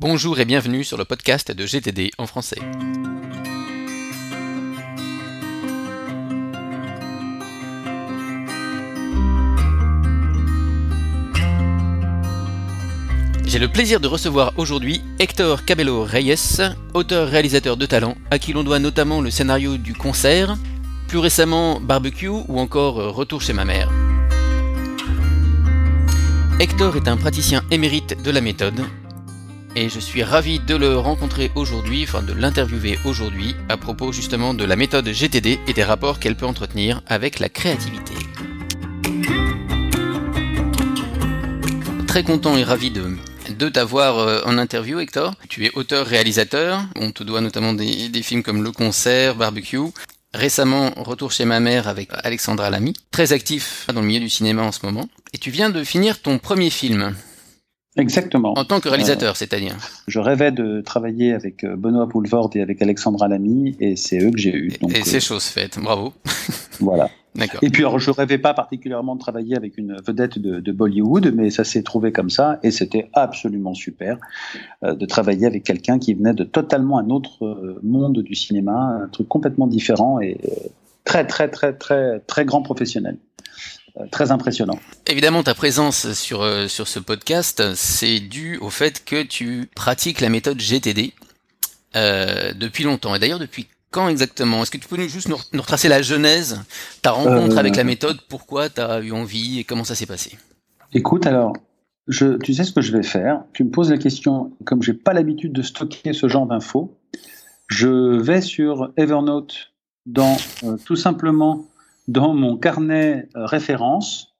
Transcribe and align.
Bonjour 0.00 0.40
et 0.40 0.46
bienvenue 0.46 0.82
sur 0.82 0.96
le 0.96 1.04
podcast 1.04 1.52
de 1.52 1.66
GTD 1.66 2.12
en 2.16 2.26
français. 2.26 2.56
J'ai 13.44 13.58
le 13.58 13.68
plaisir 13.68 14.00
de 14.00 14.08
recevoir 14.08 14.54
aujourd'hui 14.56 15.02
Hector 15.18 15.66
Cabello 15.66 16.02
Reyes, 16.02 16.62
auteur-réalisateur 16.94 17.76
de 17.76 17.84
talent, 17.84 18.14
à 18.30 18.38
qui 18.38 18.54
l'on 18.54 18.64
doit 18.64 18.78
notamment 18.78 19.20
le 19.20 19.30
scénario 19.30 19.76
du 19.76 19.92
concert, 19.92 20.56
plus 21.08 21.18
récemment 21.18 21.78
Barbecue 21.78 22.28
ou 22.28 22.58
encore 22.58 22.94
Retour 23.14 23.42
chez 23.42 23.52
ma 23.52 23.66
mère. 23.66 23.90
Hector 26.58 26.96
est 26.96 27.06
un 27.06 27.18
praticien 27.18 27.62
émérite 27.70 28.22
de 28.22 28.30
la 28.30 28.40
méthode, 28.40 28.82
et 29.76 29.88
je 29.88 30.00
suis 30.00 30.22
ravi 30.22 30.58
de 30.60 30.74
le 30.74 30.96
rencontrer 30.96 31.50
aujourd'hui, 31.54 32.04
enfin 32.04 32.22
de 32.22 32.32
l'interviewer 32.32 32.98
aujourd'hui, 33.04 33.54
à 33.68 33.76
propos 33.76 34.12
justement 34.12 34.54
de 34.54 34.64
la 34.64 34.76
méthode 34.76 35.08
GTD 35.08 35.58
et 35.66 35.72
des 35.72 35.84
rapports 35.84 36.18
qu'elle 36.18 36.36
peut 36.36 36.46
entretenir 36.46 37.02
avec 37.06 37.38
la 37.38 37.48
créativité. 37.48 38.12
Très 42.06 42.22
content 42.22 42.56
et 42.56 42.64
ravi 42.64 42.90
de, 42.90 43.68
t'avoir 43.68 44.18
euh, 44.18 44.40
en 44.44 44.58
interview, 44.58 44.98
Hector. 44.98 45.34
Tu 45.48 45.64
es 45.66 45.70
auteur-réalisateur, 45.74 46.82
on 46.96 47.12
te 47.12 47.22
doit 47.22 47.40
notamment 47.40 47.72
des, 47.72 48.08
des 48.08 48.22
films 48.22 48.42
comme 48.42 48.62
Le 48.62 48.72
Concert, 48.72 49.36
Barbecue, 49.36 49.78
Récemment, 50.32 50.92
retour 50.96 51.32
chez 51.32 51.44
ma 51.44 51.58
mère 51.58 51.88
avec 51.88 52.08
Alexandra 52.12 52.70
Lamy, 52.70 52.94
très 53.10 53.32
actif 53.32 53.86
dans 53.92 54.00
le 54.00 54.06
milieu 54.06 54.20
du 54.20 54.30
cinéma 54.30 54.62
en 54.62 54.70
ce 54.70 54.86
moment. 54.86 55.08
Et 55.32 55.38
tu 55.38 55.50
viens 55.50 55.70
de 55.70 55.82
finir 55.82 56.22
ton 56.22 56.38
premier 56.38 56.70
film. 56.70 57.16
Exactement. 57.96 58.54
En 58.56 58.64
tant 58.64 58.80
que 58.80 58.88
réalisateur, 58.88 59.36
c'est-à-dire 59.36 59.76
Je 60.06 60.20
rêvais 60.20 60.52
de 60.52 60.80
travailler 60.80 61.32
avec 61.32 61.64
euh, 61.64 61.76
Benoît 61.76 62.08
Poulvord 62.08 62.50
et 62.54 62.62
avec 62.62 62.80
Alexandra 62.82 63.28
Lamy, 63.28 63.76
et 63.80 63.96
c'est 63.96 64.18
eux 64.20 64.30
que 64.30 64.38
j'ai 64.38 64.54
eu. 64.54 64.72
Donc, 64.80 64.96
et 64.96 65.02
c'est 65.02 65.16
euh, 65.16 65.20
chose 65.20 65.44
faite, 65.44 65.78
bravo. 65.80 66.12
voilà. 66.80 67.10
D'accord. 67.34 67.60
Et 67.62 67.70
puis, 67.70 67.82
alors, 67.82 67.98
je 67.98 68.10
rêvais 68.10 68.38
pas 68.38 68.54
particulièrement 68.54 69.14
de 69.14 69.20
travailler 69.20 69.56
avec 69.56 69.78
une 69.78 69.96
vedette 70.04 70.38
de, 70.38 70.58
de 70.58 70.72
Bollywood, 70.72 71.32
mais 71.34 71.50
ça 71.50 71.62
s'est 71.62 71.82
trouvé 71.82 72.10
comme 72.10 72.30
ça, 72.30 72.58
et 72.62 72.70
c'était 72.70 73.08
absolument 73.12 73.74
super 73.74 74.18
euh, 74.82 74.94
de 74.94 75.06
travailler 75.06 75.46
avec 75.46 75.62
quelqu'un 75.62 75.98
qui 75.98 76.14
venait 76.14 76.34
de 76.34 76.44
totalement 76.44 76.98
un 76.98 77.08
autre 77.10 77.44
euh, 77.44 77.78
monde 77.82 78.18
du 78.18 78.34
cinéma, 78.34 79.00
un 79.04 79.08
truc 79.08 79.28
complètement 79.28 79.68
différent 79.68 80.20
et 80.20 80.38
euh, 80.44 80.68
très, 81.04 81.24
très, 81.26 81.48
très, 81.48 81.72
très, 81.72 82.18
très 82.20 82.44
grand 82.44 82.62
professionnel. 82.62 83.16
Euh, 84.00 84.06
très 84.10 84.30
impressionnant. 84.30 84.78
Évidemment, 85.06 85.42
ta 85.42 85.54
présence 85.54 86.12
sur, 86.12 86.42
euh, 86.42 86.68
sur 86.68 86.88
ce 86.88 86.98
podcast, 86.98 87.62
c'est 87.74 88.20
dû 88.20 88.58
au 88.58 88.70
fait 88.70 89.04
que 89.04 89.22
tu 89.22 89.68
pratiques 89.74 90.20
la 90.20 90.28
méthode 90.28 90.58
GTD 90.58 91.12
euh, 91.96 92.52
depuis 92.54 92.84
longtemps. 92.84 93.14
Et 93.14 93.18
d'ailleurs, 93.18 93.38
depuis 93.38 93.66
quand 93.90 94.08
exactement? 94.08 94.62
Est-ce 94.62 94.70
que 94.70 94.78
tu 94.78 94.86
peux 94.86 94.96
nous, 94.96 95.08
juste 95.08 95.28
nous, 95.28 95.36
retracer 95.60 95.88
la 95.88 96.02
genèse, 96.02 96.60
ta 97.02 97.10
rencontre 97.10 97.58
avec 97.58 97.74
la 97.74 97.82
méthode, 97.82 98.18
pourquoi 98.28 98.68
tu 98.68 98.80
as 98.80 99.00
eu 99.00 99.10
envie 99.10 99.58
et 99.58 99.64
comment 99.64 99.82
ça 99.82 99.96
s'est 99.96 100.06
passé? 100.06 100.38
Écoute, 100.92 101.26
alors, 101.26 101.54
je, 102.06 102.38
tu 102.38 102.54
sais 102.54 102.62
ce 102.62 102.72
que 102.72 102.82
je 102.82 102.92
vais 102.92 103.02
faire? 103.02 103.42
Tu 103.52 103.64
me 103.64 103.70
poses 103.70 103.90
la 103.90 103.98
question, 103.98 104.52
comme 104.64 104.82
j'ai 104.82 104.92
pas 104.92 105.12
l'habitude 105.12 105.52
de 105.52 105.62
stocker 105.62 106.12
ce 106.12 106.28
genre 106.28 106.46
d'infos, 106.46 106.96
je 107.66 108.16
vais 108.20 108.40
sur 108.40 108.92
Evernote 108.96 109.72
dans 110.06 110.36
tout 110.84 110.96
simplement 110.96 111.64
dans 112.08 112.34
mon 112.34 112.56
carnet 112.56 113.28
euh, 113.36 113.46
référence 113.46 114.34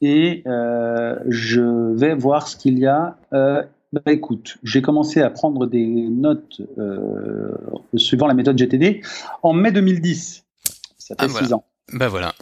et 0.00 0.42
euh, 0.46 1.16
je 1.28 1.94
vais 1.94 2.14
voir 2.14 2.48
ce 2.48 2.56
qu'il 2.56 2.78
y 2.78 2.86
a. 2.86 3.16
Euh, 3.32 3.62
bah, 3.92 4.12
écoute, 4.12 4.58
j'ai 4.62 4.82
commencé 4.82 5.20
à 5.20 5.30
prendre 5.30 5.66
des 5.66 5.86
notes 5.86 6.60
suivant 7.94 8.26
la 8.26 8.34
méthode 8.34 8.58
GTD 8.58 9.02
en 9.42 9.52
mai 9.52 9.70
2010. 9.70 10.44
Ça 10.98 11.14
fait 11.18 11.28
6 11.28 11.52
ans. 11.52 11.64
Ben 11.92 12.08
voilà. 12.08 12.34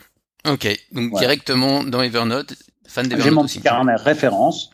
Ok, 0.48 0.66
donc 0.92 1.12
directement 1.18 1.84
dans 1.84 2.00
Evernote, 2.00 2.54
fan 2.86 3.06
d'Evernote. 3.06 3.48
J'ai 3.48 3.58
mon 3.58 3.62
carnet 3.62 3.94
référence. 3.96 4.70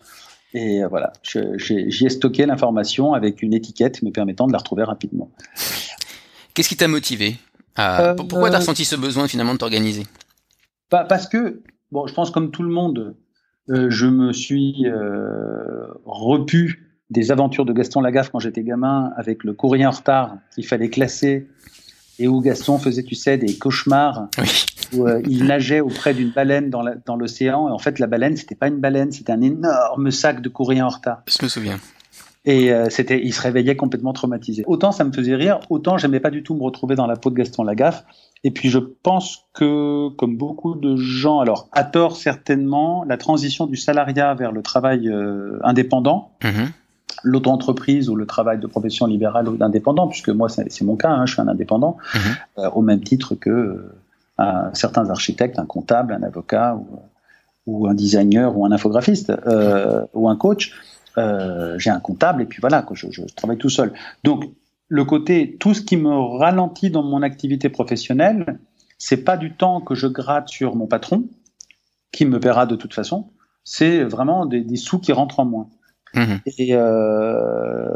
Et 0.55 0.83
voilà, 0.89 1.13
j'y 1.23 2.07
ai 2.07 2.09
stocké 2.09 2.47
l'information 2.47 3.13
avec 3.13 3.43
une 3.43 3.53
étiquette 3.53 4.03
me 4.03 4.11
permettant 4.11 4.47
de 4.47 4.53
la 4.53 4.59
retrouver 4.59 4.85
rapidement. 4.85 5.31
Qu'est-ce 6.55 6.71
qui 6.71 6.77
t'a 6.77 6.89
motivé? 6.89 7.37
Euh, 7.79 8.15
pourquoi 8.15 8.51
tu 8.51 8.57
as 8.57 8.59
ressenti 8.59 8.85
ce 8.85 8.97
besoin 8.97 9.29
finalement 9.29 9.55
de 9.55 9.59
t'organiser? 9.59 10.07
Bah, 10.91 11.05
Parce 11.09 11.27
que, 11.27 11.63
bon, 11.93 12.07
je 12.07 12.15
pense 12.15 12.31
comme 12.31 12.51
tout 12.51 12.63
le 12.63 12.71
monde, 12.71 13.17
euh, 13.71 13.91
je 13.91 14.07
me 14.07 14.33
suis 14.33 14.87
euh, 14.87 15.87
repu 16.05 16.91
des 17.11 17.31
aventures 17.31 17.65
de 17.65 17.73
Gaston 17.73 18.01
Lagaffe 18.01 18.31
quand 18.31 18.39
j'étais 18.39 18.63
gamin 18.63 19.11
avec 19.17 19.45
le 19.45 19.53
courrier 19.53 19.87
en 19.87 19.91
retard 19.91 20.37
qu'il 20.55 20.67
fallait 20.67 20.91
classer 20.91 21.49
et 22.19 22.29
où 22.29 22.41
Gaston 22.41 22.79
faisait, 22.79 23.05
tu 23.05 23.15
sais, 23.15 23.39
des 23.39 23.57
cauchemars 23.57 24.29
où 24.93 25.07
il 25.27 25.45
nageait 25.45 25.81
auprès 25.81 26.13
d'une 26.15 26.31
baleine 26.31 26.69
dans 26.71 27.17
l'océan 27.17 27.69
et 27.69 27.73
en 27.73 27.79
fait 27.79 27.99
la 27.99 28.07
baleine 28.07 28.37
c'était 28.37 28.55
pas 28.55 28.69
une 28.69 28.81
baleine, 28.81 29.13
c'était 29.13 29.33
un 29.33 29.41
énorme 29.41 30.11
sac 30.11 30.43
de 30.43 30.49
courrier 30.49 30.83
en 30.83 30.89
retard. 30.89 31.23
Je 31.27 31.43
me 31.43 31.49
souviens. 31.49 31.79
Et 32.49 32.73
euh, 32.73 32.87
c'était, 32.89 33.21
il 33.23 33.35
se 33.35 33.43
réveillait 33.43 33.77
complètement 33.77 34.15
traumatisé. 34.15 34.65
Autant 34.67 34.91
ça 34.91 35.05
me 35.05 35.13
faisait 35.13 35.35
rire, 35.35 35.61
autant 35.69 35.99
j'aimais 35.99 36.19
pas 36.19 36.31
du 36.31 36.43
tout 36.43 36.55
me 36.55 36.63
retrouver 36.63 36.97
dans 36.97 37.07
la 37.07 37.15
peau 37.15 37.29
de 37.29 37.35
Gaston 37.35 37.63
Lagaffe. 37.63 38.07
Et 38.43 38.51
puis 38.51 38.71
je 38.71 38.79
pense 38.79 39.45
que, 39.53 40.09
comme 40.17 40.39
beaucoup 40.39 40.75
de 40.75 40.97
gens, 40.97 41.41
alors 41.41 41.69
à 41.73 41.85
tort 41.85 42.17
certainement, 42.17 43.05
la 43.07 43.19
transition 43.19 43.67
du 43.67 43.77
salariat 43.77 44.35
vers 44.35 44.51
le 44.51 44.63
travail 44.63 45.11
euh, 45.11 45.59
indépendant, 45.63 46.33
mm-hmm. 46.41 46.71
l'auto-entreprise 47.23 48.09
ou 48.09 48.17
le 48.17 48.25
travail 48.25 48.59
de 48.59 48.67
profession 48.67 49.05
libérale 49.05 49.47
ou 49.47 49.59
d'indépendant, 49.59 50.09
puisque 50.09 50.31
moi 50.31 50.49
c'est 50.49 50.83
mon 50.83 50.97
cas, 50.97 51.11
hein, 51.11 51.27
je 51.27 51.35
suis 51.35 51.43
un 51.43 51.49
indépendant, 51.49 51.99
mm-hmm. 52.15 52.61
euh, 52.61 52.71
au 52.71 52.81
même 52.81 53.01
titre 53.01 53.35
que 53.35 53.93
certains 54.73 55.11
architectes, 55.11 55.59
un 55.59 55.67
comptable, 55.67 56.15
un 56.15 56.23
avocat 56.23 56.77
ou, 56.77 57.01
ou 57.67 57.89
un 57.89 57.95
designer 57.95 58.57
ou 58.57 58.65
un 58.65 58.71
infographiste 58.71 59.33
ou 60.15 60.29
un 60.29 60.37
coach. 60.37 60.73
Euh, 61.19 61.79
j'ai 61.79 61.91
un 61.91 62.01
comptable 62.01 62.43
et 62.43 62.47
puis 62.47 62.61
voilà, 62.61 62.87
je, 62.93 63.09
je, 63.11 63.23
travaille 63.35 63.59
tout 63.59 63.69
seul. 63.69 63.93
Donc 64.25 64.45
le 64.89 65.05
côté, 65.05 65.57
tout 65.59 65.75
ce 65.75 65.83
qui 65.83 65.97
me 65.97 66.39
ralentit 66.39 66.91
dans 66.91 67.03
mon 67.03 67.23
activité 67.23 67.69
professionnelle, 67.69 68.59
c'est 68.99 69.25
pas 69.25 69.37
du 69.37 69.55
temps 69.55 69.81
que 69.81 69.95
je 69.95 70.07
gratte 70.07 70.49
sur 70.49 70.77
mon 70.77 70.87
patron, 70.87 71.25
qui 72.13 72.25
me 72.25 72.39
paiera 72.39 72.67
de 72.67 72.77
toute 72.77 72.95
façon, 72.95 73.31
c'est 73.65 74.03
vraiment 74.05 74.47
des, 74.47 74.63
des, 74.63 74.77
sous 74.77 74.99
qui 74.99 75.13
rentrent 75.13 75.41
en 75.41 75.45
moins. 75.45 75.69
Mmh. 76.15 76.35
Et 76.47 76.69
euh, 76.73 77.89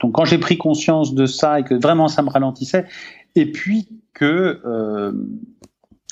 donc 0.00 0.12
quand 0.14 0.24
j'ai 0.24 0.38
pris 0.38 0.58
conscience 0.58 1.14
de 1.14 1.26
ça 1.26 1.60
et 1.60 1.64
que 1.64 1.74
vraiment 1.74 2.08
ça 2.08 2.22
me 2.22 2.28
ralentissait, 2.28 2.86
et 3.34 3.50
puis 3.50 3.88
que 4.12 4.60
euh, 4.66 5.12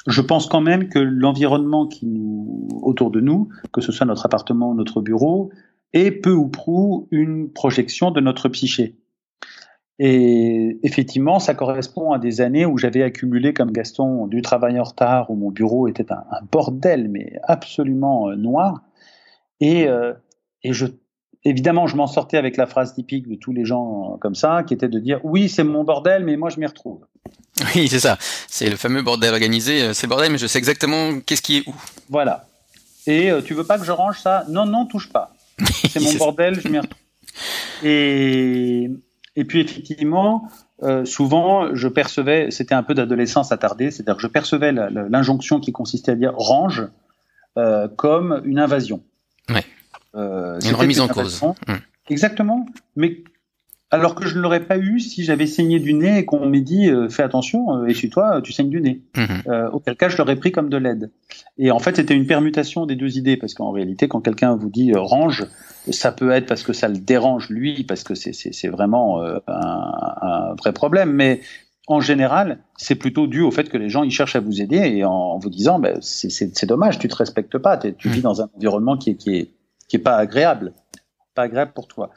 je 0.07 0.21
pense 0.21 0.47
quand 0.47 0.61
même 0.61 0.89
que 0.89 0.99
l'environnement 0.99 1.87
qui 1.87 2.07
nous 2.07 2.69
autour 2.83 3.11
de 3.11 3.21
nous, 3.21 3.49
que 3.73 3.81
ce 3.81 3.93
soit 3.93 4.07
notre 4.07 4.25
appartement 4.25 4.71
ou 4.71 4.75
notre 4.75 5.01
bureau, 5.01 5.51
et 5.97 6.11
peu 6.11 6.33
ou 6.33 6.49
prou 6.49 7.09
une 7.11 7.51
projection 7.51 8.11
de 8.11 8.21
notre 8.21 8.51
psyché. 8.51 8.97
Et 9.99 10.79
effectivement, 10.83 11.39
ça 11.39 11.55
correspond 11.55 12.13
à 12.13 12.19
des 12.19 12.43
années 12.43 12.67
où 12.67 12.77
j'avais 12.77 13.03
accumulé 13.03 13.55
comme 13.55 13.73
Gaston 13.73 14.27
du 14.27 14.43
travail 14.43 14.79
en 14.79 14.83
retard, 14.83 15.31
où 15.31 15.37
mon 15.37 15.51
bureau 15.51 15.89
était 15.89 16.13
un, 16.13 16.23
bordel, 16.53 17.09
mais 17.09 17.39
absolument 17.45 18.29
euh, 18.29 18.37
noir. 18.37 18.83
Et, 19.61 19.89
euh, 19.89 20.13
et 20.63 20.75
je, 20.75 20.85
évidemment, 21.45 21.87
je 21.87 21.97
m'en 21.97 22.07
sortais 22.07 22.37
avec 22.37 22.59
la 22.59 22.67
phrase 22.67 22.93
typique 22.93 23.27
de 23.27 23.37
tous 23.37 23.53
les 23.53 23.65
gens 23.65 24.13
euh, 24.13 24.17
comme 24.19 24.35
ça, 24.35 24.65
qui 24.65 24.75
était 24.75 24.89
de 24.89 24.99
dire 24.99 25.21
oui, 25.25 25.49
c'est 25.49 25.65
mon 25.65 25.83
bordel, 25.83 26.25
mais 26.25 26.37
moi 26.37 26.51
je 26.51 26.61
m'y 26.61 26.67
retrouve. 26.67 27.07
Oui, 27.75 27.89
c'est 27.89 28.01
ça. 28.01 28.19
C'est 28.49 28.69
le 28.69 28.77
fameux 28.77 29.01
bordel 29.01 29.33
organisé. 29.33 29.95
C'est 29.95 30.07
bordel, 30.07 30.31
mais 30.31 30.37
je 30.37 30.47
sais 30.47 30.59
exactement 30.59 31.21
qu'est-ce 31.25 31.41
qui 31.41 31.57
est 31.57 31.67
où. 31.67 31.75
Voilà. 32.11 32.45
Et 33.07 33.31
tu 33.47 33.55
veux 33.55 33.65
pas 33.65 33.79
que 33.79 33.85
je 33.87 33.93
range 33.93 34.21
ça? 34.21 34.45
Non, 34.51 34.67
non, 34.67 34.85
touche 34.85 35.11
pas. 35.11 35.36
C'est 35.65 36.01
mon 36.01 36.15
bordel, 36.19 36.61
je 36.61 36.69
m'y 36.69 36.79
retrouve. 36.79 36.99
Et, 37.83 38.91
et 39.37 39.45
puis 39.45 39.61
effectivement, 39.61 40.49
euh, 40.83 41.05
souvent, 41.05 41.75
je 41.75 41.89
percevais, 41.89 42.51
c'était 42.51 42.75
un 42.75 42.83
peu 42.83 42.95
d'adolescence 42.95 43.53
attardée, 43.53 43.91
c'est-à-dire 43.91 44.17
que 44.17 44.23
je 44.23 44.27
percevais 44.27 44.73
l'injonction 44.73 45.61
qui 45.61 45.73
consistait 45.73 46.13
à 46.13 46.17
dire 46.17 46.35
range 46.37 46.87
euh, 47.57 47.89
comme 47.89 48.43
une 48.45 48.59
invasion. 48.59 49.03
Ouais. 49.49 49.65
Euh, 50.15 50.59
une 50.61 50.75
remise 50.75 51.01
en 51.01 51.09
cause. 51.09 51.43
Hum. 51.43 51.55
Exactement. 52.09 52.67
Mais 52.95 53.25
alors 53.91 54.17
que 54.17 54.27
je 54.27 54.37
ne 54.37 54.41
l'aurais 54.41 54.65
pas 54.65 54.79
eu 54.79 54.99
si 54.99 55.23
j'avais 55.23 55.47
saigné 55.47 55.79
du 55.79 55.95
nez 55.95 56.19
et 56.19 56.25
qu'on 56.25 56.47
m'ait 56.47 56.61
dit 56.61 56.89
euh, 56.89 57.09
fais 57.09 57.23
attention, 57.23 57.77
euh, 57.77 57.87
et 57.87 57.95
chez 57.95 58.09
toi 58.09 58.41
tu 58.43 58.53
saignes 58.53 58.71
du 58.71 58.81
nez. 58.81 59.03
Mhm. 59.17 59.43
Euh, 59.47 59.71
auquel 59.71 59.97
cas 59.97 60.09
je 60.09 60.17
l'aurais 60.17 60.37
pris 60.37 60.51
comme 60.51 60.69
de 60.69 60.77
l'aide. 60.77 61.11
Et 61.59 61.71
en 61.71 61.79
fait 61.79 61.97
c'était 61.97 62.15
une 62.15 62.27
permutation 62.27 62.87
des 62.87 62.97
deux 62.97 63.17
idées 63.17 63.37
parce 63.37 63.55
qu'en 63.55 63.71
réalité 63.71 64.09
quand 64.09 64.21
quelqu'un 64.21 64.57
vous 64.57 64.71
dit 64.71 64.93
range, 64.95 65.47
ça 65.91 66.11
peut 66.11 66.31
être 66.33 66.47
parce 66.47 66.65
que 66.65 66.73
ça 66.73 66.89
le 66.89 66.99
dérange 66.99 67.49
lui, 67.49 67.85
parce 67.85 68.03
que 68.03 68.15
c'est 68.15 68.69
vraiment 68.69 69.23
un, 69.23 69.41
un, 69.47 70.55
vrai 70.55 70.73
problème, 70.73 71.13
mais 71.13 71.41
en 71.87 72.01
général, 72.01 72.59
c'est 72.77 72.97
plutôt 72.97 73.29
dû 73.29 73.43
au 73.43 73.53
fait 73.53 73.69
que 73.69 73.77
les 73.77 73.89
gens 73.89 74.03
ils 74.03 74.11
cherchent 74.11 74.35
à 74.35 74.41
vous 74.41 74.61
aider 74.61 74.79
et 74.79 75.05
en, 75.05 75.39
vous 75.39 75.51
disant 75.51 75.79
ben, 75.79 75.99
c'est 76.01 76.67
dommage, 76.67 76.99
tu 76.99 77.07
te 77.07 77.15
respectes 77.15 77.59
pas, 77.59 77.77
tu 77.77 78.09
vis 78.09 78.19
mhm. 78.19 78.23
dans 78.23 78.43
un 78.43 78.51
environnement 78.57 78.97
qui 78.97 79.11
est, 79.11 79.15
qui 79.15 79.37
est, 79.37 79.51
qui 79.89 79.97
est 79.97 80.01
pas 80.01 80.17
agréable, 80.17 80.73
pas 81.37 81.43
agréable 81.43 81.71
pour 81.73 81.87
toi. 81.87 82.11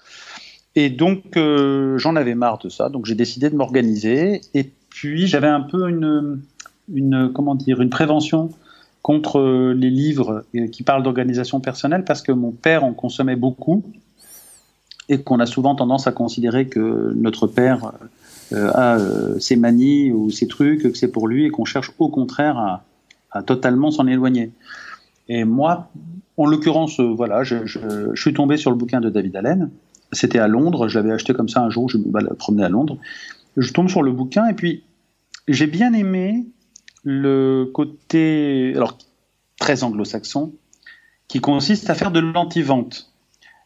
Et 0.81 0.89
donc, 0.89 1.35
euh, 1.35 1.97
j'en 1.97 2.15
avais 2.15 2.35
marre 2.35 2.57
de 2.59 2.69
ça. 2.69 2.87
Donc, 2.87 3.05
j'ai 3.05 3.13
décidé 3.13 3.49
de 3.49 3.55
m'organiser. 3.57 4.39
Et 4.53 4.71
puis, 4.89 5.27
j'avais 5.27 5.49
un 5.49 5.59
peu 5.59 5.89
une, 5.89 6.41
comment 7.33 7.53
dire, 7.53 7.81
une 7.81 7.89
prévention 7.89 8.49
contre 9.01 9.73
les 9.75 9.89
livres 9.89 10.45
qui 10.71 10.83
parlent 10.83 11.03
d'organisation 11.03 11.59
personnelle 11.59 12.05
parce 12.05 12.21
que 12.21 12.31
mon 12.31 12.51
père 12.51 12.85
en 12.85 12.93
consommait 12.93 13.35
beaucoup 13.35 13.83
et 15.09 15.21
qu'on 15.21 15.41
a 15.41 15.45
souvent 15.45 15.75
tendance 15.75 16.07
à 16.07 16.13
considérer 16.13 16.69
que 16.69 17.11
notre 17.13 17.45
père 17.45 17.91
euh, 18.53 18.71
a 18.73 18.99
euh, 18.99 19.37
ses 19.37 19.57
manies 19.57 20.13
ou 20.13 20.31
ses 20.31 20.47
trucs, 20.47 20.83
que 20.83 20.97
c'est 20.97 21.11
pour 21.11 21.27
lui 21.27 21.43
et 21.45 21.49
qu'on 21.49 21.65
cherche 21.65 21.91
au 21.99 22.07
contraire 22.07 22.81
à, 23.31 23.43
totalement 23.43 23.91
s'en 23.91 24.07
éloigner. 24.07 24.53
Et 25.27 25.43
moi, 25.43 25.89
en 26.37 26.45
l'occurrence, 26.45 27.01
euh, 27.01 27.13
voilà, 27.13 27.43
je, 27.43 27.65
je, 27.65 28.15
suis 28.15 28.33
tombé 28.33 28.55
sur 28.55 28.71
le 28.71 28.77
bouquin 28.77 29.01
de 29.01 29.09
David 29.09 29.35
Allen. 29.35 29.69
C'était 30.11 30.39
à 30.39 30.47
Londres, 30.47 30.87
j'avais 30.87 31.11
acheté 31.11 31.33
comme 31.33 31.49
ça 31.49 31.61
un 31.61 31.69
jour, 31.69 31.89
je 31.89 31.97
me 31.97 32.33
promenais 32.35 32.63
à 32.63 32.69
Londres. 32.69 32.97
Je 33.57 33.71
tombe 33.73 33.89
sur 33.89 34.01
le 34.01 34.11
bouquin 34.11 34.47
et 34.47 34.53
puis 34.53 34.83
j'ai 35.47 35.67
bien 35.67 35.93
aimé 35.93 36.47
le 37.03 37.69
côté, 37.73 38.73
alors 38.75 38.97
très 39.59 39.83
anglo-saxon, 39.83 40.53
qui 41.27 41.41
consiste 41.41 41.89
à 41.89 41.95
faire 41.95 42.11
de 42.11 42.19
l'anti-vente. 42.19 43.11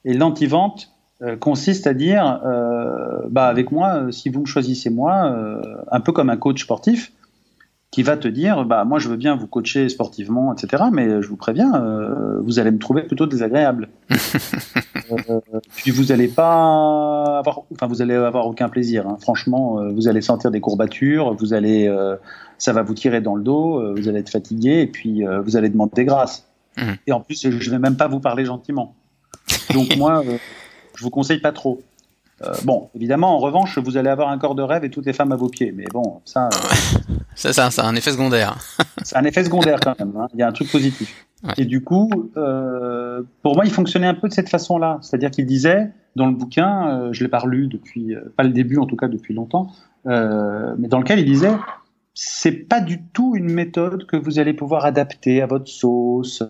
Et 0.06 0.14
l'anti-vente 0.14 0.92
euh, 1.22 1.38
consiste 1.38 1.88
à 1.88 1.94
dire, 1.94 2.42
euh, 2.46 3.22
bah 3.30 3.48
avec 3.48 3.72
moi, 3.72 4.12
si 4.12 4.30
vous 4.30 4.42
me 4.42 4.46
choisissez 4.46 4.90
moi, 4.90 5.26
euh, 5.26 5.62
un 5.92 6.00
peu 6.00 6.12
comme 6.12 6.30
un 6.30 6.38
coach 6.38 6.64
sportif, 6.64 7.14
qui 7.94 8.02
va 8.02 8.18
te 8.18 8.28
dire 8.28 8.66
bah 8.66 8.86
moi 8.86 8.98
je 8.98 9.08
veux 9.08 9.18
bien 9.18 9.36
vous 9.36 9.46
coacher 9.46 9.88
sportivement 9.88 10.52
etc 10.52 10.86
mais 10.92 11.22
je 11.22 11.28
vous 11.28 11.36
préviens 11.36 11.76
euh, 11.76 12.42
vous 12.42 12.58
allez 12.58 12.72
me 12.72 12.80
trouver 12.80 13.04
plutôt 13.04 13.28
désagréable 13.28 13.88
euh, 14.10 15.40
puis 15.76 15.92
vous 15.92 16.12
allez 16.12 16.28
pas 16.28 17.38
avoir 17.38 17.62
enfin 17.72 17.86
vous 17.86 18.02
allez 18.02 18.16
avoir 18.16 18.48
aucun 18.48 18.68
plaisir 18.68 19.08
hein. 19.08 19.18
franchement 19.22 19.80
euh, 19.80 19.92
vous 19.92 20.08
allez 20.08 20.22
sentir 20.22 20.50
des 20.50 20.60
courbatures 20.60 21.36
vous 21.36 21.54
allez 21.54 21.88
euh, 21.88 22.16
ça 22.58 22.74
va 22.74 22.82
vous 22.82 22.96
tirer 22.96 23.22
dans 23.22 23.36
le 23.36 23.44
dos 23.44 23.80
euh, 23.80 23.94
vous 23.96 24.08
allez 24.08 24.22
être 24.22 24.32
fatigué 24.32 24.80
et 24.80 24.88
puis 24.88 25.24
euh, 25.24 25.42
vous 25.42 25.56
allez 25.56 25.70
demander 25.70 26.04
grâce 26.04 26.48
mmh. 26.78 26.94
et 27.06 27.12
en 27.12 27.20
plus 27.20 27.48
je 27.48 27.70
vais 27.70 27.78
même 27.78 27.96
pas 27.96 28.08
vous 28.08 28.20
parler 28.20 28.44
gentiment 28.44 28.96
donc 29.72 29.96
moi 29.98 30.24
je 30.96 31.04
vous 31.04 31.12
conseille 31.12 31.42
pas 31.42 31.52
trop 31.52 31.80
euh, 32.42 32.54
bon, 32.64 32.90
évidemment, 32.96 33.36
en 33.36 33.40
revanche, 33.40 33.78
vous 33.78 33.98
allez 33.98 34.10
avoir 34.10 34.30
un 34.30 34.38
corps 34.38 34.56
de 34.56 34.64
rêve 34.64 34.84
et 34.84 34.90
toutes 34.90 35.06
les 35.06 35.14
femmes 35.14 35.32
à 35.32 35.36
vos 35.36 35.50
pieds. 35.50 35.72
Mais 35.72 35.86
bon, 35.94 36.22
ça. 36.26 36.48
Euh... 36.48 37.14
ça, 37.36 37.54
ça, 37.54 37.72
ça 37.72 37.84
a 37.84 37.88
un 37.88 37.96
effet 37.96 38.12
secondaire. 38.12 38.58
c'est 39.04 39.16
un 39.16 39.24
effet 39.24 39.44
secondaire 39.44 39.80
quand 39.80 39.98
même. 40.00 40.14
Hein. 40.18 40.28
Il 40.34 40.40
y 40.40 40.44
a 40.44 40.48
un 40.48 40.52
truc 40.52 40.72
positif. 40.72 41.28
Ouais. 41.44 41.54
Et 41.58 41.66
du 41.66 41.84
coup, 41.84 42.10
euh, 42.38 43.22
pour 43.42 43.56
moi, 43.56 43.66
il 43.66 43.72
fonctionnait 43.72 44.08
un 44.08 44.14
peu 44.14 44.28
de 44.28 44.34
cette 44.34 44.50
façon-là. 44.50 44.98
C'est-à-dire 45.02 45.32
qu'il 45.32 45.46
disait, 45.46 45.92
dans 46.16 46.26
le 46.26 46.34
bouquin, 46.34 46.88
euh, 46.88 47.14
je 47.14 47.24
l'ai 47.24 47.30
pas 47.30 47.40
relu 47.40 47.68
depuis, 47.68 48.16
pas 48.36 48.44
le 48.44 48.50
début 48.52 48.78
en 48.78 48.86
tout 48.86 48.96
cas, 48.96 49.08
depuis 49.08 49.34
longtemps, 49.34 49.68
mais 50.06 50.88
dans 50.88 51.00
lequel 51.00 51.20
il 51.20 51.26
disait, 51.26 51.54
c'est 52.14 52.52
pas 52.52 52.82
du 52.82 53.04
tout 53.14 53.36
une 53.36 53.52
méthode 53.52 54.06
que 54.06 54.18
vous 54.18 54.40
allez 54.40 54.54
pouvoir 54.54 54.86
adapter 54.86 55.42
à 55.42 55.46
votre 55.46 55.68
sauce. 55.68 56.44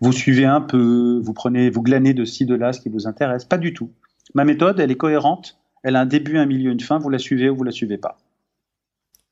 vous 0.00 0.12
suivez 0.12 0.46
un 0.46 0.60
peu, 0.60 1.20
vous 1.22 1.32
prenez, 1.32 1.70
vous 1.70 1.82
glanez 1.82 2.14
de 2.14 2.24
ci, 2.24 2.44
de 2.44 2.54
là 2.54 2.72
ce 2.72 2.80
qui 2.80 2.88
vous 2.88 3.06
intéresse. 3.06 3.44
Pas 3.44 3.58
du 3.58 3.72
tout. 3.72 3.90
Ma 4.34 4.44
méthode, 4.44 4.80
elle 4.80 4.90
est 4.90 4.96
cohérente, 4.96 5.58
elle 5.82 5.96
a 5.96 6.00
un 6.00 6.06
début, 6.06 6.38
un 6.38 6.46
milieu, 6.46 6.70
une 6.70 6.80
fin, 6.80 6.98
vous 6.98 7.10
la 7.10 7.18
suivez 7.18 7.48
ou 7.50 7.56
vous 7.56 7.64
la 7.64 7.70
suivez 7.70 7.98
pas. 7.98 8.18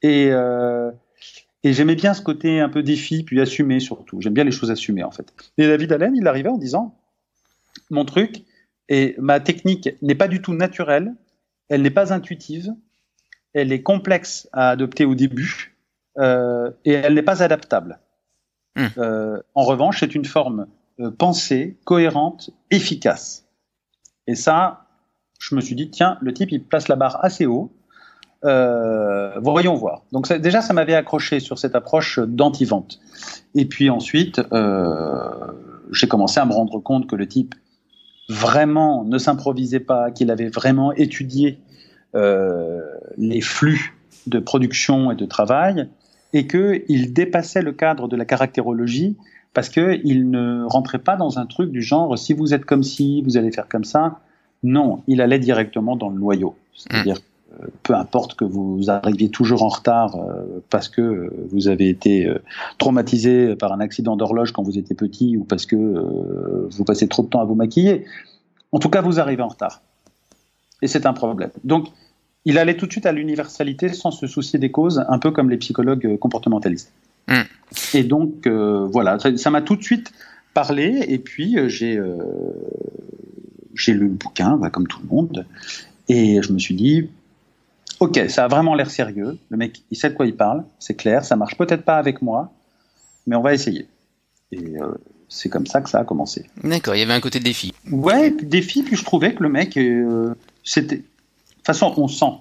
Et, 0.03 0.29
euh, 0.31 0.91
et 1.63 1.73
j'aimais 1.73 1.95
bien 1.95 2.15
ce 2.15 2.23
côté 2.23 2.61
un 2.61 2.69
peu 2.69 2.83
défi, 2.83 3.25
puis 3.25 3.41
assumé 3.41 3.81
surtout. 3.81 4.21
J'aime 4.21 4.35
bien 4.35 4.45
les 4.45 4.51
choses 4.51 4.71
assumées 4.71 5.05
en 5.05 5.11
fait. 5.11 5.33
Et 5.59 5.67
David 5.67 5.93
Allen, 5.93 6.17
il 6.17 6.27
arrivait 6.27 6.49
en 6.49 6.59
disant, 6.59 6.97
mon 7.91 8.05
truc, 8.05 8.45
et 8.89 9.15
ma 9.19 9.41
technique 9.41 9.91
n'est 10.03 10.15
pas 10.15 10.29
du 10.29 10.41
tout 10.41 10.55
naturelle, 10.55 11.15
elle 11.69 11.83
n'est 11.83 11.91
pas 11.91 12.13
intuitive, 12.13 12.73
elle 13.53 13.73
est 13.73 13.83
complexe 13.83 14.49
à 14.53 14.71
adopter 14.71 15.05
au 15.05 15.15
début, 15.15 15.77
euh, 16.19 16.71
et 16.85 16.93
elle 16.93 17.15
n'est 17.15 17.23
pas 17.23 17.43
adaptable. 17.43 17.99
Mmh. 18.77 18.87
Euh, 18.99 19.43
en 19.55 19.63
revanche, 19.65 20.01
c'est 20.01 20.15
une 20.15 20.25
forme 20.25 20.67
euh, 21.01 21.11
pensée, 21.11 21.79
cohérente, 21.85 22.51
efficace. 22.71 23.47
Et 24.27 24.35
ça, 24.35 24.86
je 25.39 25.55
me 25.55 25.61
suis 25.61 25.75
dit, 25.75 25.91
tiens, 25.91 26.19
le 26.21 26.33
type, 26.33 26.51
il 26.53 26.63
place 26.63 26.89
la 26.89 26.97
barre 26.97 27.25
assez 27.25 27.47
haut. 27.47 27.71
Euh, 28.45 29.39
voyons 29.41 29.75
voir. 29.75 30.03
Donc 30.13 30.33
déjà, 30.33 30.61
ça 30.61 30.73
m'avait 30.73 30.95
accroché 30.95 31.41
sur 31.41 31.59
cette 31.59 31.75
approche 31.75 32.19
d'anti-vente. 32.21 33.01
Et 33.55 33.65
puis 33.65 33.91
ensuite, 33.91 34.41
euh, 34.53 35.31
j'ai 35.93 36.07
commencé 36.07 36.39
à 36.39 36.45
me 36.45 36.53
rendre 36.53 36.79
compte 36.79 37.09
que 37.09 37.17
le 37.17 37.27
type 37.27 37.55
vraiment 38.29 39.05
ne 39.05 39.19
s'improvisait 39.19 39.81
pas, 39.81 40.11
qu'il 40.11 40.31
avait 40.31 40.49
vraiment 40.49 40.93
étudié 40.93 41.59
euh, 42.15 42.83
les 43.17 43.41
flux 43.41 43.95
de 44.27 44.39
production 44.39 45.11
et 45.11 45.17
de 45.17 45.25
travail, 45.25 45.89
et 46.33 46.47
qu'il 46.47 47.13
dépassait 47.13 47.63
le 47.63 47.73
cadre 47.73 48.09
de 48.09 48.17
la 48.17 48.25
caractérologie 48.25 49.17
parce 49.55 49.71
qu'il 49.71 50.31
ne 50.31 50.65
rentrait 50.65 50.99
pas 50.99 51.17
dans 51.17 51.39
un 51.39 51.47
truc 51.47 51.71
du 51.71 51.81
genre 51.81 52.19
si 52.19 52.35
vous 52.35 52.53
êtes 52.53 52.67
comme 52.67 52.83
ci, 52.83 53.23
vous 53.23 53.39
allez 53.39 53.51
faire 53.51 53.69
comme 53.69 53.85
ça. 53.85 54.21
Non, 54.63 55.03
il 55.07 55.21
allait 55.21 55.39
directement 55.39 55.97
dans 55.97 56.09
le 56.09 56.19
noyau. 56.19 56.57
C'est-à-dire, 56.75 57.17
mmh. 57.17 57.63
euh, 57.63 57.67
peu 57.83 57.95
importe 57.95 58.35
que 58.35 58.45
vous 58.45 58.91
arriviez 58.91 59.31
toujours 59.31 59.63
en 59.63 59.69
retard 59.69 60.17
euh, 60.17 60.63
parce 60.71 60.89
que 60.89 61.01
euh, 61.01 61.49
vous 61.51 61.69
avez 61.69 61.89
été 61.89 62.29
traumatisé 62.79 63.57
par 63.57 63.73
un 63.73 63.81
accident 63.81 64.17
d'horloge 64.17 64.53
quand 64.53 64.63
vous 64.63 64.79
étiez 64.79 64.95
petit 64.95 65.37
ou 65.37 65.45
parce 65.45 65.67
que 65.67 65.77
vous 66.71 66.85
passez 66.85 67.09
trop 67.09 67.23
de 67.23 67.29
temps 67.29 67.41
à 67.41 67.45
vous 67.45 67.55
maquiller. 67.55 68.05
En 68.73 68.79
tout 68.79 68.91
cas, 68.91 69.01
vous 69.01 69.21
arrivez 69.21 69.43
en 69.43 69.49
retard. 69.49 69.83
Et 70.83 70.89
c'est 70.89 71.07
un 71.07 71.13
problème. 71.13 71.51
Donc, 71.65 71.89
il 72.45 72.59
allait 72.59 72.77
tout 72.77 72.87
de 72.87 72.93
suite 72.93 73.07
à 73.07 73.13
l'universalité 73.13 73.89
sans 73.89 74.11
se 74.11 74.27
soucier 74.27 74.59
des 74.59 74.71
causes, 74.71 75.05
un 75.09 75.19
peu 75.19 75.31
comme 75.31 75.51
les 75.51 75.57
psychologues 75.57 76.19
comportementalistes. 76.19 76.93
Mmh. 77.29 77.35
Et 77.95 78.05
donc, 78.05 78.47
euh, 78.47 78.87
voilà, 78.91 79.19
ça 79.37 79.51
m'a 79.51 79.63
tout 79.63 79.77
de 79.77 79.83
suite 79.83 80.13
parlé. 80.55 81.05
Et 81.09 81.19
puis, 81.19 81.57
j'ai 81.69 82.01
j'ai 83.77 83.93
lu 83.93 84.09
le 84.09 84.15
bouquin, 84.15 84.57
bah, 84.57 84.71
comme 84.71 84.87
tout 84.87 85.01
le 85.03 85.09
monde, 85.09 85.47
et 86.09 86.41
je 86.43 86.53
me 86.53 86.59
suis 86.59 86.75
dit, 86.75 87.09
ok, 88.01 88.29
ça 88.29 88.45
a 88.45 88.49
vraiment 88.49 88.75
l'air 88.75 88.91
sérieux. 88.91 89.39
Le 89.51 89.57
mec, 89.57 89.83
il 89.91 89.97
sait 89.97 90.11
de 90.11 90.15
quoi 90.15 90.27
il 90.27 90.37
parle, 90.37 90.65
c'est 90.79 90.95
clair, 90.95 91.25
ça 91.25 91.37
marche 91.37 91.57
peut-être 91.57 91.85
pas 91.85 91.97
avec 91.97 92.23
moi, 92.23 92.53
mais 93.27 93.37
on 93.37 93.43
va 93.43 93.55
essayer. 93.55 93.87
Et 94.53 94.81
euh, 94.81 94.95
c'est 95.29 95.49
comme 95.49 95.67
ça 95.67 95.81
que 95.81 95.91
ça 95.91 95.99
a 95.99 96.05
commencé. 96.05 96.47
D'accord, 96.63 96.95
il 96.95 97.01
y 97.01 97.03
avait 97.03 97.13
un 97.13 97.21
côté 97.21 97.41
défi. 97.41 97.73
Ouais, 97.91 98.31
défi, 98.31 98.83
puis 98.83 98.97
je 98.97 99.05
trouvais 99.05 99.35
que 99.35 99.43
le 99.43 99.49
mec, 99.49 99.77
euh, 99.77 100.35
c'était. 100.63 100.97
De 100.97 101.03
toute 101.03 101.67
façon, 101.67 101.93
on 101.97 102.09
sent. 102.09 102.33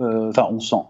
Euh, 0.00 0.30
enfin, 0.30 0.48
on 0.50 0.60
sent. 0.60 0.82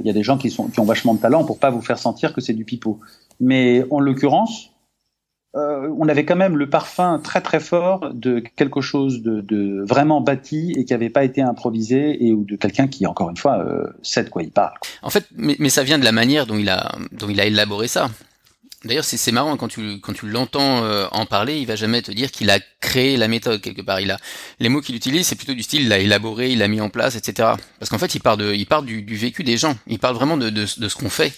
Il 0.00 0.06
y 0.06 0.10
a 0.10 0.14
des 0.14 0.22
gens 0.22 0.38
qui, 0.38 0.50
sont, 0.50 0.68
qui 0.68 0.80
ont 0.80 0.86
vachement 0.86 1.12
de 1.12 1.20
talent 1.20 1.44
pour 1.44 1.58
pas 1.58 1.68
vous 1.68 1.82
faire 1.82 1.98
sentir 1.98 2.32
que 2.32 2.40
c'est 2.40 2.54
du 2.54 2.64
pipeau. 2.64 3.00
Mais 3.38 3.84
en 3.90 4.00
l'occurrence, 4.00 4.70
euh, 5.56 5.88
on 5.98 6.08
avait 6.08 6.24
quand 6.24 6.36
même 6.36 6.56
le 6.56 6.68
parfum 6.68 7.20
très 7.22 7.40
très 7.40 7.60
fort 7.60 8.12
de 8.12 8.42
quelque 8.56 8.80
chose 8.80 9.22
de, 9.22 9.40
de 9.40 9.84
vraiment 9.86 10.20
bâti 10.20 10.72
et 10.76 10.84
qui 10.84 10.92
n'avait 10.92 11.10
pas 11.10 11.22
été 11.22 11.42
improvisé 11.42 12.26
et 12.26 12.32
ou 12.32 12.44
de 12.44 12.56
quelqu'un 12.56 12.88
qui 12.88 13.06
encore 13.06 13.30
une 13.30 13.36
fois 13.36 13.58
euh, 13.60 13.86
sait 14.02 14.24
de 14.24 14.30
quoi 14.30 14.42
il 14.42 14.50
parle. 14.50 14.74
En 15.02 15.10
fait, 15.10 15.26
mais, 15.36 15.54
mais, 15.60 15.68
ça 15.68 15.84
vient 15.84 15.98
de 15.98 16.04
la 16.04 16.10
manière 16.10 16.46
dont 16.46 16.58
il 16.58 16.68
a 16.68 16.96
dont 17.12 17.28
il 17.28 17.40
a 17.40 17.46
élaboré 17.46 17.86
ça. 17.86 18.10
D'ailleurs, 18.84 19.04
c'est 19.04 19.32
marrant 19.32 19.56
quand 19.56 19.68
tu 19.68 20.00
quand 20.00 20.12
tu 20.12 20.28
l'entends 20.28 20.84
euh, 20.84 21.06
en 21.12 21.24
parler, 21.24 21.58
il 21.58 21.66
va 21.66 21.76
jamais 21.76 22.02
te 22.02 22.10
dire 22.10 22.32
qu'il 22.32 22.50
a 22.50 22.58
créé 22.80 23.16
la 23.16 23.28
méthode 23.28 23.60
quelque 23.60 23.80
part. 23.80 24.00
Il 24.00 24.10
a 24.10 24.18
les 24.58 24.68
mots 24.68 24.80
qu'il 24.80 24.96
utilise, 24.96 25.26
c'est 25.26 25.36
plutôt 25.36 25.54
du 25.54 25.62
style, 25.62 25.82
il 25.82 25.88
l'a 25.88 25.98
élaboré, 25.98 26.50
il 26.50 26.58
l'a 26.58 26.68
mis 26.68 26.80
en 26.80 26.90
place, 26.90 27.14
etc. 27.14 27.52
Parce 27.78 27.90
qu'en 27.90 27.98
fait, 27.98 28.14
il 28.16 28.20
part 28.20 28.36
de 28.36 28.52
il 28.52 28.66
part 28.66 28.82
du, 28.82 29.02
du 29.02 29.16
vécu 29.16 29.44
des 29.44 29.56
gens. 29.56 29.76
Il 29.86 30.00
parle 30.00 30.16
vraiment 30.16 30.36
de, 30.36 30.50
de, 30.50 30.62
de 30.62 30.88
ce 30.88 30.96
qu'on 30.96 31.10
fait. 31.10 31.32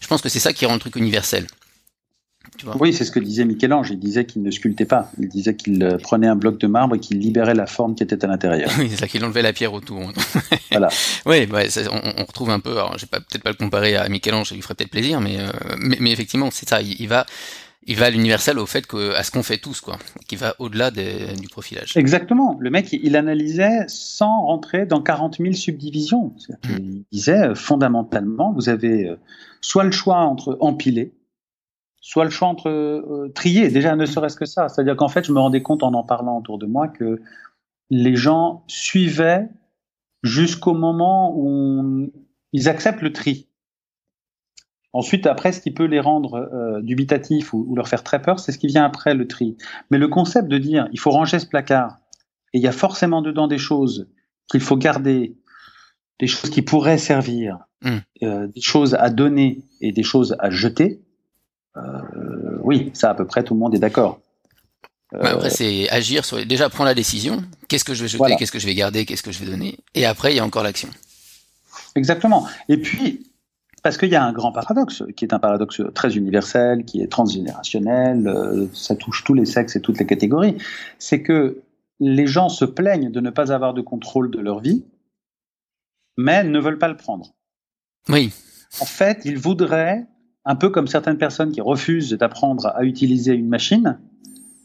Je 0.00 0.08
pense 0.08 0.20
que 0.20 0.28
c'est 0.28 0.40
ça 0.40 0.52
qui 0.52 0.66
rend 0.66 0.74
le 0.74 0.80
truc 0.80 0.96
universel. 0.96 1.46
Oui, 2.78 2.92
c'est 2.92 3.04
ce 3.04 3.10
que 3.10 3.20
disait 3.20 3.44
Michel-Ange. 3.44 3.90
Il 3.90 3.98
disait 3.98 4.24
qu'il 4.24 4.42
ne 4.42 4.50
sculptait 4.50 4.84
pas. 4.84 5.10
Il 5.18 5.28
disait 5.28 5.54
qu'il 5.54 5.96
prenait 6.02 6.26
un 6.26 6.36
bloc 6.36 6.58
de 6.58 6.66
marbre 6.66 6.96
et 6.96 7.00
qu'il 7.00 7.18
libérait 7.18 7.54
la 7.54 7.66
forme 7.66 7.94
qui 7.94 8.02
était 8.02 8.24
à 8.24 8.28
l'intérieur. 8.28 8.70
Oui, 8.78 8.88
c'est 8.90 8.96
ça, 8.96 9.06
qu'il 9.06 9.24
enlevait 9.24 9.42
la 9.42 9.52
pierre 9.52 9.72
autour. 9.72 10.00
voilà. 10.70 10.88
Oui, 11.26 11.46
ouais, 11.46 11.68
on, 11.90 12.22
on, 12.22 12.24
retrouve 12.24 12.50
un 12.50 12.60
peu. 12.60 12.72
Alors, 12.72 12.98
je 12.98 13.04
vais 13.04 13.08
peut-être 13.10 13.42
pas 13.42 13.50
le 13.50 13.56
comparer 13.56 13.96
à 13.96 14.08
Michel-Ange, 14.08 14.48
ça 14.48 14.54
lui 14.54 14.62
ferait 14.62 14.74
peut-être 14.74 14.90
plaisir, 14.90 15.20
mais, 15.20 15.38
euh, 15.38 15.50
mais, 15.78 15.96
mais, 16.00 16.10
effectivement, 16.10 16.50
c'est 16.50 16.68
ça. 16.68 16.82
Il, 16.82 17.00
il, 17.00 17.08
va, 17.08 17.26
il 17.86 17.96
va 17.96 18.06
à 18.06 18.10
l'universel 18.10 18.58
au 18.58 18.66
fait 18.66 18.86
que, 18.86 19.14
à 19.14 19.22
ce 19.22 19.30
qu'on 19.30 19.42
fait 19.42 19.58
tous, 19.58 19.80
quoi, 19.80 19.98
qui 20.26 20.36
va 20.36 20.54
au-delà 20.58 20.90
de, 20.90 21.38
du 21.40 21.48
profilage. 21.48 21.96
Exactement. 21.96 22.56
Le 22.60 22.70
mec, 22.70 22.92
il 22.92 23.16
analysait 23.16 23.84
sans 23.88 24.46
rentrer 24.46 24.86
dans 24.86 25.02
40 25.02 25.38
000 25.38 25.52
subdivisions. 25.52 26.32
Mmh. 26.48 26.68
Il 26.78 27.04
disait 27.12 27.48
euh, 27.48 27.54
fondamentalement, 27.54 28.52
vous 28.52 28.68
avez 28.68 29.08
euh, 29.08 29.16
soit 29.60 29.84
le 29.84 29.92
choix 29.92 30.18
entre 30.18 30.56
empiler 30.60 31.12
soit 32.02 32.24
le 32.24 32.30
choix 32.30 32.48
entre 32.48 32.68
euh, 32.68 33.32
trier, 33.34 33.70
déjà 33.70 33.96
ne 33.96 34.04
serait-ce 34.04 34.36
que 34.36 34.44
ça. 34.44 34.68
C'est-à-dire 34.68 34.96
qu'en 34.96 35.08
fait, 35.08 35.24
je 35.24 35.32
me 35.32 35.40
rendais 35.40 35.62
compte 35.62 35.82
en 35.82 35.94
en 35.94 36.04
parlant 36.04 36.38
autour 36.38 36.58
de 36.58 36.66
moi 36.66 36.88
que 36.88 37.22
les 37.88 38.16
gens 38.16 38.64
suivaient 38.66 39.48
jusqu'au 40.22 40.74
moment 40.74 41.34
où 41.34 41.48
on, 41.48 42.10
ils 42.52 42.68
acceptent 42.68 43.02
le 43.02 43.12
tri. 43.12 43.48
Ensuite, 44.92 45.26
après, 45.26 45.52
ce 45.52 45.60
qui 45.62 45.70
peut 45.70 45.86
les 45.86 46.00
rendre 46.00 46.34
euh, 46.34 46.82
dubitatifs 46.82 47.54
ou, 47.54 47.64
ou, 47.66 47.74
leur 47.74 47.88
faire 47.88 48.02
très 48.02 48.20
peur, 48.20 48.38
c'est 48.38 48.52
ce 48.52 48.58
qui 48.58 48.66
vient 48.66 48.84
après 48.84 49.14
le 49.14 49.26
tri. 49.26 49.56
Mais 49.90 49.96
le 49.96 50.08
concept 50.08 50.48
de 50.48 50.58
dire 50.58 50.88
il 50.92 51.00
faut 51.00 51.10
ranger 51.10 51.38
ce 51.38 51.46
placard 51.46 51.98
et 52.52 52.58
il 52.58 52.62
y 52.62 52.68
a 52.68 52.72
forcément 52.72 53.22
dedans 53.22 53.48
des 53.48 53.58
choses 53.58 54.10
qu'il 54.50 54.60
faut 54.60 54.76
garder 54.76 55.38
des 56.20 56.26
choses 56.26 56.50
qui 56.50 56.60
pourraient 56.60 56.98
servir, 56.98 57.58
Hmm. 57.82 57.98
euh, 58.22 58.46
des 58.46 58.60
choses 58.60 58.94
à 58.94 59.10
donner 59.10 59.64
et 59.80 59.90
des 59.90 60.04
choses 60.04 60.36
à 60.38 60.50
jeter, 60.50 61.00
oui, 62.62 62.90
ça 62.94 63.10
à 63.10 63.14
peu 63.14 63.24
près 63.24 63.44
tout 63.44 63.54
le 63.54 63.60
monde 63.60 63.74
est 63.74 63.78
d'accord. 63.78 64.20
Ouais, 65.12 65.28
après, 65.28 65.50
c'est 65.50 65.90
agir 65.90 66.24
sur. 66.24 66.44
Déjà, 66.46 66.70
prends 66.70 66.84
la 66.84 66.94
décision. 66.94 67.42
Qu'est-ce 67.68 67.84
que 67.84 67.92
je 67.92 68.02
vais 68.02 68.08
jeter 68.08 68.18
Voilà. 68.18 68.36
Qu'est-ce 68.36 68.52
que 68.52 68.58
je 68.58 68.66
vais 68.66 68.74
garder 68.74 69.04
Qu'est-ce 69.04 69.22
que 69.22 69.32
je 69.32 69.38
vais 69.44 69.50
donner? 69.50 69.78
Et 69.94 70.06
après, 70.06 70.32
il 70.32 70.36
y 70.36 70.40
a 70.40 70.44
encore 70.44 70.62
l'action. 70.62 70.88
Exactement. 71.94 72.46
Et 72.70 72.78
puis, 72.78 73.26
parce 73.82 73.98
qu'il 73.98 74.08
y 74.08 74.14
a 74.14 74.24
un 74.24 74.32
grand 74.32 74.52
paradoxe, 74.52 75.02
qui 75.16 75.24
est 75.24 75.34
un 75.34 75.38
paradoxe 75.38 75.82
très 75.94 76.16
universel, 76.16 76.84
qui 76.84 77.02
est 77.02 77.08
transgénérationnel, 77.08 78.26
euh, 78.28 78.66
ça 78.72 78.96
touche 78.96 79.24
tous 79.24 79.34
les 79.34 79.44
sexes 79.44 79.76
et 79.76 79.80
toutes 79.80 79.98
les 79.98 80.06
catégories, 80.06 80.56
c'est 80.98 81.22
que 81.22 81.62
les 82.00 82.26
gens 82.26 82.48
se 82.48 82.64
plaignent 82.64 83.10
de 83.10 83.20
ne 83.20 83.30
pas 83.30 83.52
avoir 83.52 83.74
de 83.74 83.80
contrôle 83.80 84.30
de 84.30 84.38
leur 84.38 84.60
vie, 84.60 84.84
mais 86.16 86.44
ne 86.44 86.58
veulent 86.58 86.78
pas 86.78 86.88
le 86.88 86.96
prendre. 86.96 87.34
Oui. 88.08 88.32
En 88.80 88.86
fait, 88.86 89.22
ils 89.24 89.38
voudraient, 89.38 90.06
un 90.44 90.56
peu 90.56 90.70
comme 90.70 90.86
certaines 90.86 91.18
personnes 91.18 91.52
qui 91.52 91.60
refusent 91.60 92.12
d'apprendre 92.12 92.66
à 92.74 92.84
utiliser 92.84 93.32
une 93.32 93.48
machine, 93.48 93.98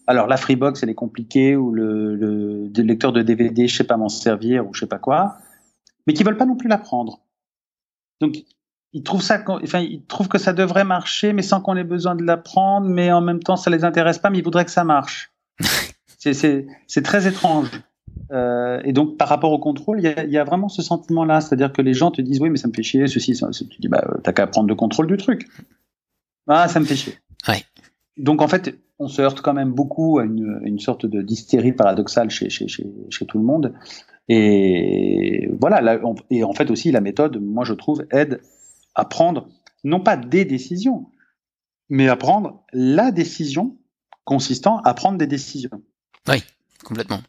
alors 0.07 0.27
la 0.27 0.37
Freebox 0.37 0.81
elle 0.83 0.89
est 0.89 0.95
compliquée, 0.95 1.55
ou 1.55 1.71
le, 1.71 2.15
le, 2.15 2.69
le 2.75 2.83
lecteur 2.83 3.11
de 3.11 3.21
DVD, 3.21 3.67
je 3.67 3.75
sais 3.75 3.83
pas 3.83 3.97
m'en 3.97 4.09
servir, 4.09 4.67
ou 4.67 4.73
je 4.73 4.81
sais 4.81 4.87
pas 4.87 4.99
quoi, 4.99 5.37
mais 6.05 6.13
qui 6.13 6.23
veulent 6.23 6.37
pas 6.37 6.45
non 6.45 6.55
plus 6.55 6.69
l'apprendre. 6.69 7.19
Donc, 8.21 8.37
ils 8.93 9.03
trouvent 9.03 9.21
ça, 9.21 9.43
enfin, 9.47 9.79
ils 9.79 10.03
trouvent 10.05 10.29
que 10.29 10.37
ça 10.37 10.53
devrait 10.53 10.85
marcher, 10.85 11.33
mais 11.33 11.41
sans 11.41 11.61
qu'on 11.61 11.75
ait 11.75 11.83
besoin 11.83 12.15
de 12.15 12.23
l'apprendre, 12.23 12.87
mais 12.87 13.11
en 13.11 13.21
même 13.21 13.43
temps, 13.43 13.57
ça 13.57 13.69
les 13.69 13.83
intéresse 13.83 14.17
pas, 14.17 14.29
mais 14.29 14.39
ils 14.39 14.43
voudraient 14.43 14.65
que 14.65 14.71
ça 14.71 14.83
marche. 14.83 15.31
c'est 16.17 17.03
très 17.03 17.27
étrange. 17.27 17.69
Euh, 18.31 18.81
et 18.83 18.93
donc, 18.93 19.17
par 19.17 19.27
rapport 19.29 19.51
au 19.51 19.59
contrôle, 19.59 19.99
il 19.99 20.03
y 20.03 20.07
a, 20.07 20.23
il 20.23 20.31
y 20.31 20.37
a 20.37 20.43
vraiment 20.43 20.69
ce 20.69 20.81
sentiment-là, 20.81 21.41
c'est-à-dire 21.41 21.71
que 21.73 21.81
les 21.81 21.93
gens 21.93 22.11
te 22.11 22.21
disent, 22.21 22.39
oui, 22.41 22.49
mais 22.49 22.57
ça 22.57 22.67
me 22.67 22.73
fait 22.73 22.83
chier, 22.83 23.07
ceci, 23.07 23.35
ça, 23.35 23.49
tu 23.51 23.79
dis, 23.79 23.87
bah, 23.87 24.05
t'as 24.23 24.33
qu'à 24.33 24.47
prendre 24.47 24.67
le 24.67 24.75
contrôle 24.75 25.07
du 25.07 25.17
truc. 25.17 25.47
Ah, 26.47 26.67
ça 26.67 26.79
me 26.79 26.85
fait 26.85 26.95
chier. 26.95 27.15
Ouais. 27.47 27.63
Donc, 28.17 28.41
en 28.41 28.47
fait, 28.47 28.77
on 28.99 29.07
se 29.07 29.21
heurte 29.21 29.41
quand 29.41 29.53
même 29.53 29.71
beaucoup 29.71 30.19
à 30.19 30.23
une, 30.23 30.59
une 30.63 30.79
sorte 30.79 31.05
de 31.05 31.21
d'hystérie 31.21 31.73
paradoxale 31.73 32.29
chez, 32.29 32.49
chez, 32.49 32.67
chez, 32.67 32.85
chez 33.09 33.25
tout 33.25 33.37
le 33.37 33.43
monde. 33.43 33.73
Et 34.29 35.49
voilà, 35.59 35.81
là, 35.81 35.99
on- 36.03 36.15
et 36.29 36.43
en 36.43 36.53
fait 36.53 36.69
aussi 36.71 36.91
la 36.91 37.01
méthode, 37.01 37.37
moi 37.41 37.63
je 37.63 37.73
trouve, 37.73 38.05
aide 38.11 38.41
à 38.95 39.05
prendre 39.05 39.47
non 39.83 39.99
pas 39.99 40.17
des 40.17 40.43
décisions, 40.45 41.07
mais 41.89 42.07
à 42.09 42.15
prendre 42.15 42.63
la 42.73 43.11
décision 43.11 43.77
consistant 44.25 44.79
à 44.79 44.93
prendre 44.93 45.17
des 45.17 45.27
décisions. 45.27 45.81
Complètement. 46.83 47.19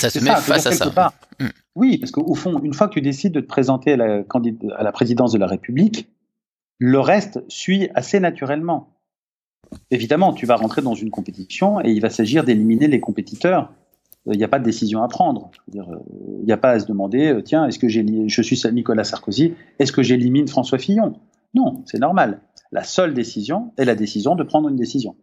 Ça 0.00 0.10
se 0.10 0.18
met 0.20 0.30
ça, 0.30 0.36
face 0.36 0.66
à 0.66 0.72
ça. 0.72 0.90
part. 0.90 1.14
Mm. 1.40 1.46
Oui, 1.74 1.98
parce 1.98 2.10
qu'au 2.10 2.34
fond, 2.34 2.58
une 2.62 2.72
fois 2.74 2.88
que 2.88 2.94
tu 2.94 3.02
décides 3.02 3.32
de 3.32 3.40
te 3.40 3.46
présenter 3.46 3.92
à 3.92 3.96
la, 3.96 4.22
candid- 4.22 4.72
à 4.76 4.82
la 4.82 4.92
présidence 4.92 5.32
de 5.32 5.38
la 5.38 5.46
République, 5.46 6.08
le 6.78 7.00
reste 7.00 7.42
suit 7.48 7.88
assez 7.94 8.20
naturellement. 8.20 8.90
Évidemment, 9.90 10.32
tu 10.32 10.46
vas 10.46 10.56
rentrer 10.56 10.82
dans 10.82 10.94
une 10.94 11.10
compétition 11.10 11.80
et 11.80 11.90
il 11.90 12.00
va 12.00 12.10
s'agir 12.10 12.44
d'éliminer 12.44 12.86
les 12.88 13.00
compétiteurs. 13.00 13.72
Euh, 14.28 14.32
Il 14.32 14.38
n'y 14.38 14.44
a 14.44 14.48
pas 14.48 14.58
de 14.58 14.64
décision 14.64 15.02
à 15.02 15.08
prendre. 15.08 15.50
Euh, 15.74 15.80
Il 16.40 16.44
n'y 16.46 16.52
a 16.52 16.56
pas 16.56 16.70
à 16.70 16.78
se 16.80 16.86
demander, 16.86 17.32
euh, 17.32 17.42
tiens, 17.42 17.66
est-ce 17.66 17.78
que 17.78 17.88
je 17.88 18.42
suis 18.42 18.60
Nicolas 18.72 19.04
Sarkozy, 19.04 19.54
est-ce 19.78 19.92
que 19.92 20.02
j'élimine 20.02 20.48
François 20.48 20.78
Fillon? 20.78 21.14
Non, 21.54 21.82
c'est 21.86 21.98
normal. 21.98 22.40
La 22.72 22.84
seule 22.84 23.14
décision 23.14 23.72
est 23.76 23.84
la 23.84 23.94
décision 23.94 24.34
de 24.34 24.42
prendre 24.42 24.68
une 24.68 24.76
décision, 24.76 25.16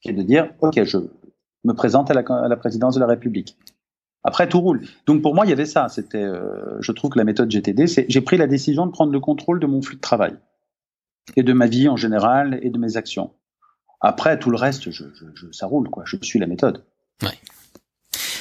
qui 0.00 0.10
est 0.10 0.12
de 0.12 0.22
dire, 0.22 0.52
ok, 0.60 0.82
je 0.84 0.98
me 1.64 1.72
présente 1.72 2.10
à 2.10 2.14
la, 2.14 2.20
à 2.20 2.48
la 2.48 2.56
présidence 2.56 2.94
de 2.94 3.00
la 3.00 3.06
République. 3.06 3.56
Après, 4.28 4.46
tout 4.46 4.60
roule. 4.60 4.82
Donc 5.06 5.22
pour 5.22 5.34
moi, 5.34 5.46
il 5.46 5.48
y 5.48 5.54
avait 5.54 5.64
ça. 5.64 5.88
C'était, 5.88 6.22
euh, 6.22 6.76
je 6.80 6.92
trouve 6.92 7.10
que 7.10 7.18
la 7.18 7.24
méthode 7.24 7.50
GTD, 7.50 7.86
c'est 7.86 8.04
j'ai 8.10 8.20
pris 8.20 8.36
la 8.36 8.46
décision 8.46 8.84
de 8.84 8.90
prendre 8.90 9.10
le 9.10 9.20
contrôle 9.20 9.58
de 9.58 9.66
mon 9.66 9.80
flux 9.80 9.96
de 9.96 10.02
travail 10.02 10.34
et 11.36 11.42
de 11.42 11.52
ma 11.54 11.66
vie 11.66 11.88
en 11.88 11.96
général 11.96 12.58
et 12.60 12.68
de 12.68 12.76
mes 12.76 12.98
actions. 12.98 13.30
Après, 14.02 14.38
tout 14.38 14.50
le 14.50 14.58
reste, 14.58 14.90
je, 14.90 15.04
ça 15.50 15.64
roule 15.64 15.88
quoi. 15.88 16.02
Je 16.06 16.18
suis 16.20 16.38
la 16.38 16.46
méthode. 16.46 16.84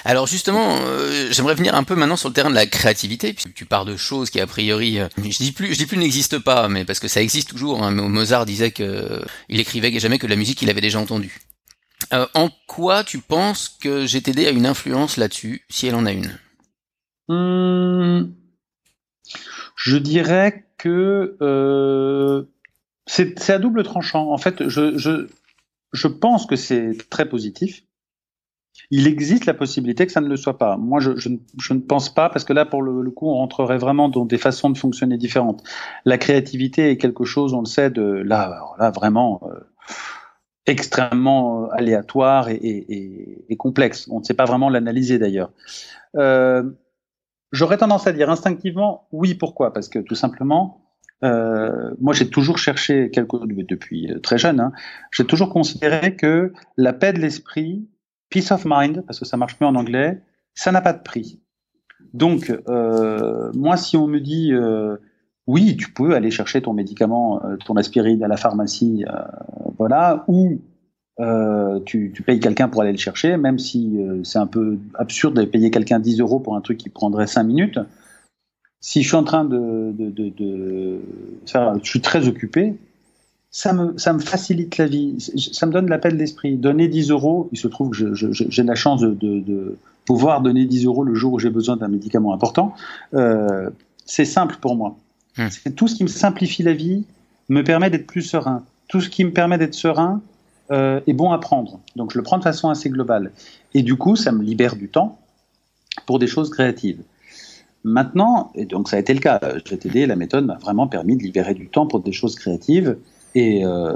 Alors 0.04 0.28
justement, 0.28 0.78
euh, 0.82 1.30
j'aimerais 1.32 1.56
venir 1.56 1.74
un 1.74 1.86
peu 1.86 1.96
maintenant 1.96 2.18
sur 2.18 2.28
le 2.28 2.34
terrain 2.34 2.50
de 2.50 2.56
la 2.56 2.66
créativité, 2.66 3.32
puisque 3.32 3.54
tu 3.54 3.66
pars 3.66 3.86
de 3.86 3.96
choses 3.96 4.30
qui 4.30 4.42
a 4.42 4.48
priori, 4.48 5.00
euh, 5.00 5.08
je 5.18 5.38
dis 5.38 5.54
plus, 5.54 5.74
je 5.74 5.78
dis 5.78 5.86
plus 5.86 5.98
n'existent 5.98 6.42
pas, 6.42 6.68
mais 6.68 6.84
parce 6.84 7.00
que 7.00 7.08
ça 7.08 7.22
existe 7.22 7.50
toujours. 7.50 7.82
Hein, 7.82 7.92
Mozart 7.92 8.46
disait 8.46 8.72
que 8.72 8.84
euh, 8.84 9.26
il 9.48 9.62
écrivait 9.62 9.98
jamais 10.00 10.20
que 10.20 10.26
de 10.26 10.32
la 10.32 10.36
musique 10.36 10.58
qu'il 10.60 10.70
avait 10.70 10.82
déjà 10.82 11.00
entendue. 11.00 11.40
Euh, 12.14 12.26
en 12.36 12.50
quoi 12.68 13.04
tu 13.04 13.20
penses 13.20 13.70
que 13.70 14.06
GTD 14.06 14.48
a 14.48 14.52
une 14.52 14.66
influence 14.66 15.18
là-dessus, 15.18 15.64
si 15.70 15.88
elle 15.88 15.96
en 15.96 16.06
a 16.06 16.12
une? 16.12 16.38
Hum, 17.28 18.34
je 19.76 19.98
dirais 19.98 20.66
que 20.78 21.38
euh, 21.42 22.44
c'est 23.06 23.50
à 23.50 23.60
double 23.60 23.84
tranchant. 23.84 24.32
En 24.32 24.38
fait, 24.38 24.68
je, 24.68 24.98
je, 24.98 25.28
je 25.92 26.08
pense 26.08 26.46
que 26.46 26.56
c'est 26.56 26.96
très 27.10 27.28
positif. 27.28 27.84
Il 28.92 29.08
existe 29.08 29.46
la 29.46 29.54
possibilité 29.54 30.06
que 30.06 30.12
ça 30.12 30.22
ne 30.22 30.28
le 30.28 30.38
soit 30.38 30.58
pas. 30.58 30.78
Moi, 30.78 31.00
je, 31.00 31.18
je 31.18 31.74
ne 31.74 31.80
pense 31.80 32.14
pas, 32.14 32.30
parce 32.30 32.46
que 32.46 32.54
là, 32.54 32.64
pour 32.66 32.82
le, 32.82 33.02
le 33.02 33.12
coup, 33.12 33.28
on 33.28 33.34
rentrerait 33.34 33.80
vraiment 33.80 34.08
dans 34.08 34.24
des 34.24 34.38
façons 34.38 34.70
de 34.70 34.78
fonctionner 34.78 35.18
différentes. 35.18 35.64
La 36.06 36.18
créativité 36.18 36.92
est 36.92 36.98
quelque 36.98 37.26
chose, 37.26 37.54
on 37.54 37.62
le 37.62 37.66
sait, 37.66 37.90
de 37.90 38.04
là, 38.04 38.42
alors 38.44 38.76
là 38.80 38.92
vraiment 38.92 39.42
euh, 39.52 39.60
extrêmement 40.68 41.64
euh, 41.64 41.68
aléatoire 41.72 42.50
et, 42.50 43.56
complexe. 43.58 44.08
On 44.12 44.20
ne 44.20 44.24
sait 44.24 44.36
pas 44.36 44.46
vraiment 44.46 44.70
l'analyser 44.70 45.18
d'ailleurs. 45.18 45.52
Euh, 46.16 46.64
J'aurais 47.52 47.78
tendance 47.78 48.08
à 48.08 48.12
dire 48.12 48.30
instinctivement 48.30 49.08
oui. 49.12 49.34
Pourquoi? 49.34 49.74
Parce 49.74 49.88
que 49.88 50.00
tout 50.00 50.16
simplement, 50.16 50.82
euh, 51.24 51.94
moi 52.00 52.14
j'ai 52.14 52.30
toujours 52.30 52.58
cherché 52.58 53.10
quelque 53.10 53.38
depuis 53.64 54.12
euh, 54.12 54.20
très 54.20 54.38
jeune. 54.38 54.60
Hein, 54.60 54.74
j'ai 55.12 55.26
toujours 55.26 55.50
considéré 55.50 56.16
que 56.16 56.54
la 56.76 56.94
paix 56.94 57.14
de 57.14 57.20
l'esprit, 57.20 57.88
peace 58.30 58.52
of 58.52 58.66
mind, 58.66 59.04
parce 59.06 59.20
que 59.20 59.26
ça 59.26 59.38
marche 59.38 59.58
mieux 59.62 59.68
en 59.68 59.76
anglais, 59.76 60.22
ça 60.56 60.72
n'a 60.72 60.82
pas 60.82 60.94
de 60.94 61.02
prix. 61.02 61.42
Donc 62.14 62.54
euh, 62.68 63.52
moi, 63.54 63.78
si 63.78 63.96
on 63.96 64.08
me 64.08 64.20
dit 64.20 64.52
euh, 64.52 64.98
oui, 65.48 65.78
tu 65.78 65.92
peux 65.92 66.14
aller 66.14 66.30
chercher 66.30 66.62
ton 66.62 66.74
médicament, 66.74 67.42
euh, 67.44 67.56
ton 67.66 67.78
aspirine 67.78 68.22
à 68.22 68.28
la 68.28 68.36
pharmacie, 68.36 69.06
euh, 69.08 69.22
voilà, 69.78 70.26
ou 70.28 70.60
euh, 71.22 71.80
tu, 71.86 72.12
payes 72.26 72.42
quelqu'un 72.42 72.68
pour 72.68 72.82
aller 72.82 72.92
le 72.92 72.98
chercher, 72.98 73.38
même 73.38 73.58
si 73.58 73.98
c'est 74.24 74.38
un 74.38 74.46
peu 74.46 74.78
absurde 74.94 75.40
de 75.40 75.46
payer 75.46 75.72
quelqu'un 75.72 76.00
10 76.00 76.20
euros 76.20 76.40
pour 76.40 76.56
un 76.56 76.62
truc 76.62 76.78
qui 76.78 76.90
prendrait 76.90 77.28
5 77.28 77.44
minutes. 77.44 77.80
Si 78.82 79.02
je 79.02 79.08
suis 79.08 79.18
en 79.18 79.24
train 79.24 79.46
de, 79.46 79.94
faire, 81.48 81.74
je 81.82 81.90
suis 81.90 82.02
très 82.02 82.28
occupé, 82.28 82.76
ça 83.50 83.74
me, 83.74 83.98
ça 83.98 84.14
me 84.14 84.20
facilite 84.20 84.78
la 84.78 84.86
vie, 84.86 85.16
ça 85.54 85.66
me 85.66 85.72
donne 85.72 85.90
la 85.90 85.98
paix 85.98 86.12
de 86.12 86.18
l'esprit. 86.18 86.58
Donner 86.58 86.88
10 86.88 87.10
euros, 87.10 87.50
il 87.52 87.58
se 87.58 87.68
trouve 87.68 87.90
que 87.92 88.14
j'ai 88.14 88.64
la 88.64 88.76
chance 88.76 89.02
de, 89.02 89.78
pouvoir 90.06 90.42
donner 90.42 90.66
10 90.66 90.86
euros 90.86 91.04
le 91.04 91.16
jour 91.16 91.34
où 91.34 91.40
j'ai 91.40 91.50
besoin 91.50 91.78
d'un 91.78 91.88
médicament 91.88 92.34
important. 92.34 92.74
C'est 94.06 94.26
simple 94.26 94.58
pour 94.62 94.76
moi. 94.76 94.98
C'est 95.50 95.76
tout 95.76 95.88
ce 95.88 95.96
qui 95.96 96.04
me 96.04 96.10
simplifie 96.10 96.64
la 96.64 96.74
vie 96.74 97.04
me 97.50 97.64
permet 97.64 97.90
d'être 97.90 98.08
plus 98.08 98.24
serein. 98.24 98.64
Tout 98.88 99.02
ce 99.02 99.10
qui 99.10 99.24
me 99.24 99.32
permet 99.32 99.58
d'être 99.58 99.76
serein, 99.76 100.22
euh, 100.70 101.00
est 101.08 101.14
bon 101.14 101.32
à 101.32 101.38
prendre. 101.38 101.80
Donc 101.96 102.12
je 102.12 102.18
le 102.18 102.24
prends 102.24 102.38
de 102.38 102.44
façon 102.44 102.70
assez 102.70 102.90
globale. 102.90 103.32
Et 103.74 103.84
du 103.84 103.96
coup, 103.96 104.18
ça 104.18 104.34
me 104.34 104.44
libère 104.44 104.76
du 104.76 104.90
temps 104.90 105.18
pour 106.06 106.20
des 106.20 106.28
choses 106.28 106.50
créatives. 106.50 107.00
Maintenant, 107.86 108.52
et 108.54 108.66
donc 108.66 108.90
ça 108.90 108.98
a 108.98 109.00
été 109.00 109.14
le 109.14 109.22
cas, 109.22 109.40
GTD, 109.64 110.06
la 110.08 110.18
méthode 110.18 110.46
m'a 110.46 110.58
vraiment 110.58 110.88
permis 110.88 111.16
de 111.16 111.24
libérer 111.24 111.54
du 111.54 111.70
temps 111.70 111.88
pour 111.88 112.02
des 112.02 112.12
choses 112.12 112.36
créatives. 112.36 112.98
Et 113.34 113.64
euh, 113.64 113.94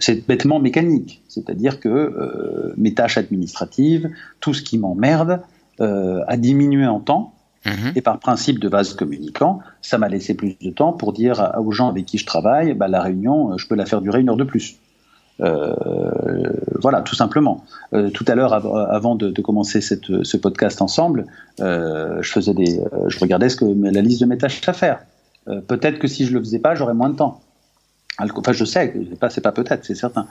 c'est 0.00 0.26
bêtement 0.26 0.58
mécanique, 0.58 1.22
c'est-à-dire 1.28 1.78
que 1.78 1.88
euh, 1.88 2.74
mes 2.76 2.94
tâches 2.94 3.16
administratives, 3.16 4.10
tout 4.40 4.54
ce 4.54 4.62
qui 4.62 4.76
m'emmerde, 4.78 5.40
a 5.80 6.36
diminué 6.36 6.88
en 6.88 6.98
temps. 6.98 7.32
Mmh. 7.66 7.70
Et 7.96 8.02
par 8.02 8.18
principe 8.18 8.60
de 8.60 8.68
vase 8.68 8.94
communicant, 8.94 9.60
ça 9.82 9.98
m'a 9.98 10.08
laissé 10.08 10.34
plus 10.34 10.56
de 10.60 10.70
temps 10.70 10.92
pour 10.92 11.12
dire 11.12 11.52
aux 11.58 11.72
gens 11.72 11.88
avec 11.88 12.06
qui 12.06 12.18
je 12.18 12.24
travaille, 12.24 12.74
bah, 12.74 12.88
la 12.88 13.02
réunion, 13.02 13.58
je 13.58 13.66
peux 13.66 13.74
la 13.74 13.84
faire 13.84 14.00
durer 14.00 14.20
une 14.20 14.30
heure 14.30 14.36
de 14.36 14.44
plus. 14.44 14.76
Euh, 15.40 15.72
voilà, 16.80 17.02
tout 17.02 17.14
simplement. 17.14 17.64
Euh, 17.92 18.10
tout 18.10 18.24
à 18.28 18.34
l'heure, 18.34 18.52
av 18.52 18.66
avant 18.66 19.14
de, 19.14 19.30
commencer 19.40 19.80
ce 19.80 20.36
podcast 20.36 20.82
ensemble, 20.82 21.26
euh, 21.60 22.22
je 22.22 23.18
regardais 23.20 23.48
la 23.60 24.02
liste 24.02 24.20
de 24.20 24.26
mes 24.26 24.38
tâches 24.38 24.66
à 24.68 24.72
faire. 24.72 25.00
Euh, 25.48 25.60
peut-être 25.60 25.98
que 25.98 26.08
si 26.08 26.26
je 26.26 26.32
le 26.32 26.40
faisais 26.40 26.58
pas, 26.58 26.74
j'aurais 26.74 26.94
moins 26.94 27.10
de 27.10 27.16
temps. 27.16 27.40
Enfin, 28.18 28.52
je 28.52 28.64
sais, 28.64 28.92
c'est 29.10 29.18
pas, 29.18 29.28
pas 29.28 29.52
peut-être, 29.52 29.84
c'est 29.84 29.94
certain. 29.94 30.26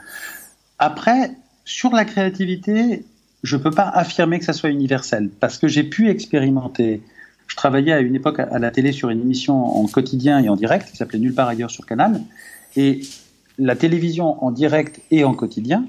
Après, 0.78 1.32
sur 1.64 1.90
la 1.92 2.04
créativité, 2.04 3.04
je 3.42 3.56
peux 3.56 3.70
pas 3.70 3.88
affirmer 3.88 4.38
que 4.38 4.44
ça 4.44 4.52
soit 4.52 4.70
universel 4.70 5.30
parce 5.40 5.58
que 5.58 5.68
j'ai 5.68 5.84
pu 5.84 6.10
expérimenter. 6.10 7.02
Je 7.48 7.56
travaillais 7.56 7.92
à 7.92 8.00
une 8.00 8.14
époque 8.14 8.38
à 8.38 8.58
la 8.58 8.70
télé 8.70 8.92
sur 8.92 9.10
une 9.10 9.20
émission 9.20 9.56
en 9.56 9.86
quotidien 9.88 10.38
et 10.38 10.48
en 10.48 10.56
direct 10.56 10.90
qui 10.90 10.96
s'appelait 10.96 11.18
Nulle 11.18 11.34
part 11.34 11.48
ailleurs 11.48 11.70
sur 11.70 11.86
Canal 11.86 12.20
et 12.76 13.00
la 13.58 13.74
télévision 13.74 14.42
en 14.44 14.50
direct 14.50 15.00
et 15.10 15.24
en 15.24 15.34
quotidien, 15.34 15.86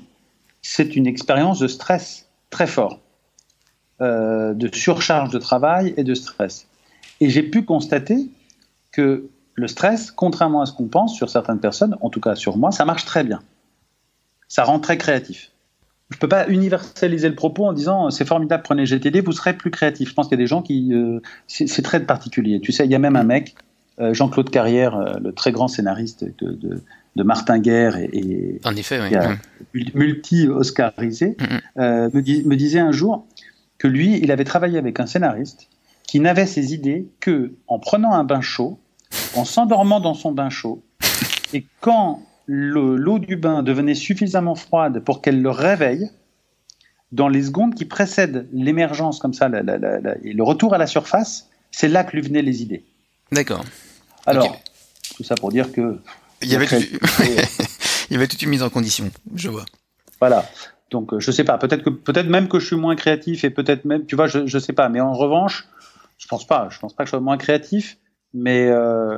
c'est 0.62 0.96
une 0.96 1.06
expérience 1.06 1.60
de 1.60 1.68
stress 1.68 2.28
très 2.50 2.68
fort, 2.68 3.00
euh, 4.02 4.54
de 4.54 4.74
surcharge 4.74 5.30
de 5.30 5.38
travail 5.38 5.94
et 5.98 6.04
de 6.04 6.16
stress. 6.16 6.66
Et 7.20 7.30
j'ai 7.30 7.44
pu 7.44 7.64
constater 7.64 8.28
que 8.92 9.30
le 9.54 9.68
stress, 9.68 10.12
contrairement 10.12 10.62
à 10.62 10.66
ce 10.66 10.74
qu'on 10.74 10.88
pense 10.88 11.16
sur 11.16 11.30
certaines 11.30 11.60
personnes, 11.60 11.96
en 12.02 12.10
tout 12.10 12.22
cas 12.22 12.36
sur 12.36 12.58
moi, 12.58 12.72
ça 12.72 12.86
marche 12.86 13.06
très 13.06 13.24
bien. 13.24 13.42
Ça 14.48 14.64
rend 14.64 14.80
très 14.80 14.98
créatif. 14.98 15.52
Je 16.10 16.16
ne 16.16 16.20
peux 16.20 16.28
pas 16.28 16.48
universaliser 16.48 17.30
le 17.30 17.36
propos 17.36 17.66
en 17.66 17.74
disant 17.74 18.10
c'est 18.10 18.26
formidable, 18.26 18.64
prenez 18.64 18.86
GTD, 18.86 19.22
vous 19.22 19.32
serez 19.32 19.54
plus 19.54 19.70
créatif. 19.70 20.10
Je 20.10 20.14
pense 20.16 20.28
qu'il 20.28 20.38
y 20.38 20.42
a 20.42 20.44
des 20.44 20.48
gens 20.48 20.64
qui. 20.64 20.92
Euh, 20.92 21.20
c'est 21.48 21.82
très 21.84 22.00
particulier. 22.00 22.60
Tu 22.60 22.72
sais, 22.72 22.86
il 22.86 22.92
y 22.92 22.96
a 22.96 23.00
même 23.00 23.16
un 23.16 23.24
mec, 23.24 23.56
euh, 24.00 24.14
Jean-Claude 24.14 24.50
Carrière, 24.50 24.96
euh, 24.96 25.20
le 25.22 25.34
très 25.34 25.52
grand 25.52 25.68
scénariste 25.68 26.24
de, 26.24 26.52
de, 26.52 26.82
de 27.16 27.24
Martin 27.24 27.60
Guerre 27.60 27.98
et, 27.98 28.10
et 28.14 28.62
en 28.66 28.76
effet, 28.76 29.00
oui. 29.76 29.92
multi-oscarisé, 29.94 31.38
me, 31.76 32.10
me 32.12 32.56
disait 32.56 32.80
un 32.80 32.92
jour 32.92 33.28
que 33.78 33.88
lui, 33.88 34.20
il 34.20 34.32
avait 34.32 34.46
travaillé 34.46 34.80
avec 34.80 35.00
un 35.00 35.06
scénariste 35.06 35.70
qui 36.04 36.20
n'avait 36.20 36.48
ses 36.48 36.74
idées 36.74 37.08
que 37.20 37.54
en 37.68 37.78
prenant 37.78 38.14
un 38.14 38.24
bain 38.24 38.42
chaud, 38.42 38.80
en 39.36 39.46
s'endormant 39.46 40.00
dans 40.00 40.16
son 40.16 40.32
bain 40.32 40.50
chaud, 40.50 40.82
et 41.54 41.66
quand 41.82 42.24
l'eau 42.52 43.20
du 43.20 43.36
bain 43.36 43.62
devenait 43.62 43.94
suffisamment 43.94 44.56
froide 44.56 45.04
pour 45.04 45.22
qu'elle 45.22 45.42
le 45.42 45.52
réveille, 45.52 46.10
dans 47.12 47.28
les 47.28 47.44
secondes 47.44 47.76
qui 47.76 47.86
précèdent 47.86 48.48
l'émergence 48.52 49.20
comme 49.20 49.34
ça, 49.34 49.48
et 49.48 50.34
le 50.34 50.44
retour 50.44 50.74
à 50.74 50.80
la 50.80 50.88
surface, 50.88 51.48
c'est 51.72 51.88
là 51.88 52.04
que 52.04 52.16
lui 52.16 52.22
venaient 52.22 52.42
les 52.42 52.64
idées. 52.64 52.84
D'accord. 53.32 53.64
Alors, 54.26 54.60
tout 55.16 55.24
ça 55.24 55.36
pour 55.36 55.52
dire 55.52 55.72
que... 55.72 56.00
Il 56.42 56.50
y, 56.50 56.56
avait 56.56 56.68
Il 58.10 58.14
y 58.14 58.16
avait 58.16 58.28
toute 58.28 58.42
une 58.42 58.50
mise 58.50 58.64
en 58.64 58.70
condition, 58.70 59.12
je 59.36 59.50
vois. 59.50 59.66
Voilà. 60.20 60.50
Donc, 60.90 61.14
euh, 61.14 61.20
je 61.20 61.32
sais 61.32 61.44
pas. 61.44 61.58
Peut-être 61.58 61.84
que, 61.84 61.90
peut-être 61.90 62.28
même 62.28 62.48
que 62.48 62.60
je 62.60 62.66
suis 62.66 62.78
moins 62.78 62.96
créatif 62.96 63.44
et 63.44 63.50
peut-être 63.50 63.86
même, 63.86 64.06
tu 64.06 64.16
vois, 64.16 64.28
je, 64.28 64.48
je 64.48 64.58
sais 64.58 64.74
pas. 64.74 64.88
Mais 64.90 65.02
en 65.02 65.14
revanche, 65.14 65.68
je 66.18 66.28
pense 66.28 66.48
pas. 66.48 66.70
Je 66.72 66.80
pense 66.80 66.94
pas 66.94 67.04
que 67.04 67.08
je 67.08 67.12
sois 67.12 67.20
moins 67.20 67.38
créatif. 67.38 67.98
Mais 68.34 68.68
euh, 68.70 69.18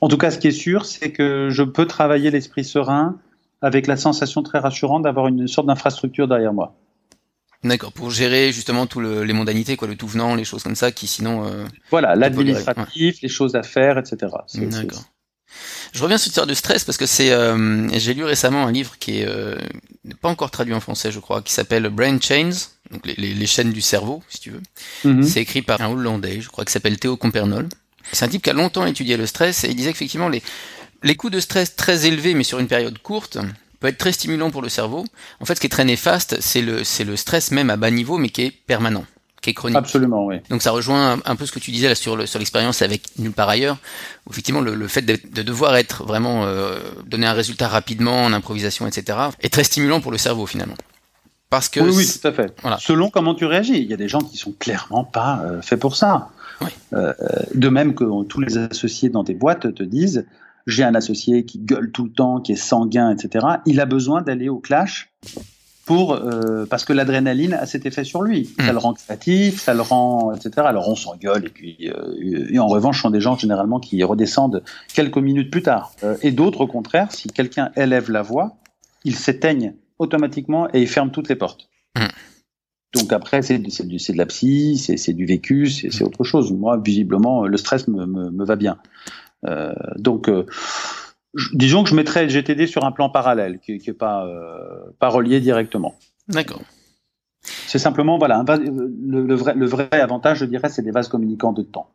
en 0.00 0.08
tout 0.08 0.18
cas, 0.18 0.30
ce 0.30 0.38
qui 0.38 0.48
est 0.48 0.52
sûr, 0.52 0.84
c'est 0.84 1.10
que 1.10 1.48
je 1.50 1.62
peux 1.62 1.86
travailler 1.86 2.30
l'esprit 2.30 2.64
serein 2.64 3.16
avec 3.62 3.86
la 3.86 3.96
sensation 3.96 4.42
très 4.42 4.58
rassurante 4.58 5.04
d'avoir 5.04 5.26
une 5.26 5.48
sorte 5.48 5.66
d'infrastructure 5.66 6.28
derrière 6.28 6.52
moi. 6.52 6.74
D'accord, 7.64 7.92
pour 7.92 8.10
gérer 8.10 8.52
justement 8.52 8.86
tout 8.86 9.00
le, 9.00 9.24
les 9.24 9.32
mondanités, 9.32 9.76
quoi, 9.76 9.88
le 9.88 9.96
tout 9.96 10.06
venant, 10.06 10.34
les 10.34 10.44
choses 10.44 10.62
comme 10.62 10.74
ça, 10.74 10.92
qui 10.92 11.06
sinon. 11.06 11.46
Euh, 11.46 11.64
voilà, 11.90 12.14
l'administratif, 12.14 13.22
les 13.22 13.28
choses 13.28 13.54
à 13.54 13.62
faire, 13.62 13.96
etc. 13.96 14.32
D'accord. 14.54 15.04
Je 15.92 16.02
reviens 16.02 16.18
sur 16.18 16.30
tir 16.30 16.46
de 16.46 16.52
stress 16.52 16.84
parce 16.84 16.98
que 16.98 17.06
c'est, 17.06 17.30
euh, 17.30 17.88
j'ai 17.90 18.12
lu 18.12 18.24
récemment 18.24 18.66
un 18.66 18.72
livre 18.72 18.98
qui 18.98 19.20
est 19.20 19.26
euh, 19.26 19.56
pas 20.20 20.28
encore 20.28 20.50
traduit 20.50 20.74
en 20.74 20.80
français, 20.80 21.10
je 21.10 21.20
crois, 21.20 21.40
qui 21.40 21.52
s'appelle 21.52 21.88
Brain 21.88 22.18
Chains, 22.20 22.50
donc 22.90 23.06
les, 23.06 23.32
les, 23.32 23.46
chaînes 23.46 23.72
du 23.72 23.80
cerveau, 23.80 24.22
si 24.28 24.40
tu 24.40 24.50
veux. 24.50 24.62
Mm-hmm. 25.04 25.22
C'est 25.22 25.40
écrit 25.40 25.62
par 25.62 25.80
un 25.80 25.90
Hollandais, 25.90 26.40
je 26.40 26.48
crois, 26.48 26.64
qui 26.64 26.72
s'appelle 26.72 26.98
Théo 26.98 27.16
Compernol. 27.16 27.68
C'est 28.12 28.24
un 28.24 28.28
type 28.28 28.42
qui 28.42 28.50
a 28.50 28.52
longtemps 28.52 28.86
étudié 28.86 29.16
le 29.16 29.26
stress 29.26 29.64
et 29.64 29.68
il 29.68 29.76
disait 29.76 29.92
qu'effectivement 29.92 30.28
les, 30.28 30.42
les 31.02 31.16
coups 31.16 31.32
de 31.32 31.40
stress 31.40 31.76
très 31.76 32.06
élevés 32.06 32.34
mais 32.34 32.44
sur 32.44 32.58
une 32.58 32.68
période 32.68 32.98
courte 32.98 33.38
peut 33.80 33.88
être 33.88 33.98
très 33.98 34.12
stimulant 34.12 34.50
pour 34.50 34.62
le 34.62 34.68
cerveau. 34.68 35.04
En 35.40 35.44
fait, 35.44 35.56
ce 35.56 35.60
qui 35.60 35.66
est 35.66 35.70
très 35.70 35.84
néfaste, 35.84 36.36
c'est 36.40 36.62
le, 36.62 36.84
c'est 36.84 37.04
le 37.04 37.16
stress 37.16 37.50
même 37.50 37.70
à 37.70 37.76
bas 37.76 37.90
niveau 37.90 38.18
mais 38.18 38.28
qui 38.28 38.42
est 38.42 38.50
permanent, 38.50 39.04
qui 39.42 39.50
est 39.50 39.54
chronique. 39.54 39.76
Absolument, 39.76 40.26
oui. 40.26 40.36
Donc 40.48 40.62
ça 40.62 40.70
rejoint 40.70 41.18
un, 41.24 41.36
peu 41.36 41.46
ce 41.46 41.52
que 41.52 41.58
tu 41.58 41.70
disais 41.70 41.88
là 41.88 41.94
sur, 41.94 42.16
le, 42.16 42.26
sur 42.26 42.38
l'expérience 42.38 42.82
avec 42.82 43.02
Nulle 43.18 43.32
part 43.32 43.48
ailleurs, 43.48 43.76
où 44.26 44.32
effectivement 44.32 44.60
le, 44.60 44.74
le 44.74 44.88
fait 44.88 45.02
de, 45.02 45.18
de, 45.30 45.42
devoir 45.42 45.76
être 45.76 46.04
vraiment 46.04 46.44
euh, 46.44 46.78
donner 47.06 47.26
un 47.26 47.32
résultat 47.32 47.68
rapidement 47.68 48.24
en 48.24 48.32
improvisation, 48.32 48.86
etc., 48.86 49.18
est 49.40 49.52
très 49.52 49.64
stimulant 49.64 50.00
pour 50.00 50.12
le 50.12 50.18
cerveau 50.18 50.46
finalement. 50.46 50.76
Parce 51.50 51.68
que 51.68 51.78
oui, 51.78 51.92
oui, 51.94 52.18
tout 52.20 52.26
à 52.26 52.32
fait. 52.32 52.52
Voilà. 52.62 52.78
Selon 52.80 53.10
comment 53.10 53.34
tu 53.34 53.44
réagis, 53.44 53.76
il 53.76 53.88
y 53.88 53.94
a 53.94 53.96
des 53.96 54.08
gens 54.08 54.20
qui 54.20 54.36
sont 54.36 54.52
clairement 54.52 55.04
pas 55.04 55.40
euh, 55.44 55.62
faits 55.62 55.78
pour 55.78 55.94
ça. 55.94 56.30
Euh, 56.92 57.12
de 57.54 57.68
même 57.68 57.94
que 57.94 58.24
tous 58.24 58.40
les 58.40 58.58
associés 58.58 59.08
dans 59.08 59.22
des 59.22 59.34
boîtes 59.34 59.74
te 59.74 59.82
disent 59.82 60.26
j'ai 60.66 60.82
un 60.82 60.94
associé 60.94 61.44
qui 61.44 61.58
gueule 61.58 61.90
tout 61.92 62.04
le 62.04 62.10
temps, 62.10 62.40
qui 62.40 62.52
est 62.52 62.56
sanguin, 62.56 63.10
etc. 63.10 63.46
Il 63.66 63.80
a 63.80 63.86
besoin 63.86 64.22
d'aller 64.22 64.48
au 64.48 64.58
clash 64.58 65.12
pour 65.84 66.14
euh, 66.14 66.64
parce 66.64 66.86
que 66.86 66.94
l'adrénaline 66.94 67.52
a 67.52 67.66
cet 67.66 67.84
effet 67.84 68.04
sur 68.04 68.22
lui. 68.22 68.46
Ça 68.58 68.70
hmm. 68.70 68.72
le 68.72 68.78
rend 68.78 68.94
créatif, 68.94 69.60
ça 69.60 69.74
le 69.74 69.82
rend, 69.82 70.32
etc. 70.32 70.66
Alors 70.66 70.88
on 70.88 70.94
s'engueule 70.94 71.44
et 71.44 71.50
puis 71.50 71.90
euh, 71.90 72.48
et 72.50 72.58
en 72.58 72.66
revanche, 72.66 72.96
ce 72.96 73.02
sont 73.02 73.10
des 73.10 73.20
gens 73.20 73.36
généralement 73.36 73.80
qui 73.80 74.02
redescendent 74.02 74.62
quelques 74.94 75.18
minutes 75.18 75.50
plus 75.50 75.62
tard. 75.62 75.92
et 76.22 76.30
d'autres, 76.30 76.62
au 76.62 76.66
contraire, 76.66 77.12
si 77.12 77.28
quelqu'un 77.28 77.70
élève 77.76 78.10
la 78.10 78.22
voix, 78.22 78.56
ils 79.04 79.16
s'éteignent 79.16 79.74
automatiquement 79.98 80.68
et 80.72 80.80
ils 80.80 80.88
ferment 80.88 81.10
toutes 81.10 81.28
les 81.28 81.36
portes. 81.36 81.68
Donc 82.94 83.12
après, 83.12 83.42
c'est 83.42 83.58
de 83.58 84.16
la 84.16 84.26
psy, 84.26 84.76
c'est 84.78 85.12
du 85.12 85.26
vécu, 85.26 85.66
c'est 85.68 86.02
autre 86.02 86.24
chose. 86.24 86.52
Moi, 86.52 86.80
visiblement, 86.84 87.46
le 87.46 87.56
stress 87.56 87.88
me, 87.88 88.06
me, 88.06 88.30
me 88.30 88.44
va 88.44 88.56
bien. 88.56 88.78
Euh, 89.46 89.74
donc, 89.96 90.28
euh, 90.28 90.46
disons 91.52 91.82
que 91.82 91.90
je 91.90 91.94
mettrais 91.94 92.22
le 92.24 92.28
GTD 92.28 92.66
sur 92.66 92.84
un 92.84 92.92
plan 92.92 93.10
parallèle, 93.10 93.58
qui 93.58 93.80
n'est 93.84 93.92
pas, 93.94 94.26
euh, 94.26 94.92
pas 94.98 95.08
relié 95.08 95.40
directement. 95.40 95.96
D'accord. 96.28 96.62
C'est 97.42 97.78
simplement, 97.78 98.16
voilà, 98.16 98.38
un, 98.38 98.56
le, 98.56 99.26
le, 99.26 99.34
vrai, 99.34 99.54
le 99.54 99.66
vrai 99.66 99.88
avantage, 99.90 100.38
je 100.38 100.44
dirais, 100.44 100.68
c'est 100.68 100.82
des 100.82 100.92
vases 100.92 101.08
communicants 101.08 101.52
de 101.52 101.62
temps. 101.62 101.90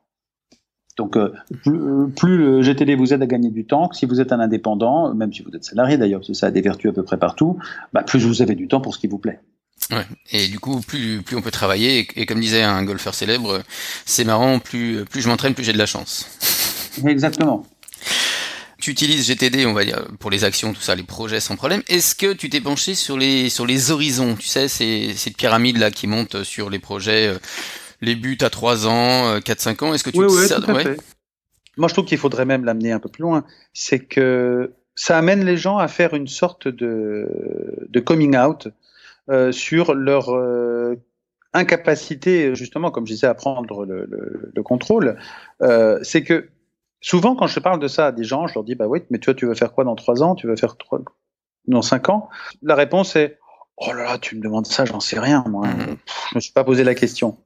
Donc, 0.98 1.18
plus, 1.64 2.12
plus, 2.14 2.38
le 2.38 2.62
GTD 2.62 2.96
vous 2.96 3.14
aide 3.14 3.24
à 3.24 3.26
gagner 3.26 3.52
du 3.52 3.66
temps, 3.66 3.90
si 3.94 4.06
vous 4.06 4.20
êtes 4.20 4.34
un 4.34 4.40
indépendant, 4.42 5.14
même 5.16 5.32
si 5.32 5.44
vous 5.44 5.56
êtes 5.56 5.64
salarié 5.64 5.98
d'ailleurs, 5.98 6.20
parce 6.20 6.28
que 6.28 6.34
ça 6.34 6.48
a 6.48 6.52
des 6.52 6.60
vertus 6.60 6.92
à 6.92 6.94
peu 6.94 7.04
près 7.04 7.18
partout, 7.18 7.58
bah, 7.94 8.04
plus 8.04 8.20
vous 8.20 8.42
avez 8.42 8.54
du 8.54 8.68
temps 8.68 8.82
pour 8.82 8.94
ce 8.94 9.00
qui 9.00 9.08
vous 9.08 9.18
plaît. 9.18 9.40
Ouais. 9.92 10.06
Et 10.32 10.48
du 10.48 10.60
coup, 10.60 10.82
plus, 10.82 11.22
plus 11.24 11.36
on 11.36 11.42
peut 11.42 11.52
travailler, 11.52 12.08
et, 12.16 12.26
comme 12.26 12.40
disait 12.40 12.62
un 12.62 12.84
golfeur 12.84 13.16
célèbre, 13.16 13.64
c'est 14.06 14.24
marrant, 14.24 14.60
plus, 14.60 15.06
plus 15.06 15.22
je 15.22 15.28
m'entraîne, 15.28 15.56
plus 15.56 15.64
j'ai 15.64 15.74
de 15.74 15.78
la 15.78 15.88
chance. 15.88 16.30
Exactement. 17.06 17.66
Tu 18.80 18.92
utilises 18.92 19.28
GTD, 19.28 19.66
on 19.66 19.74
va 19.74 19.84
dire, 19.84 20.06
pour 20.20 20.32
les 20.32 20.44
actions, 20.44 20.74
tout 20.74 20.82
ça, 20.82 20.96
les 20.96 21.04
projets 21.04 21.40
sans 21.40 21.56
problème. 21.56 21.82
Est-ce 21.90 22.16
que 22.16 22.34
tu 22.34 22.50
t'es 22.50 22.62
penché 22.62 22.96
sur 22.96 23.18
les, 23.18 23.50
sur 23.50 23.66
les 23.66 23.92
horizons? 23.92 24.36
Tu 24.36 24.48
sais, 24.48 24.68
c'est 24.68 25.14
cette 25.16 25.36
pyramide 25.36 25.78
là 25.78 25.92
qui 25.92 26.08
monte 26.08 26.44
sur 26.44 26.70
les 26.70 26.80
projets, 26.80 27.28
euh, 27.28 27.40
les 28.00 28.16
buts 28.16 28.38
à 28.42 28.50
3 28.50 28.88
ans, 28.88 29.40
4-5 29.40 29.84
euh, 29.84 29.88
ans. 29.88 29.94
Est-ce 29.94 30.04
que 30.04 30.12
tu 30.12 30.20
oui, 30.20 30.28
oui, 30.30 30.48
tout 30.48 30.72
à 30.72 30.80
fait. 30.82 30.98
Moi, 31.78 31.88
je 31.88 31.94
trouve 31.94 32.06
qu'il 32.06 32.18
faudrait 32.18 32.46
même 32.46 32.64
l'amener 32.64 32.92
un 32.92 33.00
peu 33.00 33.10
plus 33.10 33.24
loin. 33.24 33.44
C'est 33.74 34.00
que 34.00 34.74
ça 34.96 35.18
amène 35.18 35.46
les 35.46 35.58
gens 35.58 35.78
à 35.78 35.88
faire 35.88 36.14
une 36.14 36.28
sorte 36.28 36.68
de, 36.68 37.28
de 37.90 38.00
coming 38.00 38.38
out 38.38 38.68
sur 39.52 39.94
leur 39.94 40.30
euh, 40.30 40.96
incapacité, 41.54 42.56
justement, 42.56 42.92
comme 42.92 43.06
je 43.06 43.14
disais, 43.14 43.28
à 43.28 43.34
prendre 43.34 43.86
le, 43.86 44.06
le, 44.06 44.52
le 44.54 44.64
contrôle, 44.64 45.18
euh, 45.62 46.00
c'est 46.04 46.24
que 46.24 46.50
souvent, 47.02 47.36
quand 47.36 47.48
je 47.48 47.60
parle 47.60 47.80
de 47.80 47.88
ça 47.88 48.08
à 48.08 48.12
des 48.12 48.24
gens, 48.24 48.48
je 48.48 48.56
leur 48.56 48.64
dis, 48.64 48.76
bah 48.76 48.88
oui, 48.88 49.02
mais 49.10 49.20
toi, 49.20 49.34
tu 49.34 49.46
vas 49.46 49.56
faire 49.56 49.74
quoi 49.74 49.84
dans 49.84 49.96
trois 49.96 50.22
ans? 50.24 50.36
Tu 50.36 50.48
vas 50.48 50.56
faire 50.56 50.76
dans 51.68 51.82
cinq 51.82 52.10
ans? 52.10 52.30
La 52.62 52.76
réponse 52.76 53.16
est, 53.16 53.40
oh 53.78 53.92
là 53.94 54.04
là, 54.04 54.18
tu 54.18 54.36
me 54.36 54.42
demandes 54.42 54.68
ça, 54.68 54.86
j'en 54.86 55.00
sais 55.00 55.20
rien, 55.20 55.44
moi. 55.48 55.68
Mm-hmm. 55.68 55.98
je 56.32 56.36
me 56.36 56.40
suis 56.40 56.54
pas 56.54 56.64
posé 56.64 56.84
la 56.84 56.96
question. 56.96 57.38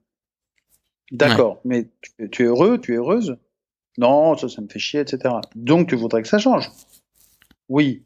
D'accord, 1.11 1.59
mais 1.63 1.89
tu, 2.01 2.29
tu, 2.29 2.43
es 2.43 2.45
heureux, 2.45 2.79
tu 2.79 2.93
es 2.93 2.97
heureuse? 2.97 3.37
Non, 3.97 4.35
ça, 4.35 4.49
ça 4.49 4.61
me 4.61 4.67
fait 4.67 4.79
chier, 4.79 5.01
etc. 5.01 5.35
Donc, 5.55 5.89
tu 5.89 5.95
voudrais 5.95 6.23
que 6.23 6.27
ça 6.27 6.39
change? 6.39 6.71
Oui, 7.69 8.03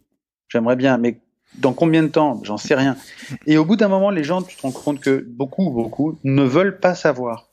j'aimerais 0.49 0.75
bien, 0.75 0.97
mais 0.97 1.21
dans 1.55 1.73
combien 1.73 2.03
de 2.03 2.07
temps? 2.10 2.39
J'en 2.43 2.57
sais 2.57 2.75
rien. 2.75 2.97
Et 3.45 3.57
au 3.57 3.65
bout 3.65 3.75
d'un 3.75 3.88
moment, 3.88 4.10
les 4.10 4.23
gens, 4.23 4.41
tu 4.41 4.55
te 4.55 4.62
rends 4.62 4.71
compte 4.71 4.99
que 4.99 5.25
beaucoup, 5.27 5.69
beaucoup 5.71 6.19
ne 6.23 6.43
veulent 6.43 6.79
pas 6.79 6.95
savoir. 6.95 7.49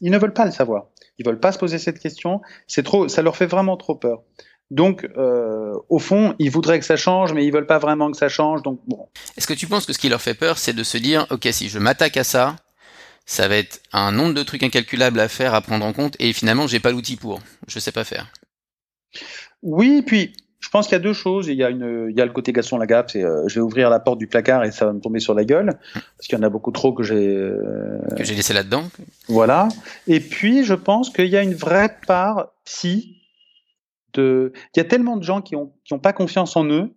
Ils 0.00 0.10
ne 0.10 0.18
veulent 0.18 0.32
pas 0.32 0.44
le 0.44 0.52
savoir. 0.52 0.86
Ils 1.18 1.26
veulent 1.26 1.40
pas 1.40 1.52
se 1.52 1.58
poser 1.58 1.78
cette 1.78 1.98
question. 1.98 2.40
C'est 2.66 2.82
trop, 2.82 3.08
ça 3.08 3.22
leur 3.22 3.36
fait 3.36 3.46
vraiment 3.46 3.76
trop 3.76 3.94
peur. 3.94 4.22
Donc, 4.70 5.08
euh, 5.16 5.72
au 5.88 5.98
fond, 5.98 6.34
ils 6.38 6.50
voudraient 6.50 6.78
que 6.78 6.84
ça 6.84 6.96
change, 6.96 7.32
mais 7.32 7.46
ils 7.46 7.52
veulent 7.52 7.66
pas 7.66 7.78
vraiment 7.78 8.10
que 8.10 8.16
ça 8.16 8.28
change. 8.28 8.62
Donc, 8.62 8.80
bon. 8.86 9.08
Est-ce 9.36 9.46
que 9.46 9.54
tu 9.54 9.66
penses 9.66 9.86
que 9.86 9.92
ce 9.92 9.98
qui 9.98 10.08
leur 10.08 10.20
fait 10.20 10.34
peur, 10.34 10.58
c'est 10.58 10.74
de 10.74 10.82
se 10.82 10.98
dire, 10.98 11.26
ok, 11.30 11.48
si 11.52 11.68
je 11.68 11.78
m'attaque 11.78 12.18
à 12.18 12.24
ça, 12.24 12.56
ça 13.24 13.48
va 13.48 13.56
être 13.56 13.80
un 13.92 14.12
nombre 14.12 14.34
de 14.34 14.42
trucs 14.42 14.62
incalculables 14.62 15.20
à 15.20 15.28
faire, 15.28 15.54
à 15.54 15.60
prendre 15.60 15.84
en 15.84 15.92
compte, 15.92 16.16
et 16.18 16.32
finalement, 16.32 16.66
j'ai 16.66 16.80
pas 16.80 16.92
l'outil 16.92 17.16
pour. 17.16 17.40
Je 17.66 17.78
sais 17.78 17.92
pas 17.92 18.04
faire. 18.04 18.30
Oui, 19.62 20.02
puis 20.06 20.34
je 20.68 20.70
pense 20.70 20.86
qu'il 20.86 20.92
y 20.92 20.96
a 20.96 21.02
deux 21.02 21.14
choses. 21.14 21.46
Il 21.48 21.54
y 21.54 21.64
a, 21.64 21.70
une, 21.70 22.08
il 22.10 22.14
y 22.14 22.20
a 22.20 22.26
le 22.26 22.30
côté 22.30 22.52
Gaston 22.52 22.76
Lagaffe, 22.76 23.12
c'est 23.12 23.24
euh, 23.24 23.48
je 23.48 23.54
vais 23.54 23.62
ouvrir 23.62 23.88
la 23.88 24.00
porte 24.00 24.18
du 24.18 24.26
placard 24.26 24.64
et 24.64 24.70
ça 24.70 24.84
va 24.84 24.92
me 24.92 25.00
tomber 25.00 25.18
sur 25.18 25.32
la 25.32 25.46
gueule, 25.46 25.78
parce 25.94 26.26
qu'il 26.26 26.36
y 26.36 26.38
en 26.38 26.42
a 26.42 26.50
beaucoup 26.50 26.72
trop 26.72 26.92
que 26.92 27.02
j'ai 27.02 27.26
euh, 27.26 27.98
que 28.14 28.22
j'ai 28.22 28.34
laissé 28.34 28.52
là-dedans. 28.52 28.84
Voilà. 29.28 29.68
Et 30.08 30.20
puis 30.20 30.64
je 30.64 30.74
pense 30.74 31.08
qu'il 31.08 31.28
y 31.28 31.38
a 31.38 31.42
une 31.42 31.54
vraie 31.54 31.96
part 32.06 32.48
si 32.66 33.16
de, 34.12 34.52
il 34.76 34.78
y 34.78 34.80
a 34.80 34.84
tellement 34.84 35.16
de 35.16 35.22
gens 35.22 35.40
qui 35.40 35.56
ont 35.56 35.72
qui 35.86 35.94
ont 35.94 35.98
pas 35.98 36.12
confiance 36.12 36.54
en 36.54 36.66
eux 36.66 36.90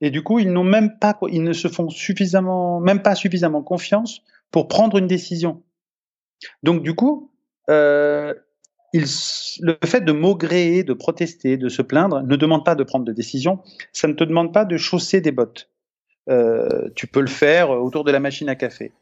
et 0.00 0.10
du 0.10 0.22
coup 0.22 0.38
ils 0.38 0.52
n'ont 0.52 0.62
même 0.62 0.96
pas, 1.00 1.18
ils 1.28 1.42
ne 1.42 1.52
se 1.52 1.66
font 1.66 1.90
suffisamment, 1.90 2.78
même 2.78 3.02
pas 3.02 3.16
suffisamment 3.16 3.64
confiance 3.64 4.22
pour 4.52 4.68
prendre 4.68 4.96
une 4.96 5.08
décision. 5.08 5.64
Donc 6.62 6.84
du 6.84 6.94
coup, 6.94 7.32
euh, 7.68 8.32
le 9.00 9.76
fait 9.84 10.02
de 10.02 10.12
maugréer, 10.12 10.84
de 10.84 10.92
protester, 10.92 11.56
de 11.56 11.68
se 11.68 11.82
plaindre, 11.82 12.22
ne 12.22 12.36
demande 12.36 12.64
pas 12.64 12.74
de 12.74 12.84
prendre 12.84 13.04
de 13.04 13.12
décision. 13.12 13.60
Ça 13.92 14.08
ne 14.08 14.12
te 14.12 14.24
demande 14.24 14.52
pas 14.52 14.64
de 14.64 14.76
chausser 14.76 15.20
des 15.20 15.32
bottes. 15.32 15.70
Euh, 16.28 16.88
tu 16.94 17.06
peux 17.06 17.20
le 17.20 17.26
faire 17.26 17.70
autour 17.70 18.04
de 18.04 18.12
la 18.12 18.20
machine 18.20 18.48
à 18.48 18.54
café. 18.54 18.92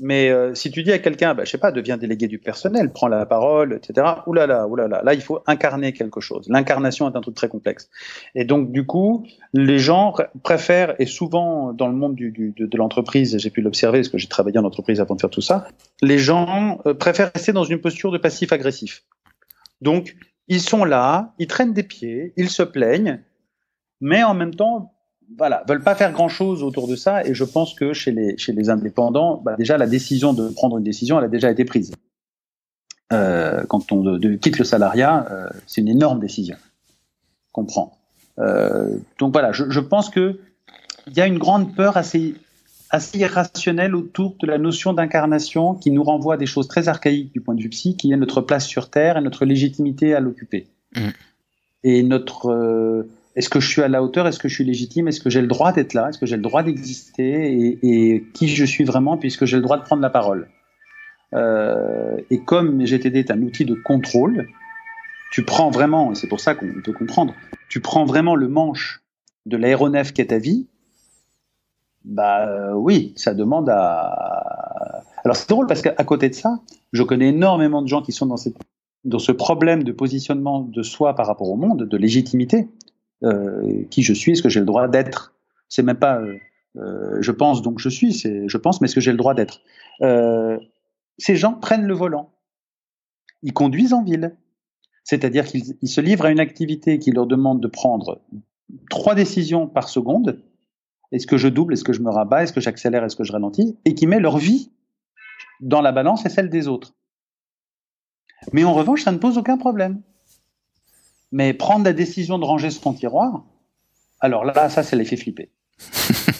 Mais 0.00 0.28
euh, 0.28 0.54
si 0.54 0.72
tu 0.72 0.82
dis 0.82 0.90
à 0.90 0.98
quelqu'un, 0.98 1.34
bah, 1.34 1.44
je 1.44 1.50
sais 1.50 1.58
pas, 1.58 1.70
deviens 1.70 1.96
délégué 1.96 2.26
du 2.26 2.40
personnel, 2.40 2.92
prends 2.92 3.06
la 3.06 3.26
parole, 3.26 3.74
etc. 3.74 4.06
Oulala, 4.26 4.66
oulala, 4.66 5.02
là 5.04 5.14
il 5.14 5.20
faut 5.20 5.40
incarner 5.46 5.92
quelque 5.92 6.20
chose. 6.20 6.46
L'incarnation 6.48 7.08
est 7.08 7.16
un 7.16 7.20
truc 7.20 7.36
très 7.36 7.48
complexe. 7.48 7.88
Et 8.34 8.44
donc 8.44 8.72
du 8.72 8.86
coup, 8.86 9.24
les 9.52 9.78
gens 9.78 10.12
préfèrent, 10.42 10.96
et 10.98 11.06
souvent 11.06 11.72
dans 11.72 11.86
le 11.86 11.94
monde 11.94 12.16
de 12.16 12.76
l'entreprise, 12.76 13.38
j'ai 13.38 13.50
pu 13.50 13.60
l'observer 13.60 14.00
parce 14.00 14.08
que 14.08 14.18
j'ai 14.18 14.26
travaillé 14.26 14.58
en 14.58 14.64
entreprise 14.64 15.00
avant 15.00 15.14
de 15.14 15.20
faire 15.20 15.30
tout 15.30 15.40
ça, 15.40 15.68
les 16.02 16.18
gens 16.18 16.80
euh, 16.86 16.94
préfèrent 16.94 17.30
rester 17.32 17.52
dans 17.52 17.64
une 17.64 17.80
posture 17.80 18.10
de 18.10 18.18
passif-agressif. 18.18 19.04
Donc 19.80 20.16
ils 20.48 20.60
sont 20.60 20.84
là, 20.84 21.34
ils 21.38 21.46
traînent 21.46 21.72
des 21.72 21.84
pieds, 21.84 22.32
ils 22.36 22.50
se 22.50 22.64
plaignent, 22.64 23.20
mais 24.00 24.24
en 24.24 24.34
même 24.34 24.54
temps, 24.54 24.93
voilà, 25.36 25.64
veulent 25.68 25.82
pas 25.82 25.94
faire 25.94 26.12
grand 26.12 26.28
chose 26.28 26.62
autour 26.62 26.88
de 26.88 26.96
ça. 26.96 27.24
Et 27.24 27.34
je 27.34 27.44
pense 27.44 27.74
que 27.74 27.92
chez 27.92 28.12
les, 28.12 28.36
chez 28.38 28.52
les 28.52 28.70
indépendants, 28.70 29.40
bah 29.44 29.56
déjà 29.58 29.78
la 29.78 29.86
décision 29.86 30.32
de 30.32 30.48
prendre 30.48 30.78
une 30.78 30.84
décision, 30.84 31.18
elle 31.18 31.24
a 31.24 31.28
déjà 31.28 31.50
été 31.50 31.64
prise. 31.64 31.92
Euh, 33.12 33.64
quand 33.68 33.92
on 33.92 34.02
de, 34.02 34.18
de, 34.18 34.34
quitte 34.34 34.58
le 34.58 34.64
salariat, 34.64 35.26
euh, 35.30 35.48
c'est 35.66 35.80
une 35.80 35.88
énorme 35.88 36.20
décision 36.20 36.56
qu'on 37.52 37.64
prend. 37.64 37.98
Euh, 38.38 38.96
donc 39.18 39.32
voilà, 39.32 39.52
je, 39.52 39.70
je 39.70 39.80
pense 39.80 40.10
que 40.10 40.40
il 41.06 41.16
y 41.16 41.20
a 41.20 41.26
une 41.26 41.38
grande 41.38 41.74
peur 41.74 41.96
assez, 41.96 42.34
assez 42.88 43.18
irrationnelle 43.18 43.94
autour 43.94 44.36
de 44.40 44.46
la 44.46 44.56
notion 44.56 44.94
d'incarnation 44.94 45.74
qui 45.74 45.90
nous 45.90 46.02
renvoie 46.02 46.34
à 46.34 46.36
des 46.38 46.46
choses 46.46 46.66
très 46.66 46.88
archaïques 46.88 47.32
du 47.32 47.40
point 47.40 47.54
de 47.54 47.60
vue 47.60 47.68
psy, 47.68 47.96
qui 47.96 48.10
est 48.10 48.16
notre 48.16 48.40
place 48.40 48.66
sur 48.66 48.90
Terre 48.90 49.18
et 49.18 49.20
notre 49.20 49.44
légitimité 49.44 50.14
à 50.14 50.20
l'occuper. 50.20 50.66
Mmh. 50.96 51.08
Et 51.84 52.02
notre 52.02 53.06
est-ce 53.36 53.48
que 53.48 53.58
je 53.58 53.68
suis 53.68 53.82
à 53.82 53.88
la 53.88 54.02
hauteur 54.02 54.28
Est-ce 54.28 54.38
que 54.38 54.48
je 54.48 54.54
suis 54.54 54.64
légitime 54.64 55.08
Est-ce 55.08 55.20
que 55.20 55.28
j'ai 55.28 55.40
le 55.40 55.48
droit 55.48 55.72
d'être 55.72 55.92
là 55.94 56.08
Est-ce 56.08 56.18
que 56.18 56.26
j'ai 56.26 56.36
le 56.36 56.42
droit 56.42 56.62
d'exister 56.62 57.78
et, 57.82 58.24
qui 58.32 58.48
je 58.48 58.64
suis 58.64 58.84
vraiment 58.84 59.16
puisque 59.16 59.44
j'ai 59.44 59.56
le 59.56 59.62
droit 59.62 59.76
de 59.76 59.82
prendre 59.82 60.02
la 60.02 60.10
parole 60.10 60.48
euh, 61.34 62.16
Et 62.30 62.40
comme 62.40 62.84
GTD 62.84 63.18
est 63.18 63.30
un 63.32 63.42
outil 63.42 63.64
de 63.64 63.74
contrôle, 63.74 64.48
tu 65.32 65.44
prends 65.44 65.70
vraiment, 65.70 66.12
et 66.12 66.14
c'est 66.14 66.28
pour 66.28 66.38
ça 66.38 66.54
qu'on 66.54 66.72
peut 66.84 66.92
comprendre, 66.92 67.34
tu 67.68 67.80
prends 67.80 68.04
vraiment 68.04 68.36
le 68.36 68.46
manche 68.46 69.02
de 69.46 69.56
l'aéronef 69.56 70.12
qu'est 70.12 70.26
ta 70.26 70.38
vie, 70.38 70.68
bah 72.04 72.46
euh, 72.46 72.72
oui, 72.74 73.14
ça 73.16 73.34
demande 73.34 73.68
à... 73.68 75.02
Alors 75.24 75.36
c'est 75.36 75.48
drôle 75.48 75.66
parce 75.66 75.82
qu'à 75.82 76.04
côté 76.04 76.28
de 76.28 76.34
ça, 76.34 76.60
je 76.92 77.02
connais 77.02 77.30
énormément 77.30 77.82
de 77.82 77.88
gens 77.88 78.02
qui 78.02 78.12
sont 78.12 78.26
dans 78.26 79.18
ce 79.18 79.32
problème 79.32 79.82
de 79.82 79.90
positionnement 79.90 80.60
de 80.60 80.82
soi 80.82 81.16
par 81.16 81.26
rapport 81.26 81.50
au 81.50 81.56
monde, 81.56 81.88
de 81.88 81.96
légitimité. 81.96 82.68
Euh, 83.24 83.84
qui 83.90 84.02
je 84.02 84.12
suis, 84.12 84.32
est-ce 84.32 84.42
que 84.42 84.50
j'ai 84.50 84.60
le 84.60 84.66
droit 84.66 84.86
d'être? 84.86 85.34
C'est 85.68 85.82
même 85.82 85.98
pas 85.98 86.20
euh, 86.20 86.36
euh, 86.76 87.22
je 87.22 87.32
pense 87.32 87.62
donc 87.62 87.78
je 87.78 87.88
suis, 87.88 88.12
c'est 88.12 88.48
je 88.48 88.58
pense, 88.58 88.80
mais 88.80 88.86
est-ce 88.86 88.94
que 88.94 89.00
j'ai 89.00 89.12
le 89.12 89.16
droit 89.16 89.34
d'être? 89.34 89.60
Ces 91.16 91.36
gens 91.36 91.54
prennent 91.54 91.86
le 91.86 91.94
volant, 91.94 92.32
ils 93.42 93.54
conduisent 93.54 93.94
en 93.94 94.02
ville, 94.02 94.36
c'est-à-dire 95.04 95.46
qu'ils 95.46 95.88
se 95.88 96.00
livrent 96.00 96.26
à 96.26 96.30
une 96.30 96.40
activité 96.40 96.98
qui 96.98 97.12
leur 97.12 97.26
demande 97.26 97.60
de 97.60 97.68
prendre 97.68 98.20
trois 98.90 99.14
décisions 99.14 99.68
par 99.68 99.88
seconde. 99.88 100.42
Est-ce 101.12 101.26
que 101.26 101.38
je 101.38 101.48
double? 101.48 101.74
Est-ce 101.74 101.84
que 101.84 101.92
je 101.92 102.02
me 102.02 102.10
rabats? 102.10 102.42
Est-ce 102.42 102.52
que 102.52 102.60
j'accélère? 102.60 103.04
Est-ce 103.04 103.16
que 103.16 103.24
je 103.24 103.32
ralentis? 103.32 103.78
Et 103.84 103.94
qui 103.94 104.06
met 104.06 104.18
leur 104.18 104.36
vie 104.36 104.72
dans 105.60 105.80
la 105.80 105.92
balance 105.92 106.26
et 106.26 106.28
celle 106.28 106.50
des 106.50 106.66
autres. 106.66 106.94
Mais 108.52 108.64
en 108.64 108.74
revanche, 108.74 109.02
ça 109.02 109.12
ne 109.12 109.18
pose 109.18 109.38
aucun 109.38 109.56
problème. 109.56 110.02
Mais 111.34 111.52
prendre 111.52 111.84
la 111.84 111.92
décision 111.92 112.38
de 112.38 112.44
ranger 112.44 112.70
son 112.70 112.94
tiroir, 112.94 113.42
alors 114.20 114.44
là, 114.44 114.68
ça, 114.68 114.84
ça 114.84 114.94
les 114.94 115.04
fait 115.04 115.16
flipper. 115.16 115.50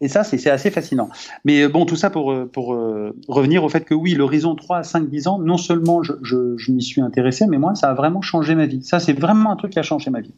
Et 0.00 0.06
ça, 0.06 0.22
c'est 0.22 0.48
assez 0.48 0.70
fascinant. 0.70 1.08
Mais 1.44 1.62
euh, 1.62 1.68
bon, 1.68 1.84
tout 1.84 1.96
ça 1.96 2.08
pour, 2.10 2.30
euh, 2.30 2.46
pour 2.46 2.74
euh, 2.74 3.12
revenir 3.26 3.64
au 3.64 3.68
fait 3.68 3.84
que 3.84 3.94
oui, 3.94 4.14
l'horizon 4.14 4.54
3, 4.54 4.84
5, 4.84 5.08
10 5.08 5.26
ans, 5.26 5.38
non 5.40 5.56
seulement 5.56 6.04
je, 6.04 6.12
je, 6.22 6.56
je 6.56 6.70
m'y 6.70 6.82
suis 6.82 7.00
intéressé, 7.00 7.46
mais 7.48 7.58
moi, 7.58 7.74
ça 7.74 7.90
a 7.90 7.94
vraiment 7.94 8.20
changé 8.20 8.54
ma 8.54 8.66
vie. 8.66 8.84
Ça, 8.84 9.00
c'est 9.00 9.14
vraiment 9.14 9.50
un 9.50 9.56
truc 9.56 9.72
qui 9.72 9.80
a 9.80 9.82
changé 9.82 10.10
ma 10.10 10.20
vie. 10.20 10.34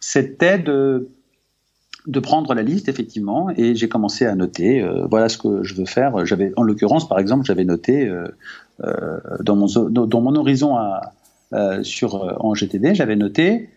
C'était 0.00 0.58
de, 0.58 1.10
de 2.06 2.20
prendre 2.20 2.54
la 2.54 2.62
liste, 2.62 2.88
effectivement, 2.88 3.50
et 3.50 3.74
j'ai 3.74 3.90
commencé 3.90 4.24
à 4.24 4.34
noter, 4.34 4.82
euh, 4.82 5.06
voilà 5.10 5.28
ce 5.28 5.36
que 5.36 5.64
je 5.64 5.74
veux 5.74 5.84
faire. 5.84 6.24
J'avais, 6.24 6.52
en 6.56 6.62
l'occurrence, 6.62 7.06
par 7.06 7.18
exemple, 7.18 7.44
j'avais 7.44 7.64
noté 7.64 8.08
euh, 8.08 8.26
dans, 9.40 9.56
mon, 9.56 9.66
dans 9.66 10.20
mon 10.22 10.34
horizon 10.34 10.76
à, 10.76 11.12
euh, 11.52 11.82
sur, 11.82 12.16
euh, 12.16 12.34
en 12.40 12.54
GTD, 12.54 12.94
j'avais 12.94 13.16
noté, 13.16 13.70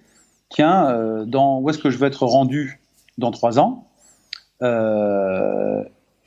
tiens, 0.50 0.90
euh, 0.90 1.26
dans, 1.26 1.60
où 1.60 1.70
est-ce 1.70 1.78
que 1.78 1.90
je 1.90 1.98
veux 1.98 2.08
être 2.08 2.26
rendu 2.26 2.80
dans 3.18 3.32
trois 3.32 3.60
ans 3.60 3.88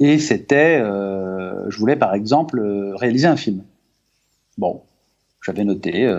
Et 0.00 0.18
c'était, 0.18 0.78
je 0.80 1.78
voulais 1.78 1.96
par 1.96 2.14
exemple 2.14 2.60
réaliser 2.96 3.26
un 3.26 3.36
film. 3.36 3.62
Bon, 4.58 4.82
j'avais 5.40 5.64
noté 5.64 6.12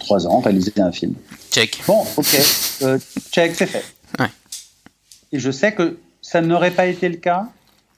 trois 0.00 0.26
ans, 0.26 0.40
réaliser 0.40 0.72
un 0.78 0.92
film. 0.92 1.14
Check. 1.50 1.82
Bon, 1.86 2.04
ok, 2.16 2.26
check, 3.30 3.54
c'est 3.54 3.66
fait. 3.66 3.84
Ouais. 4.18 4.26
Et 5.32 5.38
je 5.38 5.50
sais 5.50 5.72
que 5.72 5.98
ça 6.20 6.40
n'aurait 6.40 6.72
pas 6.72 6.86
été 6.86 7.08
le 7.08 7.16
cas 7.16 7.48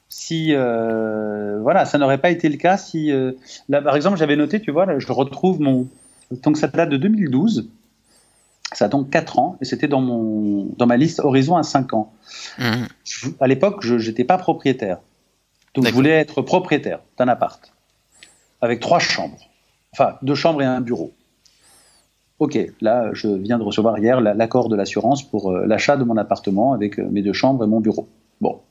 si 0.09 0.53
euh, 0.53 1.59
voilà, 1.61 1.85
ça 1.85 1.97
n'aurait 1.97 2.17
pas 2.17 2.31
été 2.31 2.49
le 2.49 2.57
cas 2.57 2.77
si 2.77 3.11
euh, 3.11 3.31
là 3.69 3.81
par 3.81 3.95
exemple 3.95 4.17
j'avais 4.17 4.35
noté, 4.35 4.59
tu 4.59 4.71
vois, 4.71 4.85
là, 4.85 4.99
je 4.99 5.11
retrouve 5.11 5.61
mon 5.61 5.87
donc 6.31 6.57
ça 6.57 6.67
date 6.67 6.89
de 6.89 6.97
2012. 6.97 7.69
Ça 8.71 8.85
a 8.85 8.87
donc 8.87 9.09
4 9.09 9.39
ans 9.39 9.57
et 9.61 9.65
c'était 9.65 9.87
dans, 9.87 10.01
mon, 10.01 10.65
dans 10.77 10.85
ma 10.85 10.95
liste 10.95 11.21
Horizon 11.21 11.57
à 11.57 11.63
5 11.63 11.93
ans. 11.93 12.13
Mmh. 12.59 12.63
Je, 13.03 13.27
à 13.39 13.47
l'époque, 13.47 13.77
je 13.81 13.95
n'étais 13.95 14.23
pas 14.23 14.37
propriétaire. 14.37 14.99
Donc 15.73 15.87
je 15.87 15.93
voulais 15.93 16.11
être 16.11 16.41
propriétaire 16.41 16.99
d'un 17.17 17.27
appart 17.27 17.73
avec 18.61 18.79
trois 18.79 18.99
chambres. 18.99 19.49
Enfin, 19.93 20.15
deux 20.21 20.35
chambres 20.35 20.61
et 20.61 20.65
un 20.65 20.81
bureau. 20.81 21.13
Ok, 22.39 22.57
là, 22.79 23.09
je 23.13 23.27
viens 23.27 23.57
de 23.57 23.63
recevoir 23.63 23.97
hier 23.99 24.21
l'accord 24.21 24.69
de 24.69 24.75
l'assurance 24.75 25.29
pour 25.29 25.51
euh, 25.51 25.65
l'achat 25.65 25.97
de 25.97 26.05
mon 26.05 26.15
appartement 26.15 26.71
avec 26.71 26.97
euh, 26.97 27.07
mes 27.11 27.21
deux 27.21 27.33
chambres 27.33 27.63
et 27.65 27.67
mon 27.67 27.81
bureau. 27.81 28.07
Bon. 28.39 28.61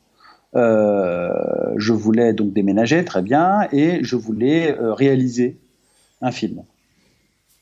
Euh, 0.57 1.31
je 1.77 1.93
voulais 1.93 2.33
donc 2.33 2.55
déménager, 2.55 3.05
très 3.05 3.21
bien, 3.21 3.69
et 3.71 4.03
je 4.03 4.17
voulais 4.17 4.75
réaliser 4.79 5.59
un 6.23 6.31
film. 6.31 6.63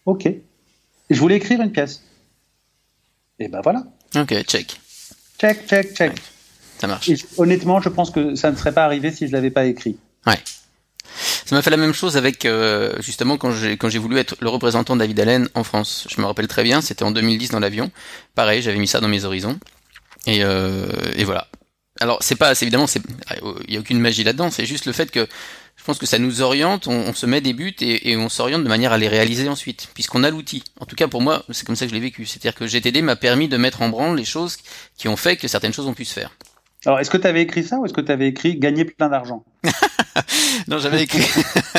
Ok. 0.07 0.29
Je 1.11 1.21
voulais 1.21 1.37
écrire 1.37 1.61
une 1.61 1.73
pièce. 1.73 2.03
Et 3.38 3.49
ben 3.49 3.61
voilà. 3.62 3.85
Ok, 4.16 4.35
check. 4.45 4.81
Check, 5.38 5.66
check, 5.69 5.95
check. 5.95 6.12
Ouais, 6.12 6.23
ça 6.79 6.87
marche. 6.87 7.09
Et 7.09 7.16
honnêtement, 7.37 7.81
je 7.81 7.88
pense 7.88 8.11
que 8.11 8.35
ça 8.35 8.51
ne 8.51 8.57
serait 8.57 8.73
pas 8.73 8.85
arrivé 8.85 9.11
si 9.12 9.27
je 9.27 9.33
l'avais 9.33 9.51
pas 9.51 9.66
écrit. 9.66 9.99
Ouais. 10.27 10.38
Ça 11.45 11.55
m'a 11.55 11.62
fait 11.62 11.71
la 11.71 11.77
même 11.77 11.92
chose 11.92 12.16
avec 12.16 12.45
euh, 12.45 13.01
justement 13.01 13.37
quand 13.38 13.53
j'ai 13.53 13.77
quand 13.77 13.88
j'ai 13.88 13.99
voulu 13.99 14.19
être 14.19 14.37
le 14.40 14.49
représentant 14.49 14.95
de 14.97 15.01
David 15.01 15.21
Allen 15.21 15.49
en 15.55 15.62
France. 15.62 16.07
Je 16.11 16.21
me 16.21 16.27
rappelle 16.27 16.49
très 16.49 16.64
bien, 16.64 16.81
c'était 16.81 17.05
en 17.05 17.12
2010 17.12 17.51
dans 17.51 17.61
l'avion. 17.61 17.90
Pareil, 18.35 18.62
j'avais 18.62 18.79
mis 18.79 18.88
ça 18.88 19.01
dans 19.01 19.09
mes 19.09 19.25
horizons. 19.25 19.59
Et, 20.27 20.42
euh, 20.42 20.88
et 21.14 21.25
voilà. 21.25 21.47
Alors 22.01 22.19
c'est 22.21 22.35
pas, 22.35 22.53
évidemment, 22.61 22.87
c'est, 22.87 23.01
il 23.69 23.75
y 23.75 23.77
a 23.77 23.81
aucune 23.81 24.01
magie 24.01 24.25
là-dedans. 24.25 24.51
C'est 24.51 24.66
juste 24.66 24.87
le 24.87 24.92
fait 24.92 25.11
que 25.11 25.29
pense 25.87 25.99
que 25.99 26.07
ça 26.07 26.18
nous 26.18 26.42
oriente, 26.42 26.87
on, 26.87 26.92
on 26.92 27.14
se 27.14 27.27
met 27.27 27.40
des 27.40 27.53
buts 27.53 27.75
et, 27.81 28.11
et 28.11 28.16
on 28.16 28.29
s'oriente 28.29 28.64
de 28.64 28.68
manière 28.68 28.92
à 28.92 28.99
les 28.99 29.09
réaliser 29.09 29.49
ensuite, 29.49 29.88
puisqu'on 29.94 30.25
a 30.25 30.31
l'outil. 30.31 30.64
En 30.81 30.87
tout 30.87 30.96
cas 30.96 31.09
pour 31.09 31.22
moi, 31.22 31.44
c'est 31.51 31.66
comme 31.66 31.77
ça 31.77 31.87
que 31.87 31.90
je 31.90 31.94
l'ai 31.94 32.01
vécu. 32.01 32.27
C'est-à-dire 32.27 32.55
que 32.55 32.66
GTD 32.66 33.03
m'a 33.03 33.16
permis 33.16 33.49
de 33.49 33.57
mettre 33.57 33.83
en 33.83 33.88
branle 33.88 34.16
les 34.16 34.25
choses 34.25 34.59
qui 34.99 35.09
ont 35.09 35.16
fait 35.16 35.37
que 35.37 35.49
certaines 35.49 35.72
choses 35.72 35.87
ont 35.87 35.94
pu 35.94 36.05
se 36.05 36.12
faire. 36.12 36.31
Alors, 36.87 37.01
est-ce 37.01 37.11
que 37.11 37.16
tu 37.16 37.27
avais 37.27 37.42
écrit 37.42 37.64
ça 37.64 37.79
ou 37.79 37.85
est-ce 37.85 37.92
que 37.92 38.01
tu 38.01 38.12
avais 38.12 38.29
écrit 38.29 38.57
gagner 38.59 38.85
plein 38.85 39.09
d'argent 39.09 39.44
Non, 40.68 40.79
j'avais 40.79 41.03
écrit, 41.03 41.27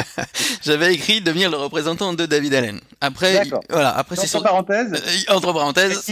j'avais 0.64 0.94
écrit 0.94 1.22
devenir 1.22 1.50
le 1.50 1.56
représentant 1.56 2.14
de 2.14 2.26
David 2.26 2.54
Allen. 2.54 2.82
Après, 3.00 3.42
il, 3.46 3.54
voilà, 3.70 3.96
après 3.98 4.18
c'est 4.18 4.36
entre 4.36 4.44
parenthèses. 4.44 4.94
Euh, 4.94 5.34
entre 5.34 5.54
parenthèses. 5.54 6.12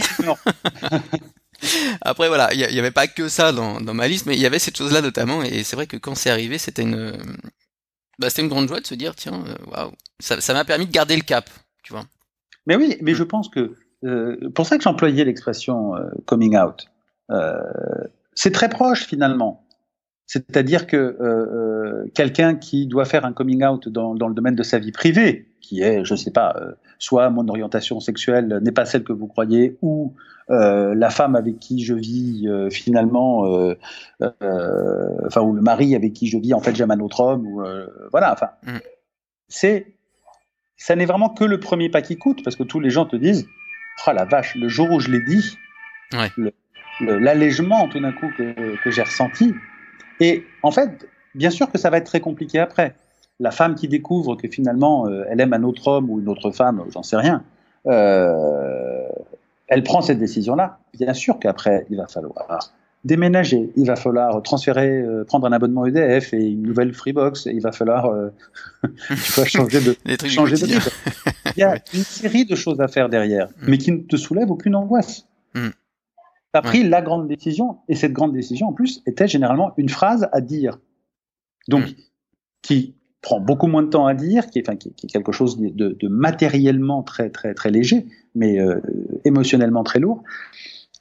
Après 2.02 2.28
voilà, 2.28 2.52
il 2.52 2.60
y, 2.60 2.78
avait 2.78 2.90
pas 2.90 3.06
que 3.06 3.30
ça 3.30 3.50
dans, 3.50 3.80
dans 3.80 3.94
ma 3.94 4.08
liste, 4.08 4.26
mais 4.26 4.34
il 4.34 4.40
y 4.40 4.46
avait 4.46 4.58
cette 4.58 4.76
chose-là 4.76 5.00
notamment, 5.00 5.42
et 5.42 5.64
c'est 5.64 5.74
vrai 5.74 5.86
que 5.86 5.96
quand 5.96 6.14
c'est 6.14 6.28
arrivé, 6.28 6.58
c'était 6.58 6.82
une, 6.82 7.18
bah, 8.18 8.30
c'était 8.30 8.42
une 8.42 8.48
grande 8.48 8.68
joie 8.68 8.80
de 8.80 8.86
se 8.86 8.94
dire 8.94 9.14
tiens, 9.14 9.44
waouh, 9.66 9.92
ça, 10.20 10.40
ça 10.40 10.52
m'a 10.54 10.64
permis 10.64 10.86
de 10.86 10.92
garder 10.92 11.16
le 11.16 11.22
cap, 11.22 11.48
tu 11.82 11.92
vois. 11.92 12.04
Mais 12.66 12.76
oui, 12.76 12.96
mais 13.00 13.14
je 13.14 13.22
pense 13.22 13.48
que 13.48 13.76
euh, 14.04 14.50
pour 14.54 14.66
ça 14.66 14.76
que 14.76 14.82
j'employais 14.82 15.24
l'expression 15.24 15.96
euh, 15.96 16.10
coming 16.26 16.56
out. 16.56 16.86
Euh, 17.30 17.54
c'est 18.34 18.52
très 18.52 18.68
proche 18.68 19.04
finalement. 19.06 19.65
C'est-à-dire 20.26 20.88
que 20.88 20.96
euh, 20.96 21.14
euh, 21.20 22.10
quelqu'un 22.12 22.56
qui 22.56 22.86
doit 22.86 23.04
faire 23.04 23.24
un 23.24 23.32
coming 23.32 23.64
out 23.64 23.88
dans, 23.88 24.14
dans, 24.14 24.26
le 24.26 24.34
domaine 24.34 24.56
de 24.56 24.64
sa 24.64 24.78
vie 24.78 24.90
privée, 24.90 25.46
qui 25.60 25.82
est, 25.82 26.04
je 26.04 26.14
sais 26.16 26.32
pas, 26.32 26.54
euh, 26.60 26.72
soit 26.98 27.30
mon 27.30 27.48
orientation 27.48 28.00
sexuelle 28.00 28.58
n'est 28.62 28.72
pas 28.72 28.84
celle 28.84 29.04
que 29.04 29.12
vous 29.12 29.28
croyez, 29.28 29.78
ou 29.82 30.14
euh, 30.50 30.94
la 30.96 31.10
femme 31.10 31.36
avec 31.36 31.60
qui 31.60 31.84
je 31.84 31.94
vis 31.94 32.48
euh, 32.48 32.70
finalement, 32.70 33.42
enfin, 34.20 35.40
ou 35.42 35.52
le 35.52 35.62
mari 35.62 35.94
avec 35.94 36.12
qui 36.12 36.26
je 36.26 36.38
vis, 36.38 36.54
en 36.54 36.60
fait, 36.60 36.74
j'aime 36.74 36.90
un 36.90 37.00
autre 37.00 37.20
homme, 37.20 37.46
ou 37.46 37.62
voilà, 38.10 38.32
enfin, 38.32 38.50
mm. 38.64 38.78
c'est, 39.46 39.94
ça 40.76 40.96
n'est 40.96 41.06
vraiment 41.06 41.28
que 41.28 41.44
le 41.44 41.60
premier 41.60 41.88
pas 41.88 42.02
qui 42.02 42.16
coûte, 42.16 42.42
parce 42.42 42.56
que 42.56 42.64
tous 42.64 42.80
les 42.80 42.90
gens 42.90 43.06
te 43.06 43.16
disent, 43.16 43.46
oh 44.06 44.10
la 44.12 44.24
vache, 44.24 44.56
le 44.56 44.68
jour 44.68 44.90
où 44.90 44.98
je 44.98 45.08
l'ai 45.08 45.20
dit, 45.20 45.56
ouais. 46.14 46.52
l'allègement 47.00 47.86
tout 47.86 48.00
d'un 48.00 48.12
coup 48.12 48.30
que, 48.36 48.82
que 48.82 48.90
j'ai 48.90 49.02
ressenti, 49.02 49.54
et 50.20 50.44
en 50.62 50.70
fait, 50.70 51.08
bien 51.34 51.50
sûr 51.50 51.70
que 51.70 51.78
ça 51.78 51.90
va 51.90 51.98
être 51.98 52.06
très 52.06 52.20
compliqué 52.20 52.58
après. 52.58 52.94
La 53.38 53.50
femme 53.50 53.74
qui 53.74 53.86
découvre 53.86 54.36
que 54.36 54.48
finalement 54.48 55.06
euh, 55.08 55.24
elle 55.28 55.40
aime 55.40 55.52
un 55.52 55.62
autre 55.62 55.88
homme 55.88 56.10
ou 56.10 56.20
une 56.20 56.28
autre 56.28 56.50
femme, 56.50 56.82
j'en 56.90 57.02
sais 57.02 57.16
rien, 57.16 57.44
euh, 57.86 59.06
elle 59.68 59.82
prend 59.82 60.00
cette 60.00 60.18
décision-là. 60.18 60.78
Bien 60.94 61.12
sûr 61.12 61.38
qu'après, 61.38 61.86
il 61.90 61.98
va 61.98 62.06
falloir 62.06 62.72
déménager, 63.04 63.70
il 63.76 63.86
va 63.86 63.94
falloir 63.94 64.42
transférer, 64.42 64.88
euh, 64.88 65.24
prendre 65.24 65.46
un 65.46 65.52
abonnement 65.52 65.86
EDF 65.86 66.32
et 66.32 66.44
une 66.44 66.62
nouvelle 66.62 66.92
Freebox, 66.92 67.46
il 67.46 67.60
va 67.60 67.72
falloir 67.72 68.10
changer 69.44 69.80
de, 69.80 69.96
changer 70.28 70.56
de 70.56 70.66
Il 71.56 71.60
y 71.60 71.62
a 71.62 71.76
une 71.94 72.02
série 72.02 72.44
de 72.46 72.54
choses 72.54 72.80
à 72.80 72.88
faire 72.88 73.08
derrière, 73.08 73.48
mm. 73.48 73.68
mais 73.68 73.78
qui 73.78 73.92
ne 73.92 73.98
te 73.98 74.16
soulèvent 74.16 74.50
aucune 74.50 74.74
angoisse. 74.74 75.26
Mm. 75.54 75.68
Tu 76.52 76.58
as 76.58 76.62
pris 76.62 76.82
la 76.84 77.02
grande 77.02 77.28
décision, 77.28 77.78
et 77.88 77.94
cette 77.94 78.12
grande 78.12 78.32
décision, 78.32 78.68
en 78.68 78.72
plus, 78.72 79.02
était 79.06 79.28
généralement 79.28 79.72
une 79.76 79.88
phrase 79.88 80.28
à 80.32 80.40
dire. 80.40 80.78
Donc, 81.68 81.82
mm. 81.82 81.94
qui 82.62 82.94
prend 83.26 83.40
beaucoup 83.40 83.66
moins 83.66 83.82
de 83.82 83.88
temps 83.88 84.06
à 84.06 84.14
dire, 84.14 84.46
qui 84.46 84.60
est, 84.60 84.68
enfin, 84.68 84.76
qui, 84.76 84.88
est 84.88 85.08
quelque 85.08 85.32
chose 85.32 85.58
de, 85.58 85.68
de, 85.70 86.08
matériellement 86.08 87.02
très, 87.02 87.28
très, 87.28 87.54
très 87.54 87.70
léger, 87.70 88.06
mais 88.34 88.60
euh, 88.60 88.80
émotionnellement 89.24 89.82
très 89.82 89.98
lourd. 89.98 90.22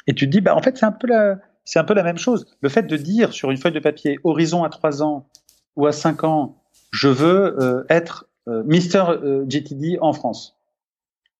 Et 0.08 0.14
tu 0.14 0.26
te 0.26 0.32
dis, 0.32 0.42
bah, 0.42 0.56
en 0.56 0.62
fait, 0.62 0.78
c'est 0.78 0.86
un 0.86 0.92
peu 0.92 1.08
la, 1.08 1.40
c'est 1.64 1.78
un 1.78 1.84
peu 1.84 1.94
la 1.94 2.04
même 2.04 2.18
chose. 2.18 2.48
Le 2.62 2.70
fait 2.70 2.84
de 2.84 2.98
dire 2.98 3.32
sur 3.32 3.52
une 3.52 3.58
feuille 3.58 3.74
de 3.74 3.80
papier, 3.80 4.18
horizon 4.24 4.64
à 4.64 4.70
3 4.70 5.04
ans 5.04 5.28
ou 5.76 5.86
à 5.86 5.92
5 5.92 6.24
ans, 6.24 6.64
je 6.92 7.10
veux 7.10 7.62
euh, 7.62 7.84
être 7.90 8.28
euh, 8.48 8.64
Mister 8.66 9.04
GTD 9.48 10.00
en 10.02 10.14
France. 10.14 10.58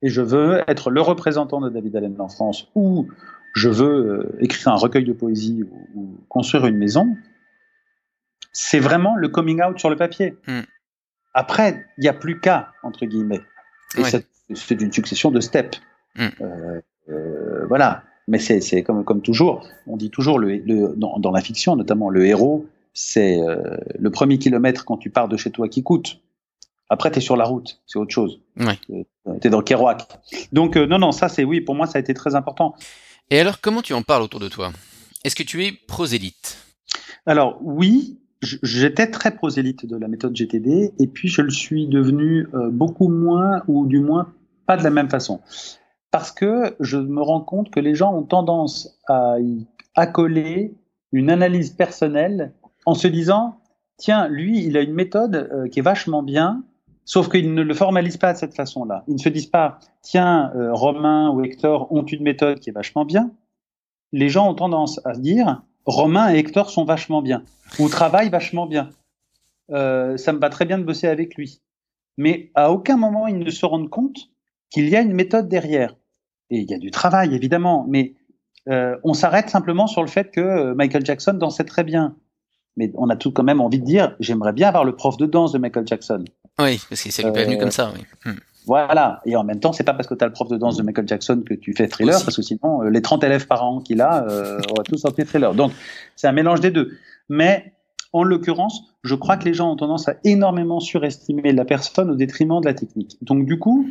Et 0.04 0.10
je 0.10 0.22
veux 0.22 0.62
être 0.68 0.92
le 0.92 1.02
représentant 1.02 1.62
de 1.62 1.70
David 1.70 1.96
Allen 1.96 2.16
en 2.20 2.28
France, 2.28 2.68
ou 2.76 3.08
je 3.56 3.70
veux 3.70 4.36
écrire 4.42 4.68
un 4.68 4.76
recueil 4.76 5.06
de 5.06 5.14
poésie 5.14 5.64
ou, 5.96 6.18
construire 6.28 6.66
une 6.66 6.78
maison, 6.78 7.16
c'est 8.52 8.80
vraiment 8.80 9.16
le 9.16 9.30
coming 9.30 9.64
out 9.64 9.80
sur 9.80 9.90
le 9.90 9.96
papier. 9.96 10.38
Hmm. 10.46 10.62
Après, 11.34 11.86
il 11.98 12.02
n'y 12.02 12.08
a 12.08 12.14
plus 12.14 12.40
qu'à, 12.40 12.72
entre 12.84 13.06
guillemets. 13.06 13.42
Et 13.98 14.04
c'est 14.54 14.82
une 14.82 14.92
succession 14.92 15.32
de 15.32 15.40
steps. 15.40 15.80
Hmm. 16.16 16.28
Euh, 16.42 16.82
euh, 17.10 17.66
voilà. 17.68 18.04
Mais 18.28 18.40
c'est 18.40 18.84
comme, 18.84 19.04
comme 19.06 19.22
toujours, 19.22 19.68
on 19.88 19.98
dit 19.98 20.10
toujours 20.10 20.40
le, 20.40 20.58
dans, 20.98 21.32
la 21.32 21.42
fiction, 21.42 21.76
notamment 21.76 22.10
le 22.10 22.26
héros, 22.26 22.66
c'est 22.94 23.40
euh, 23.40 23.78
le 24.00 24.10
premier 24.10 24.40
kilomètre 24.40 24.84
quand 24.84 24.98
tu 24.98 25.12
pars 25.12 25.28
de 25.28 25.38
chez 25.38 25.52
toi 25.52 25.70
qui 25.70 25.84
coûte. 25.84 26.22
Après, 26.90 27.12
tu 27.12 27.20
es 27.20 27.22
sur 27.22 27.38
la 27.38 27.46
route, 27.46 27.82
c'est 27.86 28.00
autre 28.00 28.12
chose. 28.12 28.42
Tu 28.58 29.06
es 29.44 29.50
dans 29.50 29.62
Kerouac. 29.62 30.08
Donc, 30.52 30.76
non, 30.76 30.98
non, 30.98 31.12
ça, 31.12 31.30
c'est 31.30 31.44
oui, 31.44 31.62
pour 31.62 31.76
moi, 31.76 31.88
ça 31.88 31.98
a 31.98 32.02
été 32.02 32.14
très 32.14 32.36
important. 32.36 32.76
Et 33.32 33.40
alors, 33.40 33.60
comment 33.60 33.82
tu 33.82 33.94
en 33.94 34.04
parles 34.04 34.22
autour 34.22 34.40
de 34.40 34.50
toi? 34.50 34.72
Est-ce 35.24 35.36
que 35.36 35.44
tu 35.44 35.66
es 35.66 35.72
prosélyte? 35.72 36.58
Alors, 37.26 37.58
oui, 37.62 38.20
j'étais 38.42 39.10
très 39.10 39.36
prosélyte 39.36 39.88
de 39.88 39.98
la 39.98 40.08
méthode 40.08 40.36
GTD 40.36 40.94
et 41.00 41.08
puis 41.08 41.28
je 41.28 41.42
le 41.42 41.50
suis 41.50 41.88
devenu 41.88 42.48
euh, 42.54 42.70
beaucoup 42.70 43.08
moins 43.08 43.64
ou 43.68 43.88
du 43.88 44.00
moins 44.00 44.32
pas 44.68 44.78
de 44.78 44.84
la 44.84 44.92
même 44.92 45.10
façon. 45.10 45.42
Parce 46.12 46.32
que 46.32 46.76
je 46.80 46.98
me 46.98 47.22
rends 47.22 47.42
compte 47.42 47.72
que 47.72 47.80
les 47.80 47.96
gens 47.96 48.14
ont 48.16 48.24
tendance 48.24 49.00
à 49.08 49.40
y 49.40 49.66
accoler 49.96 50.76
une 51.12 51.32
analyse 51.32 51.72
personnelle 51.72 52.54
en 52.86 52.94
se 52.94 53.08
disant 53.08 53.60
tiens, 53.98 54.28
lui, 54.28 54.64
il 54.64 54.78
a 54.78 54.82
une 54.82 54.94
méthode 54.94 55.36
euh, 55.36 55.68
qui 55.68 55.80
est 55.80 55.84
vachement 55.84 56.22
bien, 56.22 56.64
sauf 57.06 57.30
qu'ils 57.30 57.54
ne 57.54 57.62
le 57.62 57.74
formalisent 57.74 58.18
pas 58.18 58.34
de 58.34 58.38
cette 58.38 58.56
façon-là. 58.56 59.04
Ils 59.08 59.14
ne 59.14 59.20
se 59.20 59.30
disent 59.30 59.46
pas 59.46 59.80
tiens, 60.02 60.52
euh, 60.56 60.74
Romain 60.74 61.30
ou 61.30 61.44
Hector 61.44 61.92
ont 61.92 62.04
une 62.04 62.24
méthode 62.24 62.60
qui 62.60 62.72
est 62.72 62.74
vachement 62.74 63.06
bien. 63.06 63.32
Les 64.12 64.30
gens 64.30 64.50
ont 64.50 64.56
tendance 64.56 65.00
à 65.06 65.14
se 65.14 65.20
dire 65.20 65.62
Romain 65.86 66.34
et 66.34 66.40
Hector 66.40 66.70
sont 66.70 66.84
vachement 66.84 67.22
bien, 67.22 67.44
ou 67.80 67.88
travaillent 67.90 68.30
vachement 68.30 68.66
bien. 68.66 68.90
Euh, 69.72 70.18
ça 70.18 70.34
me 70.34 70.40
va 70.40 70.50
très 70.50 70.66
bien 70.66 70.80
de 70.80 70.84
bosser 70.84 71.08
avec 71.08 71.36
lui. 71.36 71.62
Mais 72.18 72.52
à 72.56 72.72
aucun 72.72 72.98
moment 72.98 73.28
ils 73.28 73.38
ne 73.38 73.50
se 73.50 73.66
rendent 73.66 73.90
compte 73.90 74.30
qu'il 74.70 74.90
y 74.90 74.96
a 74.96 75.02
une 75.02 75.14
méthode 75.14 75.48
derrière. 75.48 75.96
Et 76.50 76.60
il 76.60 76.70
y 76.70 76.74
a 76.74 76.78
du 76.78 76.92
travail, 76.92 77.34
évidemment, 77.34 77.86
mais 77.88 78.14
euh, 78.68 78.98
on 79.04 79.14
s'arrête 79.14 79.50
simplement 79.50 79.88
sur 79.88 80.02
le 80.02 80.08
fait 80.08 80.32
que 80.32 80.74
Michael 80.74 81.06
Jackson 81.06 81.34
dansait 81.34 81.64
très 81.64 81.84
bien. 81.84 82.16
Mais 82.78 82.92
on 82.96 83.10
a 83.10 83.16
tout 83.16 83.32
quand 83.32 83.44
même 83.44 83.62
envie 83.62 83.80
de 83.80 83.86
dire, 83.86 84.16
j'aimerais 84.20 84.54
bien 84.54 84.68
avoir 84.68 84.84
le 84.84 84.96
prof 84.96 85.18
de 85.18 85.26
danse 85.26 85.52
de 85.54 85.60
Michael 85.60 85.88
Jackson. 85.88 86.26
Oui, 86.60 86.80
parce 86.90 87.02
qu'il 87.02 87.12
s'est 87.12 87.24
lui 87.24 87.32
venu 87.32 87.58
comme 87.58 87.72
ça. 87.72 87.92
Oui. 87.96 88.04
Hmm. 88.26 88.38
Voilà. 88.66 89.22
Et 89.26 89.36
en 89.36 89.44
même 89.44 89.60
temps, 89.60 89.74
c'est 89.74 89.84
pas 89.84 89.94
parce 89.94 90.08
que 90.08 90.16
tu 90.16 90.24
as 90.24 90.28
le 90.28 90.34
prof 90.34 90.48
de 90.48 90.58
danse 90.58 90.78
de 90.78 90.84
Michael 90.84 91.08
Jackson 91.08 91.44
que 91.48 91.54
tu 91.54 91.74
fais 91.74 91.88
thriller, 91.88 92.20
parce 92.24 92.36
que 92.36 92.42
sinon, 92.42 92.84
euh, 92.84 92.90
les 92.90 93.02
30 93.02 93.24
élèves 93.24 93.48
par 93.48 93.64
an 93.64 93.80
qu'il 93.80 94.02
a, 94.02 94.26
euh, 94.26 94.60
on 94.72 94.74
va 94.76 94.84
tous 94.84 94.98
sortir 94.98 95.26
thriller. 95.26 95.54
Donc, 95.54 95.72
c'est 96.16 96.28
un 96.28 96.32
mélange 96.32 96.62
des 96.62 96.72
deux. 96.72 96.98
Mais, 97.30 97.74
en 98.14 98.24
l'occurrence, 98.24 98.96
je 99.04 99.14
crois 99.14 99.38
que 99.38 99.46
les 99.46 99.54
gens 99.54 99.72
ont 99.72 99.76
tendance 99.76 100.08
à 100.08 100.16
énormément 100.24 100.80
surestimer 100.80 101.52
la 101.52 101.66
personne 101.66 102.10
au 102.10 102.16
détriment 102.16 102.60
de 102.62 102.66
la 102.66 102.74
technique. 102.74 103.18
Donc, 103.22 103.46
du 103.46 103.60
coup, 103.60 103.88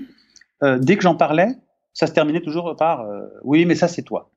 euh, 0.62 0.78
dès 0.78 0.96
que 0.96 1.02
j'en 1.02 1.14
parlais, 1.14 1.54
ça 1.92 2.06
se 2.06 2.12
terminait 2.12 2.40
toujours 2.40 2.74
par 2.76 3.02
euh, 3.02 3.26
oui, 3.44 3.66
mais 3.66 3.74
ça, 3.74 3.86
c'est 3.86 4.02
toi. 4.02 4.30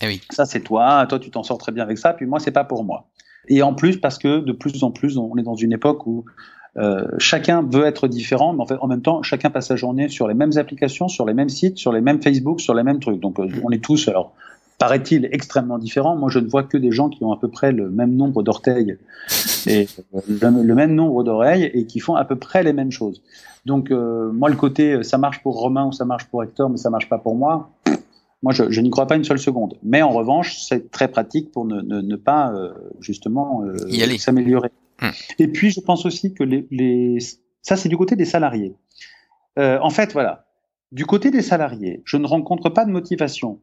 Eh 0.00 0.06
oui. 0.06 0.20
Ça, 0.30 0.46
c'est 0.46 0.60
toi. 0.60 1.06
Toi, 1.08 1.18
tu 1.20 1.30
t'en 1.30 1.42
sors 1.42 1.58
très 1.58 1.70
bien 1.70 1.84
avec 1.84 1.98
ça. 1.98 2.12
Puis 2.14 2.26
moi, 2.26 2.40
c'est 2.40 2.50
pas 2.50 2.64
pour 2.64 2.84
moi. 2.84 3.08
Et 3.48 3.62
en 3.62 3.74
plus, 3.74 4.00
parce 4.00 4.18
que 4.18 4.40
de 4.40 4.52
plus 4.52 4.82
en 4.82 4.90
plus, 4.90 5.16
on 5.16 5.36
est 5.36 5.42
dans 5.42 5.54
une 5.54 5.72
époque 5.72 6.06
où 6.06 6.24
euh, 6.78 7.06
chacun 7.18 7.62
veut 7.62 7.84
être 7.84 8.08
différent, 8.08 8.54
mais 8.54 8.62
en 8.62 8.66
fait, 8.66 8.76
en 8.80 8.86
même 8.86 9.02
temps, 9.02 9.22
chacun 9.22 9.50
passe 9.50 9.68
sa 9.68 9.76
journée 9.76 10.08
sur 10.08 10.26
les 10.26 10.34
mêmes 10.34 10.56
applications, 10.56 11.08
sur 11.08 11.26
les 11.26 11.34
mêmes 11.34 11.50
sites, 11.50 11.76
sur 11.76 11.92
les 11.92 12.00
mêmes 12.00 12.22
Facebook, 12.22 12.60
sur 12.60 12.74
les 12.74 12.82
mêmes 12.82 12.98
trucs. 12.98 13.20
Donc, 13.20 13.38
euh, 13.38 13.48
on 13.62 13.70
est 13.70 13.82
tous, 13.82 14.08
alors, 14.08 14.32
paraît-il, 14.78 15.28
extrêmement 15.32 15.78
différents. 15.78 16.16
Moi, 16.16 16.30
je 16.30 16.38
ne 16.38 16.48
vois 16.48 16.62
que 16.62 16.78
des 16.78 16.90
gens 16.90 17.10
qui 17.10 17.22
ont 17.24 17.32
à 17.32 17.38
peu 17.38 17.48
près 17.48 17.72
le 17.72 17.90
même 17.90 18.14
nombre 18.14 18.42
d'orteils 18.42 18.96
et 19.66 19.86
euh, 20.14 20.20
le, 20.26 20.74
même 20.74 20.94
nombre 20.94 21.22
d'oreilles 21.24 21.70
et 21.74 21.84
qui 21.84 22.00
font 22.00 22.14
à 22.14 22.24
peu 22.24 22.36
près 22.36 22.62
les 22.62 22.72
mêmes 22.72 22.90
choses. 22.90 23.22
Donc, 23.64 23.90
moi, 23.90 24.48
le 24.48 24.56
côté 24.56 25.04
ça 25.04 25.18
marche 25.18 25.40
pour 25.40 25.60
Romain 25.60 25.86
ou 25.86 25.92
ça 25.92 26.04
marche 26.04 26.24
pour 26.24 26.42
Hector, 26.42 26.68
mais 26.68 26.78
ça 26.78 26.90
marche 26.90 27.08
pas 27.08 27.18
pour 27.18 27.36
moi. 27.36 27.70
Moi, 28.42 28.52
je, 28.52 28.68
je 28.70 28.80
n'y 28.80 28.90
crois 28.90 29.06
pas 29.06 29.14
une 29.14 29.22
seule 29.22 29.38
seconde. 29.38 29.76
Mais 29.84 30.02
en 30.02 30.10
revanche, 30.10 30.58
c'est 30.60 30.90
très 30.90 31.06
pratique 31.06 31.52
pour 31.52 31.64
ne, 31.64 31.80
ne, 31.80 32.00
ne 32.00 32.16
pas 32.16 32.52
justement 32.98 33.62
s'améliorer. 34.18 34.72
Hmm. 35.02 35.10
Et 35.38 35.48
puis, 35.48 35.70
je 35.70 35.80
pense 35.80 36.06
aussi 36.06 36.32
que 36.32 36.44
les, 36.44 36.66
les... 36.70 37.18
ça, 37.60 37.76
c'est 37.76 37.88
du 37.88 37.96
côté 37.96 38.16
des 38.16 38.24
salariés. 38.24 38.74
Euh, 39.58 39.78
en 39.82 39.90
fait, 39.90 40.12
voilà, 40.12 40.46
du 40.92 41.04
côté 41.04 41.30
des 41.30 41.42
salariés, 41.42 42.02
je 42.04 42.16
ne 42.16 42.26
rencontre 42.26 42.70
pas 42.70 42.84
de 42.84 42.90
motivation 42.90 43.60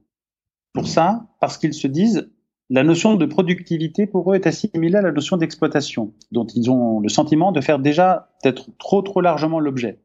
pour 0.73 0.87
ça 0.87 1.27
parce 1.39 1.57
qu'ils 1.57 1.73
se 1.73 1.87
disent 1.87 2.29
la 2.69 2.83
notion 2.83 3.15
de 3.15 3.25
productivité 3.25 4.05
pour 4.05 4.31
eux 4.31 4.35
est 4.35 4.45
assimilée 4.45 4.97
à 4.97 5.01
la 5.01 5.11
notion 5.11 5.37
d'exploitation, 5.37 6.13
dont 6.31 6.45
ils 6.45 6.69
ont 6.69 6.99
le 6.99 7.09
sentiment 7.09 7.51
de 7.51 7.61
faire 7.61 7.79
déjà 7.79 8.29
peut-être 8.43 8.69
trop 8.77 9.01
trop 9.01 9.21
largement 9.21 9.59
l'objet 9.59 9.99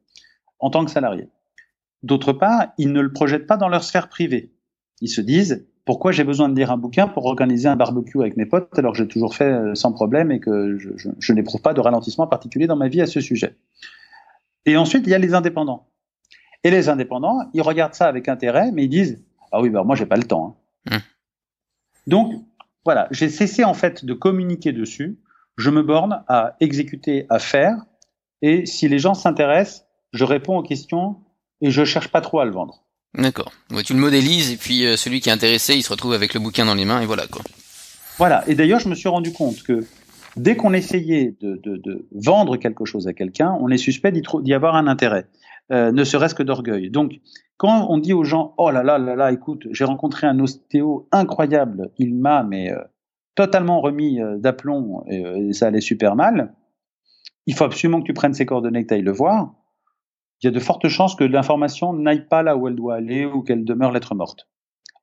en 0.59 0.71
tant 0.71 0.83
que 0.83 0.89
salariés. 0.89 1.29
D'autre 2.01 2.33
part, 2.33 2.73
ils 2.77 2.91
ne 2.91 3.01
le 3.01 3.13
projettent 3.13 3.45
pas 3.45 3.57
dans 3.57 3.69
leur 3.69 3.83
sphère 3.83 4.09
privée. 4.09 4.51
Ils 5.01 5.09
se 5.09 5.21
disent 5.21 5.67
pourquoi 5.85 6.11
j'ai 6.11 6.23
besoin 6.23 6.49
de 6.49 6.55
lire 6.55 6.71
un 6.71 6.77
bouquin 6.77 7.07
pour 7.07 7.25
organiser 7.25 7.67
un 7.67 7.75
barbecue 7.75 8.19
avec 8.19 8.35
mes 8.37 8.45
potes 8.45 8.77
alors 8.77 8.93
que 8.93 8.97
j'ai 8.97 9.07
toujours 9.07 9.35
fait 9.35 9.51
euh, 9.51 9.75
sans 9.75 9.91
problème 9.91 10.31
et 10.31 10.39
que 10.39 10.77
je, 10.77 10.89
je, 11.19 11.33
n'éprouve 11.33 11.61
pas 11.61 11.73
de 11.73 11.79
ralentissement 11.79 12.25
particulier 12.25 12.65
dans 12.65 12.75
ma 12.75 12.87
vie 12.87 13.01
à 13.01 13.05
ce 13.05 13.21
sujet. 13.21 13.55
Et 14.65 14.77
ensuite, 14.77 15.05
il 15.05 15.11
y 15.11 15.13
a 15.13 15.19
les 15.19 15.35
indépendants. 15.35 15.87
Et 16.63 16.71
les 16.71 16.89
indépendants, 16.89 17.47
ils 17.53 17.61
regardent 17.61 17.93
ça 17.93 18.07
avec 18.07 18.27
intérêt, 18.27 18.71
mais 18.71 18.85
ils 18.85 18.89
disent 18.89 19.23
Ah 19.51 19.61
oui, 19.61 19.69
bah, 19.69 19.83
moi, 19.83 19.95
j'ai 19.95 20.07
pas 20.07 20.17
le 20.17 20.23
temps. 20.23 20.57
Hein. 20.89 20.95
Hum. 20.95 21.01
Donc, 22.07 22.33
voilà, 22.83 23.07
j'ai 23.11 23.29
cessé 23.29 23.63
en 23.63 23.75
fait 23.75 24.03
de 24.03 24.13
communiquer 24.13 24.73
dessus. 24.73 25.19
Je 25.57 25.69
me 25.69 25.83
borne 25.83 26.23
à 26.27 26.55
exécuter, 26.59 27.27
à 27.29 27.37
faire. 27.39 27.85
Et 28.41 28.65
si 28.65 28.87
les 28.87 28.99
gens 28.99 29.13
s'intéressent, 29.13 29.85
je 30.11 30.23
réponds 30.23 30.57
aux 30.57 30.63
questions 30.63 31.17
et 31.61 31.69
je 31.69 31.85
cherche 31.85 32.09
pas 32.09 32.21
trop 32.21 32.39
à 32.39 32.45
le 32.45 32.51
vendre. 32.51 32.84
D'accord. 33.17 33.51
tu 33.85 33.93
le 33.93 33.99
modélises 33.99 34.51
et 34.51 34.57
puis 34.57 34.85
euh, 34.85 34.97
celui 34.97 35.21
qui 35.21 35.29
est 35.29 35.31
intéressé, 35.31 35.75
il 35.75 35.83
se 35.83 35.89
retrouve 35.89 36.13
avec 36.13 36.33
le 36.33 36.39
bouquin 36.39 36.65
dans 36.65 36.75
les 36.75 36.85
mains 36.85 37.01
et 37.01 37.05
voilà 37.05 37.27
quoi. 37.27 37.41
Voilà. 38.17 38.43
Et 38.47 38.55
d'ailleurs, 38.55 38.79
je 38.79 38.89
me 38.89 38.95
suis 38.95 39.09
rendu 39.09 39.31
compte 39.31 39.63
que 39.63 39.85
dès 40.37 40.55
qu'on 40.55 40.73
essayait 40.73 41.35
de, 41.41 42.07
vendre 42.11 42.57
quelque 42.57 42.85
chose 42.85 43.07
à 43.07 43.13
quelqu'un, 43.13 43.57
on 43.59 43.69
est 43.69 43.77
suspect 43.77 44.11
d'y 44.11 44.53
avoir 44.53 44.75
un 44.75 44.87
intérêt, 44.87 45.27
euh, 45.71 45.91
ne 45.91 46.03
serait-ce 46.03 46.35
que 46.35 46.43
d'orgueil. 46.43 46.89
Donc, 46.89 47.19
quand 47.57 47.87
on 47.89 47.97
dit 47.97 48.13
aux 48.13 48.23
gens, 48.23 48.53
oh 48.57 48.71
là 48.71 48.83
là 48.83 48.97
là 48.97 49.15
là, 49.15 49.31
écoute, 49.31 49.67
j'ai 49.71 49.85
rencontré 49.85 50.27
un 50.27 50.39
ostéo 50.39 51.07
incroyable, 51.11 51.91
il 51.97 52.15
m'a 52.15 52.43
mais 52.43 52.71
euh, 52.71 52.79
totalement 53.35 53.81
remis 53.81 54.19
d'aplomb 54.37 55.03
et, 55.09 55.49
et, 55.49 55.53
ça 55.53 55.67
allait 55.67 55.81
super 55.81 56.15
mal. 56.15 56.53
Il 57.47 57.53
faut 57.53 57.65
absolument 57.65 58.01
que 58.01 58.05
tu 58.05 58.13
prennes 58.13 58.33
ses 58.33 58.45
coordonnées, 58.45 58.83
que 58.83 58.89
tu 58.89 58.93
ailles 58.93 59.01
le 59.01 59.11
voir 59.11 59.53
il 60.41 60.45
y 60.45 60.49
a 60.49 60.51
de 60.51 60.59
fortes 60.59 60.87
chances 60.87 61.15
que 61.15 61.23
l'information 61.23 61.93
n'aille 61.93 62.27
pas 62.27 62.43
là 62.43 62.55
où 62.55 62.67
elle 62.67 62.75
doit 62.75 62.95
aller 62.95 63.25
ou 63.25 63.41
qu'elle 63.41 63.63
demeure 63.63 63.91
lettre 63.91 64.15
morte. 64.15 64.47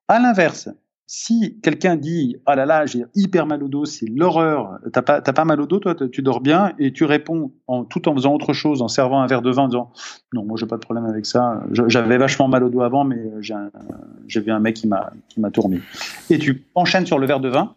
À 0.07 0.19
l'inverse, 0.19 0.69
si 1.05 1.59
quelqu'un 1.61 1.95
dit 1.95 2.37
ah 2.45 2.55
là 2.55 2.65
là 2.65 2.85
j'ai 2.85 3.03
hyper 3.13 3.45
mal 3.45 3.61
au 3.61 3.67
dos 3.67 3.83
c'est 3.83 4.05
l'horreur 4.05 4.79
t'as 4.93 5.01
pas 5.01 5.21
pas 5.21 5.43
mal 5.43 5.59
au 5.59 5.67
dos 5.67 5.79
toi 5.79 5.95
tu 6.09 6.21
dors 6.21 6.39
bien 6.39 6.71
et 6.79 6.93
tu 6.93 7.03
réponds 7.03 7.51
en 7.67 7.83
tout 7.83 8.07
en 8.07 8.15
faisant 8.15 8.33
autre 8.33 8.53
chose 8.53 8.81
en 8.81 8.87
servant 8.87 9.21
un 9.21 9.27
verre 9.27 9.41
de 9.41 9.51
vin 9.51 9.63
en 9.63 9.67
disant 9.67 9.91
non 10.31 10.45
moi 10.45 10.55
j'ai 10.57 10.65
pas 10.65 10.77
de 10.77 10.81
problème 10.81 11.05
avec 11.05 11.25
ça 11.25 11.61
j'avais 11.73 12.17
vachement 12.17 12.47
mal 12.47 12.63
au 12.63 12.69
dos 12.69 12.81
avant 12.81 13.03
mais 13.03 13.21
j'ai 14.27 14.39
vu 14.39 14.49
un 14.49 14.59
mec 14.59 14.77
qui 14.77 14.87
m'a 14.87 15.11
qui 15.27 15.41
m'a 15.41 15.51
tourné 15.51 15.81
et 16.29 16.39
tu 16.39 16.63
enchaînes 16.73 17.05
sur 17.05 17.19
le 17.19 17.27
verre 17.27 17.41
de 17.41 17.49
vin 17.49 17.75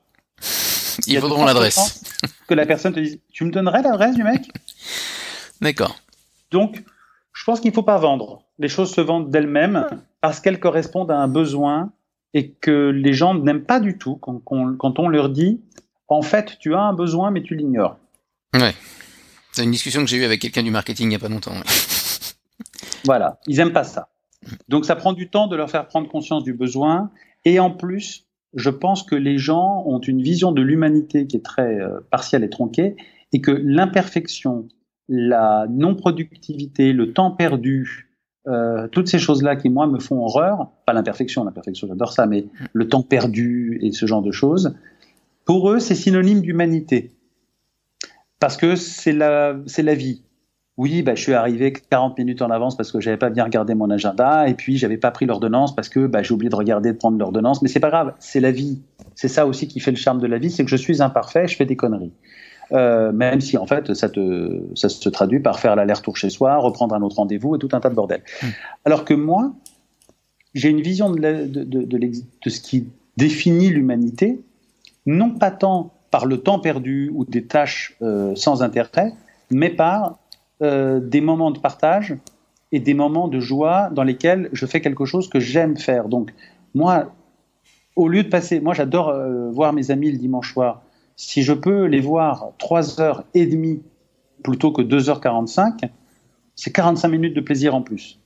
Ils 1.07 1.21
faudront 1.21 1.45
l'adresse. 1.45 2.03
Que 2.49 2.55
la 2.55 2.67
personne 2.67 2.93
te 2.93 3.01
dise, 3.01 3.19
tu 3.33 3.45
me 3.45 3.51
donnerais 3.51 3.83
l'adresse 3.83 4.15
du 4.15 4.23
mec? 4.23 4.51
D'accord. 5.61 5.97
Donc, 6.51 6.83
pense 7.47 7.61
qu'il 7.61 7.71
ne 7.71 7.75
faut 7.75 7.83
pas 7.83 7.99
vendre. 7.99 8.43
Les 8.59 8.69
choses 8.69 8.93
se 8.93 9.01
vendent 9.01 9.31
d'elles-mêmes 9.31 9.87
parce 10.21 10.41
qu'elles 10.41 10.61
correspondent 10.61 11.11
à 11.11 11.19
un 11.19 11.29
besoin 11.29 11.93
et 12.35 12.53
que 12.53 12.91
les 12.91 13.13
gens 13.13 13.35
n'aiment 13.35 13.65
pas 13.65 13.81
du 13.81 13.97
tout 13.97 14.17
quand, 14.17 14.41
quand, 14.41 14.99
on 14.99 15.09
leur 15.09 15.31
dit, 15.31 15.63
en 16.09 16.23
fait, 16.23 16.59
tu 16.59 16.75
as 16.75 16.81
un 16.81 16.93
besoin, 16.93 17.31
mais 17.31 17.43
tu 17.43 17.55
l'ignores. 17.55 17.99
Ouais. 18.53 18.75
C'est 19.53 19.65
une 19.65 19.71
discussion 19.71 20.03
que 20.03 20.09
j'ai 20.09 20.19
eue 20.19 20.25
avec 20.25 20.41
quelqu'un 20.43 20.63
du 20.63 20.71
marketing 20.71 21.07
il 21.07 21.09
n'y 21.11 21.15
a 21.15 21.19
pas 21.19 21.29
longtemps. 21.29 21.55
voilà, 23.05 23.41
ils 23.47 23.57
n'aiment 23.57 23.73
pas 23.73 23.85
ça. 23.85 24.09
Donc 24.69 24.85
ça 24.85 24.97
prend 24.97 25.13
du 25.13 25.31
temps 25.31 25.47
de 25.47 25.57
leur 25.57 25.71
faire 25.71 25.87
prendre 25.87 26.09
conscience 26.09 26.45
du 26.45 26.53
besoin. 26.53 27.11
Et 27.45 27.59
en 27.59 27.71
plus, 27.71 28.27
je 28.55 28.71
pense 28.71 29.03
que 29.03 29.15
les 29.15 29.39
gens 29.39 29.85
ont 29.87 30.01
une 30.01 30.21
vision 30.21 30.53
de 30.53 30.63
l'humanité 30.63 31.27
qui 31.27 31.37
est 31.37 31.45
très 31.45 31.81
euh, 31.81 32.01
partielle 32.11 32.45
et 32.45 32.51
tronquée 32.51 32.97
et 33.33 33.41
que 33.41 33.51
l'imperfection, 33.51 34.69
la 35.09 35.67
non-productivité, 35.69 36.93
le 36.93 37.13
temps 37.13 37.31
perdu, 37.31 38.09
euh, 38.49 38.87
toutes 38.89 39.09
ces 39.09 39.19
choses-là 39.19 39.57
qui, 39.57 39.69
moi, 39.69 39.87
me 39.87 39.99
font 39.99 40.25
horreur, 40.25 40.71
pas 40.87 40.93
l'imperfection, 40.93 41.45
l'imperfection, 41.45 41.89
j'adore 41.89 42.13
ça, 42.13 42.27
mais 42.27 42.47
le 42.73 42.89
temps 42.89 43.03
perdu 43.03 43.79
et 43.83 43.93
ce 43.93 44.07
genre 44.07 44.23
de 44.23 44.33
choses, 44.33 44.77
pour 45.45 45.71
eux, 45.71 45.79
c'est 45.79 45.95
synonyme 45.95 46.41
d'humanité. 46.41 47.13
Parce 48.39 48.57
que 48.57 48.77
c'est 48.77 49.13
la, 49.13 49.57
c'est 49.67 49.83
la 49.83 49.95
vie. 49.95 50.23
Oui, 50.77 51.03
bah, 51.03 51.15
je 51.15 51.23
suis 51.23 51.33
arrivé 51.33 51.73
40 51.73 52.19
minutes 52.19 52.43
en 52.43 52.51
avance 52.51 52.77
parce 52.77 52.93
que 52.93 53.01
j'avais 53.01 53.17
pas 53.17 53.31
bien 53.31 53.45
regardé 53.45 53.75
mon 53.75 53.89
agenda, 53.91 54.47
et 54.47 54.55
puis 54.55 54.77
j'avais 54.77 54.99
pas 54.99 55.11
pris 55.11 55.25
l'ordonnance 55.25 55.75
parce 55.75 55.89
que 55.89 56.07
bah, 56.07 56.23
j'ai 56.23 56.35
oublié 56.35 56.51
de 56.51 56.57
regarder, 56.57 56.93
de 56.93 56.99
prendre 56.99 57.19
l'ordonnance, 57.19 57.63
mais 57.63 57.69
c'est 57.69 57.81
pas 57.81 57.89
grave, 57.89 58.15
c'est 58.19 58.41
la 58.41 58.51
vie. 58.51 58.83
C'est 59.15 59.29
ça 59.29 59.47
aussi 59.47 59.69
qui 59.69 59.81
fait 59.81 59.91
le 59.91 59.97
charme 59.97 60.21
de 60.21 60.27
la 60.27 60.37
vie, 60.37 60.51
c'est 60.51 60.65
que 60.65 60.71
je 60.71 60.77
suis 60.77 61.01
imparfait, 61.01 61.49
je 61.49 61.57
fais 61.57 61.65
des 61.65 61.77
conneries. 61.77 62.13
Euh, 62.73 63.13
même 63.13 63.41
si 63.41 63.57
en 63.57 63.67
fait 63.67 63.95
ça, 63.95 64.09
te, 64.09 64.61
ça 64.75 64.89
se 64.89 65.09
traduit 65.09 65.41
par 65.41 65.61
faire 65.61 65.77
l'aller-retour 65.77 66.17
chez 66.17 66.31
soi, 66.31 66.57
reprendre 66.57 66.95
un 66.95 67.03
autre 67.03 67.17
rendez-vous 67.17 67.55
et 67.55 67.59
tout 67.59 67.69
un 67.73 67.81
tas 67.81 67.91
de 67.91 67.95
bordel. 67.95 68.23
Mmh. 68.43 68.47
Alors 68.85 69.05
que 69.05 69.15
moi, 69.15 69.53
j'ai 70.55 70.71
une 70.71 70.81
vision 70.81 71.11
de, 71.11 71.21
de, 71.21 71.65
de, 71.65 71.83
de, 71.85 72.51
ce 72.51 72.61
qui 72.61 72.89
définit 73.17 73.69
l'humanité, 73.69 74.41
non 75.05 75.31
pas 75.31 75.51
tant 75.51 75.93
par 76.11 76.27
le 76.27 76.39
temps 76.39 76.59
perdu 76.59 77.13
ou 77.15 77.25
des 77.25 77.45
tâches 77.45 77.97
euh, 78.03 78.35
sans 78.35 78.63
intérêt, 78.63 79.13
mais 79.51 79.71
par 79.71 80.19
euh, 80.63 80.99
des 80.99 81.21
moments 81.21 81.51
de 81.51 81.59
partage 81.59 82.17
et 82.73 82.81
des 82.81 82.95
moments 82.95 83.29
de 83.29 83.39
joie 83.39 83.91
dans 83.93 84.03
lesquels 84.03 84.49
je 84.53 84.67
fais 84.67 84.81
quelque 84.81 85.05
chose 85.05 85.29
que 85.29 85.41
j'aime 85.41 85.77
faire. 85.77 86.09
Donc 86.09 86.33
moi, 86.75 87.13
au 87.95 88.09
lieu 88.09 88.23
de 88.23 88.29
passer, 88.29 88.61
moi 88.61 88.75
j'adore 88.75 89.11
euh, 89.11 89.51
voir 89.51 89.73
mes 89.73 89.91
amis 89.91 90.11
le 90.11 90.19
dimanche 90.19 90.53
soir 90.53 90.83
si 91.17 91.43
je 91.43 91.53
peux 91.53 91.85
les 91.85 92.01
voir 92.01 92.53
3h30 92.59 93.81
plutôt 94.43 94.71
que 94.71 94.83
2h45, 94.83 95.89
c'est 96.55 96.73
45 96.73 97.09
minutes 97.09 97.35
de 97.35 97.41
plaisir 97.41 97.75
en 97.75 97.83
plus. 97.83 98.19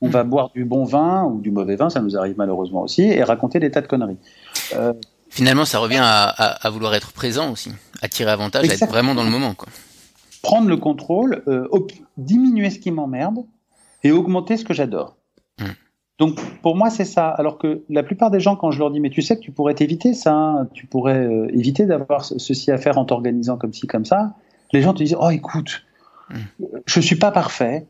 On 0.00 0.08
va 0.08 0.24
boire 0.24 0.50
du 0.54 0.64
bon 0.64 0.84
vin 0.84 1.24
ou 1.24 1.40
du 1.40 1.50
mauvais 1.50 1.76
vin, 1.76 1.88
ça 1.88 2.00
nous 2.00 2.16
arrive 2.16 2.34
malheureusement 2.36 2.82
aussi, 2.82 3.02
et 3.02 3.22
raconter 3.22 3.60
des 3.60 3.70
tas 3.70 3.80
de 3.80 3.86
conneries. 3.86 4.18
Euh, 4.74 4.92
Finalement, 5.30 5.64
ça 5.64 5.78
revient 5.78 6.02
à, 6.02 6.70
vouloir 6.70 6.94
être 6.94 7.12
présent 7.12 7.50
aussi, 7.50 7.70
à 8.02 8.08
tirer 8.08 8.30
avantage, 8.30 8.68
à 8.68 8.74
être 8.74 8.86
vraiment 8.86 9.14
dans 9.14 9.24
le 9.24 9.30
moment. 9.30 9.54
Quoi. 9.54 9.68
Prendre 10.42 10.68
le 10.68 10.76
contrôle, 10.76 11.42
euh, 11.48 11.66
diminuer 12.16 12.70
ce 12.70 12.78
qui 12.78 12.90
m'emmerde 12.90 13.38
et 14.04 14.12
augmenter 14.12 14.56
ce 14.56 14.64
que 14.64 14.74
j'adore. 14.74 15.16
Donc 16.18 16.38
pour 16.62 16.76
moi 16.76 16.90
c'est 16.90 17.04
ça. 17.04 17.28
Alors 17.28 17.58
que 17.58 17.82
la 17.88 18.02
plupart 18.02 18.30
des 18.30 18.40
gens 18.40 18.56
quand 18.56 18.70
je 18.70 18.78
leur 18.78 18.90
dis 18.90 19.00
mais 19.00 19.10
tu 19.10 19.22
sais 19.22 19.36
que 19.36 19.40
tu 19.40 19.50
pourrais 19.50 19.74
t'éviter 19.74 20.14
ça, 20.14 20.34
hein, 20.34 20.68
tu 20.72 20.86
pourrais 20.86 21.18
euh, 21.18 21.48
éviter 21.52 21.86
d'avoir 21.86 22.24
ceci 22.24 22.70
à 22.70 22.78
faire 22.78 22.98
en 22.98 23.04
t'organisant 23.04 23.56
comme 23.56 23.72
ci 23.72 23.86
comme 23.86 24.04
ça, 24.04 24.34
les 24.72 24.80
gens 24.80 24.92
te 24.92 25.02
disent 25.02 25.16
oh 25.20 25.30
écoute, 25.30 25.84
je 26.30 26.36
hmm. 26.36 26.80
je 26.86 27.00
suis 27.00 27.16
pas 27.16 27.32
parfait 27.32 27.86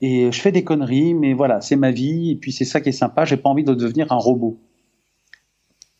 et 0.00 0.32
je 0.32 0.40
fais 0.40 0.50
des 0.50 0.64
conneries 0.64 1.14
mais 1.14 1.34
voilà 1.34 1.60
c'est 1.60 1.76
ma 1.76 1.92
vie 1.92 2.32
et 2.32 2.36
puis 2.36 2.50
c'est 2.50 2.64
ça 2.64 2.80
qui 2.80 2.88
est 2.88 2.92
sympa. 2.92 3.24
J'ai 3.24 3.36
pas 3.36 3.48
envie 3.48 3.64
de 3.64 3.74
devenir 3.74 4.10
un 4.10 4.16
robot. 4.16 4.58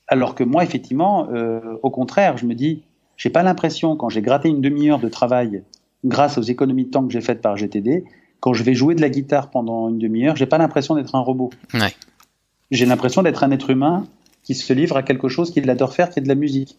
Alors 0.08 0.34
que 0.34 0.42
moi 0.42 0.64
effectivement 0.64 1.28
euh, 1.30 1.60
au 1.82 1.90
contraire 1.90 2.36
je 2.38 2.46
me 2.46 2.54
dis 2.54 2.82
j'ai 3.16 3.30
pas 3.30 3.44
l'impression 3.44 3.96
quand 3.96 4.08
j'ai 4.08 4.20
gratté 4.20 4.48
une 4.48 4.60
demi-heure 4.60 4.98
de 4.98 5.08
travail 5.08 5.62
grâce 6.04 6.38
aux 6.38 6.42
économies 6.42 6.86
de 6.86 6.90
temps 6.90 7.06
que 7.06 7.12
j'ai 7.12 7.20
faites 7.20 7.40
par 7.40 7.56
GTD 7.56 8.04
quand 8.42 8.54
je 8.54 8.64
vais 8.64 8.74
jouer 8.74 8.96
de 8.96 9.00
la 9.00 9.08
guitare 9.08 9.50
pendant 9.50 9.88
une 9.88 10.00
demi-heure, 10.00 10.34
j'ai 10.34 10.46
pas 10.46 10.58
l'impression 10.58 10.96
d'être 10.96 11.14
un 11.14 11.20
robot. 11.20 11.50
J'ai 12.72 12.86
l'impression 12.86 13.22
d'être 13.22 13.44
un 13.44 13.52
être 13.52 13.70
humain 13.70 14.04
qui 14.42 14.56
se 14.56 14.72
livre 14.72 14.96
à 14.96 15.04
quelque 15.04 15.28
chose 15.28 15.52
qu'il 15.52 15.70
adore 15.70 15.94
faire, 15.94 16.10
qui 16.10 16.18
est 16.18 16.22
de 16.22 16.28
la 16.28 16.34
musique. 16.34 16.76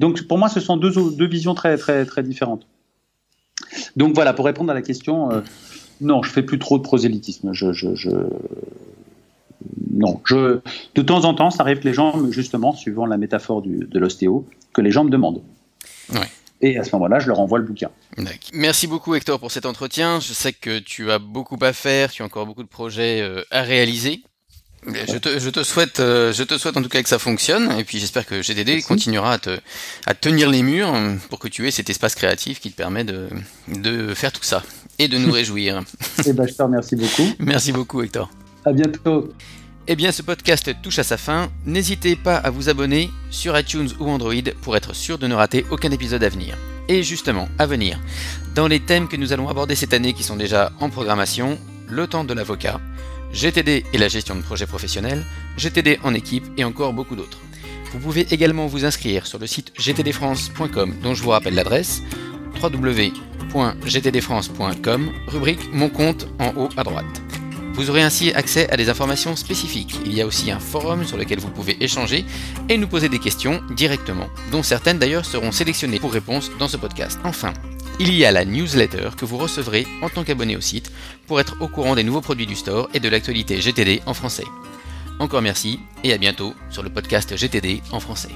Donc 0.00 0.26
pour 0.26 0.38
moi, 0.38 0.48
ce 0.48 0.60
sont 0.60 0.78
deux, 0.78 0.92
deux 1.12 1.28
visions 1.28 1.54
très, 1.54 1.76
très, 1.76 2.06
très 2.06 2.22
différentes. 2.22 2.66
Donc 3.96 4.14
voilà, 4.14 4.32
pour 4.32 4.46
répondre 4.46 4.70
à 4.70 4.74
la 4.74 4.80
question, 4.80 5.30
euh, 5.30 5.42
non, 6.00 6.22
je 6.22 6.30
fais 6.30 6.42
plus 6.42 6.58
trop 6.58 6.78
de 6.78 6.82
prosélytisme. 6.82 7.52
Je, 7.52 7.74
je, 7.74 8.10
non, 9.92 10.22
je, 10.24 10.60
de 10.94 11.02
temps 11.02 11.26
en 11.26 11.34
temps, 11.34 11.50
ça 11.50 11.64
arrive 11.64 11.80
que 11.80 11.88
les 11.88 11.92
gens, 11.92 12.30
justement, 12.30 12.72
suivant 12.72 13.04
la 13.04 13.18
métaphore 13.18 13.60
du, 13.60 13.86
de 13.90 13.98
l'ostéo, 13.98 14.46
que 14.72 14.80
les 14.80 14.90
gens 14.90 15.04
me 15.04 15.10
demandent. 15.10 15.42
Ouais. 16.14 16.30
Et 16.60 16.78
à 16.78 16.84
ce 16.84 16.90
moment-là, 16.96 17.20
je 17.20 17.28
leur 17.28 17.38
envoie 17.40 17.58
le 17.58 17.64
bouquin. 17.64 17.88
Merci 18.52 18.86
beaucoup 18.86 19.14
Hector 19.14 19.38
pour 19.38 19.52
cet 19.52 19.64
entretien. 19.66 20.20
Je 20.20 20.32
sais 20.32 20.52
que 20.52 20.78
tu 20.78 21.10
as 21.10 21.18
beaucoup 21.18 21.58
à 21.60 21.72
faire, 21.72 22.10
tu 22.10 22.22
as 22.22 22.24
encore 22.24 22.46
beaucoup 22.46 22.64
de 22.64 22.68
projets 22.68 23.20
euh, 23.20 23.42
à 23.50 23.62
réaliser. 23.62 24.22
Je 24.86 25.18
te, 25.18 25.38
je 25.38 25.50
te, 25.50 25.62
souhaite, 25.64 26.00
euh, 26.00 26.32
je 26.32 26.44
te 26.44 26.56
souhaite 26.56 26.76
en 26.76 26.82
tout 26.82 26.88
cas 26.88 27.02
que 27.02 27.08
ça 27.08 27.18
fonctionne, 27.18 27.72
et 27.78 27.84
puis 27.84 27.98
j'espère 27.98 28.24
que 28.24 28.42
GTD 28.42 28.82
continuera 28.82 29.32
à, 29.32 29.38
te, 29.38 29.58
à 30.06 30.14
tenir 30.14 30.48
les 30.48 30.62
murs 30.62 30.94
pour 31.30 31.40
que 31.40 31.48
tu 31.48 31.66
aies 31.66 31.72
cet 31.72 31.90
espace 31.90 32.14
créatif 32.14 32.60
qui 32.60 32.70
te 32.70 32.76
permet 32.76 33.02
de, 33.02 33.28
de 33.66 34.14
faire 34.14 34.32
tout 34.32 34.44
ça 34.44 34.62
et 34.98 35.08
de 35.08 35.18
nous 35.18 35.32
réjouir. 35.32 35.82
Eh 36.24 36.32
ben, 36.32 36.46
je 36.46 36.54
te 36.54 36.62
remercie 36.62 36.96
beaucoup. 36.96 37.28
Merci 37.40 37.72
beaucoup 37.72 38.02
Hector. 38.02 38.30
À 38.64 38.72
bientôt. 38.72 39.32
Eh 39.90 39.96
bien, 39.96 40.12
ce 40.12 40.20
podcast 40.20 40.70
touche 40.82 40.98
à 40.98 41.02
sa 41.02 41.16
fin. 41.16 41.50
N'hésitez 41.64 42.14
pas 42.14 42.36
à 42.36 42.50
vous 42.50 42.68
abonner 42.68 43.08
sur 43.30 43.58
iTunes 43.58 43.88
ou 43.98 44.10
Android 44.10 44.34
pour 44.60 44.76
être 44.76 44.94
sûr 44.94 45.16
de 45.16 45.26
ne 45.26 45.34
rater 45.34 45.64
aucun 45.70 45.90
épisode 45.90 46.22
à 46.22 46.28
venir. 46.28 46.58
Et 46.88 47.02
justement, 47.02 47.48
à 47.58 47.64
venir, 47.64 47.98
dans 48.54 48.68
les 48.68 48.80
thèmes 48.80 49.08
que 49.08 49.16
nous 49.16 49.32
allons 49.32 49.48
aborder 49.48 49.74
cette 49.74 49.94
année 49.94 50.12
qui 50.12 50.24
sont 50.24 50.36
déjà 50.36 50.72
en 50.80 50.90
programmation, 50.90 51.58
le 51.88 52.06
temps 52.06 52.24
de 52.24 52.34
l'avocat, 52.34 52.82
GTD 53.32 53.86
et 53.90 53.98
la 53.98 54.08
gestion 54.08 54.36
de 54.36 54.42
projets 54.42 54.66
professionnels, 54.66 55.24
GTD 55.56 56.00
en 56.04 56.12
équipe 56.12 56.44
et 56.58 56.64
encore 56.64 56.92
beaucoup 56.92 57.16
d'autres. 57.16 57.38
Vous 57.92 57.98
pouvez 57.98 58.26
également 58.30 58.66
vous 58.66 58.84
inscrire 58.84 59.26
sur 59.26 59.38
le 59.38 59.46
site 59.46 59.72
gtdfrance.com 59.78 60.96
dont 61.02 61.14
je 61.14 61.22
vous 61.22 61.30
rappelle 61.30 61.54
l'adresse 61.54 62.02
www.gtdfrance.com, 62.62 65.12
rubrique 65.28 65.72
Mon 65.72 65.88
compte 65.88 66.28
en 66.38 66.52
haut 66.56 66.68
à 66.76 66.84
droite. 66.84 67.22
Vous 67.78 67.90
aurez 67.90 68.02
ainsi 68.02 68.32
accès 68.32 68.68
à 68.70 68.76
des 68.76 68.88
informations 68.88 69.36
spécifiques. 69.36 70.00
Il 70.04 70.12
y 70.12 70.20
a 70.20 70.26
aussi 70.26 70.50
un 70.50 70.58
forum 70.58 71.04
sur 71.06 71.16
lequel 71.16 71.38
vous 71.38 71.48
pouvez 71.48 71.76
échanger 71.80 72.24
et 72.68 72.76
nous 72.76 72.88
poser 72.88 73.08
des 73.08 73.20
questions 73.20 73.62
directement, 73.70 74.26
dont 74.50 74.64
certaines 74.64 74.98
d'ailleurs 74.98 75.24
seront 75.24 75.52
sélectionnées 75.52 76.00
pour 76.00 76.12
réponse 76.12 76.50
dans 76.58 76.66
ce 76.66 76.76
podcast. 76.76 77.20
Enfin, 77.22 77.54
il 78.00 78.12
y 78.12 78.24
a 78.24 78.32
la 78.32 78.44
newsletter 78.44 79.10
que 79.16 79.24
vous 79.24 79.38
recevrez 79.38 79.86
en 80.02 80.08
tant 80.08 80.24
qu'abonné 80.24 80.56
au 80.56 80.60
site 80.60 80.90
pour 81.28 81.38
être 81.38 81.54
au 81.60 81.68
courant 81.68 81.94
des 81.94 82.02
nouveaux 82.02 82.20
produits 82.20 82.46
du 82.46 82.56
store 82.56 82.88
et 82.94 83.00
de 83.00 83.08
l'actualité 83.08 83.60
GTD 83.60 84.02
en 84.06 84.12
français. 84.12 84.46
Encore 85.20 85.42
merci 85.42 85.78
et 86.02 86.12
à 86.12 86.18
bientôt 86.18 86.54
sur 86.70 86.82
le 86.82 86.90
podcast 86.90 87.36
GTD 87.36 87.80
en 87.92 88.00
français. 88.00 88.30